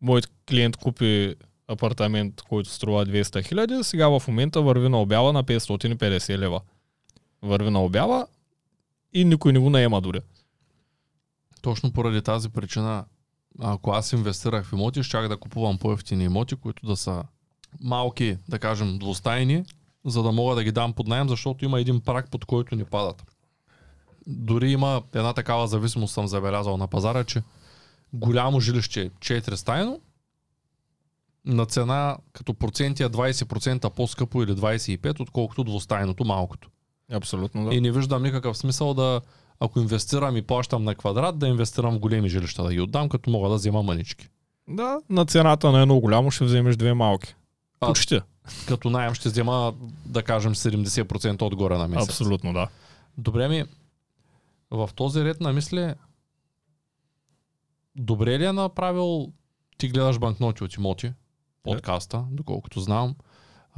моят 0.00 0.30
клиент 0.48 0.76
купи 0.76 1.34
апартамент, 1.68 2.42
който 2.42 2.70
струва 2.70 3.06
200 3.06 3.46
хиляди, 3.48 3.78
сега 3.82 4.08
в 4.08 4.28
момента 4.28 4.62
върви 4.62 4.88
на 4.88 5.00
обява 5.00 5.32
на 5.32 5.44
550 5.44 6.38
лева. 6.38 6.60
Върви 7.42 7.70
на 7.70 7.84
обява 7.84 8.26
и 9.12 9.24
никой 9.24 9.52
не 9.52 9.58
го 9.58 9.70
наема 9.70 10.00
дори. 10.00 10.20
Точно 11.62 11.92
поради 11.92 12.22
тази 12.22 12.48
причина, 12.48 13.04
ако 13.60 13.90
аз 13.90 14.12
инвестирах 14.12 14.66
в 14.66 14.72
имоти, 14.72 15.02
щях 15.02 15.28
да 15.28 15.36
купувам 15.36 15.78
по-ефтини 15.78 16.24
имоти, 16.24 16.56
които 16.56 16.86
да 16.86 16.96
са 16.96 17.24
малки, 17.80 18.38
да 18.48 18.58
кажем, 18.58 18.98
двустайни, 18.98 19.64
за 20.04 20.22
да 20.22 20.32
мога 20.32 20.54
да 20.54 20.64
ги 20.64 20.72
дам 20.72 20.92
под 20.92 21.06
найем, 21.06 21.28
защото 21.28 21.64
има 21.64 21.80
един 21.80 22.00
прак, 22.00 22.30
под 22.30 22.44
който 22.44 22.76
ни 22.76 22.84
падат. 22.84 23.24
Дори 24.26 24.70
има 24.70 25.02
една 25.14 25.32
такава 25.32 25.68
зависимост, 25.68 26.14
съм 26.14 26.26
забелязал 26.26 26.76
на 26.76 26.86
пазара, 26.86 27.24
че 27.24 27.42
голямо 28.12 28.60
жилище 28.60 29.10
4 29.10 29.54
стайно, 29.54 30.00
на 31.44 31.66
цена 31.66 32.16
като 32.32 32.54
проценти 32.54 33.02
е 33.02 33.08
20% 33.08 33.90
по-скъпо 33.90 34.42
или 34.42 34.52
25%, 34.52 35.20
отколкото 35.20 35.64
двустайното 35.64 36.24
малкото. 36.24 36.68
Абсолютно 37.12 37.64
да. 37.64 37.74
И 37.74 37.80
не 37.80 37.92
виждам 37.92 38.22
никакъв 38.22 38.56
смисъл 38.56 38.94
да, 38.94 39.20
ако 39.60 39.80
инвестирам 39.80 40.36
и 40.36 40.42
плащам 40.42 40.84
на 40.84 40.94
квадрат, 40.94 41.38
да 41.38 41.48
инвестирам 41.48 41.94
в 41.94 41.98
големи 41.98 42.28
жилища, 42.28 42.64
да 42.64 42.72
ги 42.72 42.80
отдам, 42.80 43.08
като 43.08 43.30
мога 43.30 43.48
да 43.48 43.54
взема 43.54 43.82
мънички. 43.82 44.28
Да, 44.68 45.00
на 45.10 45.26
цената 45.26 45.72
на 45.72 45.82
едно 45.82 46.00
голямо 46.00 46.30
ще 46.30 46.44
вземеш 46.44 46.76
две 46.76 46.94
малки. 46.94 47.34
А, 47.80 47.86
Почти. 47.86 48.20
Като 48.68 48.90
найем 48.90 49.14
ще 49.14 49.28
взема, 49.28 49.74
да 50.06 50.22
кажем, 50.22 50.54
70% 50.54 51.42
отгоре 51.42 51.78
на 51.78 51.88
месец. 51.88 52.08
Абсолютно 52.08 52.52
да. 52.52 52.68
Добре 53.18 53.48
ми, 53.48 53.64
в 54.70 54.90
този 54.94 55.24
ред 55.24 55.40
на 55.40 55.52
мисли, 55.52 55.94
добре 57.96 58.38
ли 58.38 58.44
е 58.44 58.52
направил, 58.52 59.32
ти 59.78 59.88
гледаш 59.88 60.18
банкноти 60.18 60.64
от 60.64 60.74
имоти, 60.74 61.12
подкаста, 61.62 62.24
доколкото 62.30 62.80
знам, 62.80 63.14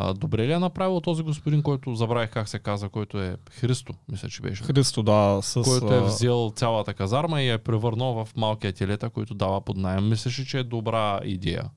а, 0.01 0.15
добре 0.15 0.47
ли 0.47 0.53
е 0.53 0.59
направил 0.59 1.01
този 1.01 1.23
господин, 1.23 1.63
който 1.63 1.95
забравих 1.95 2.31
как 2.31 2.49
се 2.49 2.59
каза, 2.59 2.89
който 2.89 3.23
е 3.23 3.37
Христо, 3.51 3.95
мисля, 4.09 4.29
че 4.29 4.43
беше. 4.43 4.65
Христо, 4.65 5.03
да, 5.03 5.39
с... 5.43 5.63
който 5.63 5.95
е 5.95 6.01
взел 6.01 6.53
цялата 6.57 6.95
казарма 6.95 7.43
и 7.43 7.51
е 7.51 7.59
превърнал 7.59 8.25
в 8.25 8.37
малки 8.37 8.67
ателета, 8.67 9.11
които 9.11 9.35
дава 9.35 9.61
под 9.61 9.77
найем. 9.77 10.09
Мислиш 10.09 10.41
ли, 10.41 10.47
че 10.47 10.59
е 10.59 10.65
добра 10.65 11.21
идея? 11.25 11.71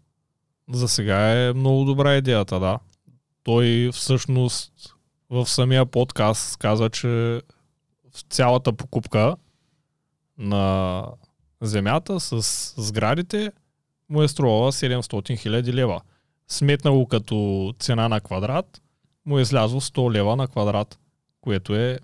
За 0.69 0.87
сега 0.87 1.47
е 1.47 1.53
много 1.53 1.85
добра 1.85 2.17
идеята, 2.17 2.59
да. 2.59 2.79
Той 3.43 3.89
всъщност 3.93 4.95
в 5.29 5.45
самия 5.45 5.85
подкаст 5.85 6.57
каза, 6.57 6.89
че 6.89 7.41
в 8.11 8.21
цялата 8.29 8.73
покупка 8.73 9.35
на 10.37 11.05
земята 11.61 12.19
с 12.19 12.41
сградите 12.77 13.51
му 14.09 14.21
е 14.21 14.27
струвала 14.27 14.71
700 14.71 15.37
хиляди 15.37 15.73
лева. 15.73 16.01
Сметнало 16.47 17.05
като 17.05 17.73
цена 17.79 18.09
на 18.09 18.21
квадрат, 18.21 18.81
му 19.25 19.39
е 19.39 19.41
излязло 19.41 19.81
100 19.81 20.11
лева 20.11 20.35
на 20.35 20.47
квадрат, 20.47 20.99
което 21.41 21.75
е 21.75 21.99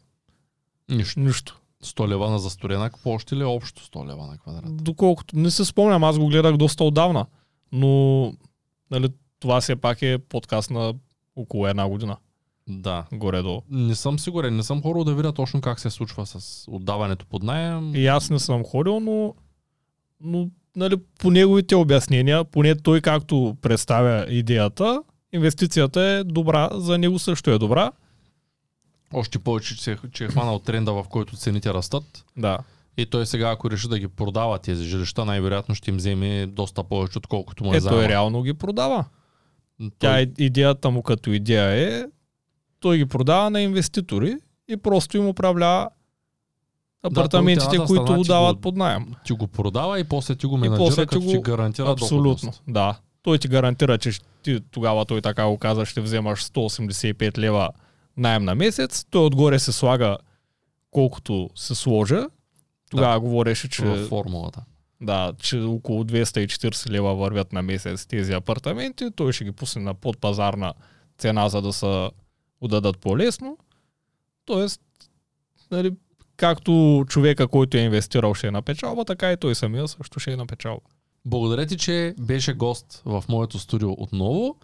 Нищо. 0.89 1.19
нищо. 1.19 1.61
100 1.83 2.07
лева 2.07 2.29
на 2.29 2.39
застроена 2.39 2.89
площ 3.03 3.31
или 3.31 3.43
общо 3.43 3.81
100 3.81 4.07
лева 4.07 4.27
на 4.27 4.37
квадрат? 4.37 4.83
Доколкото 4.83 5.37
не 5.37 5.51
се 5.51 5.65
спомням, 5.65 6.03
аз 6.03 6.19
го 6.19 6.27
гледах 6.27 6.57
доста 6.57 6.83
отдавна, 6.83 7.25
но 7.71 8.33
нали, 8.91 9.09
това 9.39 9.61
все 9.61 9.75
пак 9.75 10.01
е 10.01 10.17
подкаст 10.17 10.69
на 10.69 10.93
около 11.35 11.67
една 11.67 11.87
година, 11.89 12.17
Да. 12.67 13.05
горе-долу. 13.13 13.61
Не 13.69 13.95
съм 13.95 14.19
сигурен, 14.19 14.55
не 14.55 14.63
съм 14.63 14.81
хорал 14.81 15.03
да 15.03 15.15
видя 15.15 15.31
точно 15.33 15.61
как 15.61 15.79
се 15.79 15.89
случва 15.89 16.25
с 16.25 16.65
отдаването 16.71 17.25
под 17.25 17.43
найем. 17.43 17.95
И 17.95 18.07
аз 18.07 18.29
не 18.29 18.39
съм 18.39 18.63
ходил, 18.63 18.99
но, 18.99 19.33
но 20.21 20.49
нали, 20.75 20.95
по 21.19 21.31
неговите 21.31 21.75
обяснения, 21.75 22.43
поне 22.43 22.75
той 22.75 23.01
както 23.01 23.57
представя 23.61 24.25
идеята, 24.29 25.03
инвестицията 25.33 26.01
е 26.01 26.23
добра, 26.23 26.69
за 26.73 26.97
него 26.97 27.19
също 27.19 27.51
е 27.51 27.57
добра. 27.57 27.91
Още 29.13 29.39
повече, 29.39 29.77
че, 29.77 29.97
че 30.11 30.25
е 30.25 30.27
хванал 30.27 30.59
тренда, 30.59 30.93
в 30.93 31.05
който 31.09 31.35
цените 31.37 31.73
растат. 31.73 32.25
Да. 32.37 32.57
И 32.97 33.05
той 33.05 33.25
сега, 33.25 33.49
ако 33.51 33.71
реши 33.71 33.87
да 33.87 33.99
ги 33.99 34.07
продава 34.07 34.59
тези 34.59 34.83
жилища, 34.85 35.25
най-вероятно 35.25 35.75
ще 35.75 35.91
им 35.91 35.97
вземе 35.97 36.47
доста 36.47 36.83
повече, 36.83 37.17
отколкото 37.17 37.63
му 37.63 37.73
е 37.73 37.77
Е, 37.77 37.81
той 37.81 38.07
реално 38.07 38.41
ги 38.43 38.53
продава. 38.53 39.05
Той- 39.79 39.89
Тя 39.99 40.19
е, 40.19 40.27
идеята 40.37 40.89
му 40.89 41.03
като 41.03 41.31
идея 41.31 41.99
е, 41.99 42.05
той 42.79 42.97
ги 42.97 43.05
продава 43.05 43.49
на 43.49 43.61
инвеститори 43.61 44.37
и 44.67 44.77
просто 44.77 45.17
им 45.17 45.27
управлява 45.27 45.89
апартаментите, 47.03 47.65
едната 47.65 47.87
които 47.87 48.03
страна 48.03 48.21
ти 48.23 48.27
дават 48.27 48.55
го- 48.55 48.61
под 48.61 48.75
найем. 48.75 49.05
ти 49.25 49.33
го 49.33 49.47
продава 49.47 49.99
и 49.99 50.03
после 50.03 50.35
ти 50.35 50.45
го 50.45 50.55
И 50.55 50.59
менеджира, 50.59 50.77
после 50.79 51.01
ти 51.01 51.07
като 51.07 51.21
го- 51.21 51.31
ти 51.31 51.39
гарантира 51.39 51.91
Абсолютно, 51.91 52.23
доходност. 52.25 52.63
да. 52.67 52.99
Той 53.21 53.37
ти 53.37 53.47
гарантира, 53.47 53.97
че 53.97 54.11
ти, 54.43 54.59
тогава 54.71 55.05
той 55.05 55.21
така 55.21 55.45
го 55.45 55.57
каза, 55.57 55.85
ще 55.85 56.01
вземаш 56.01 56.43
185 56.43 57.37
лева 57.37 57.69
найем 58.17 58.43
на 58.43 58.55
месец. 58.55 59.05
Той 59.09 59.25
отгоре 59.25 59.59
се 59.59 59.71
слага 59.71 60.17
колкото 60.91 61.49
се 61.55 61.75
сложа. 61.75 62.27
Тогава 62.89 63.13
да. 63.13 63.19
говореше, 63.19 63.69
че, 63.69 63.85
Във 63.85 64.07
формулата. 64.07 64.61
да, 65.01 65.33
че 65.39 65.59
около 65.59 66.03
240 66.03 66.89
лева 66.89 67.15
вървят 67.15 67.53
на 67.53 67.61
месец 67.61 68.05
тези 68.05 68.33
апартаменти. 68.33 69.09
Той 69.15 69.33
ще 69.33 69.43
ги 69.43 69.51
пусне 69.51 69.81
на 69.81 69.93
подпазарна 69.93 70.73
цена, 71.17 71.49
за 71.49 71.61
да 71.61 71.73
се 71.73 72.09
отдадат 72.61 72.97
по-лесно. 72.97 73.57
Тоест, 74.45 74.81
нали, 75.71 75.91
както 76.37 77.03
човека, 77.07 77.47
който 77.47 77.77
е 77.77 77.81
инвестирал, 77.81 78.33
ще 78.33 78.47
е 78.47 78.51
на 78.51 78.61
печалба, 78.61 79.05
така 79.05 79.31
и 79.31 79.37
той 79.37 79.55
самия 79.55 79.87
също 79.87 80.19
ще 80.19 80.31
е 80.31 80.37
на 80.37 80.47
печалба. 80.47 80.81
Благодаря 81.25 81.65
ти, 81.65 81.77
че 81.77 82.15
беше 82.19 82.53
гост 82.53 83.01
в 83.05 83.23
моето 83.29 83.59
студио 83.59 83.91
отново. 83.91 84.55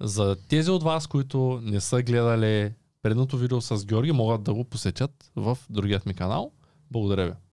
За 0.00 0.36
тези 0.48 0.70
от 0.70 0.82
вас, 0.82 1.06
които 1.06 1.60
не 1.62 1.80
са 1.80 2.02
гледали 2.02 2.72
предното 3.02 3.38
видео 3.38 3.60
с 3.60 3.86
Георги, 3.86 4.12
могат 4.12 4.42
да 4.42 4.54
го 4.54 4.64
посетят 4.64 5.30
в 5.36 5.58
другият 5.70 6.06
ми 6.06 6.14
канал. 6.14 6.52
Благодаря 6.90 7.26
ви. 7.26 7.32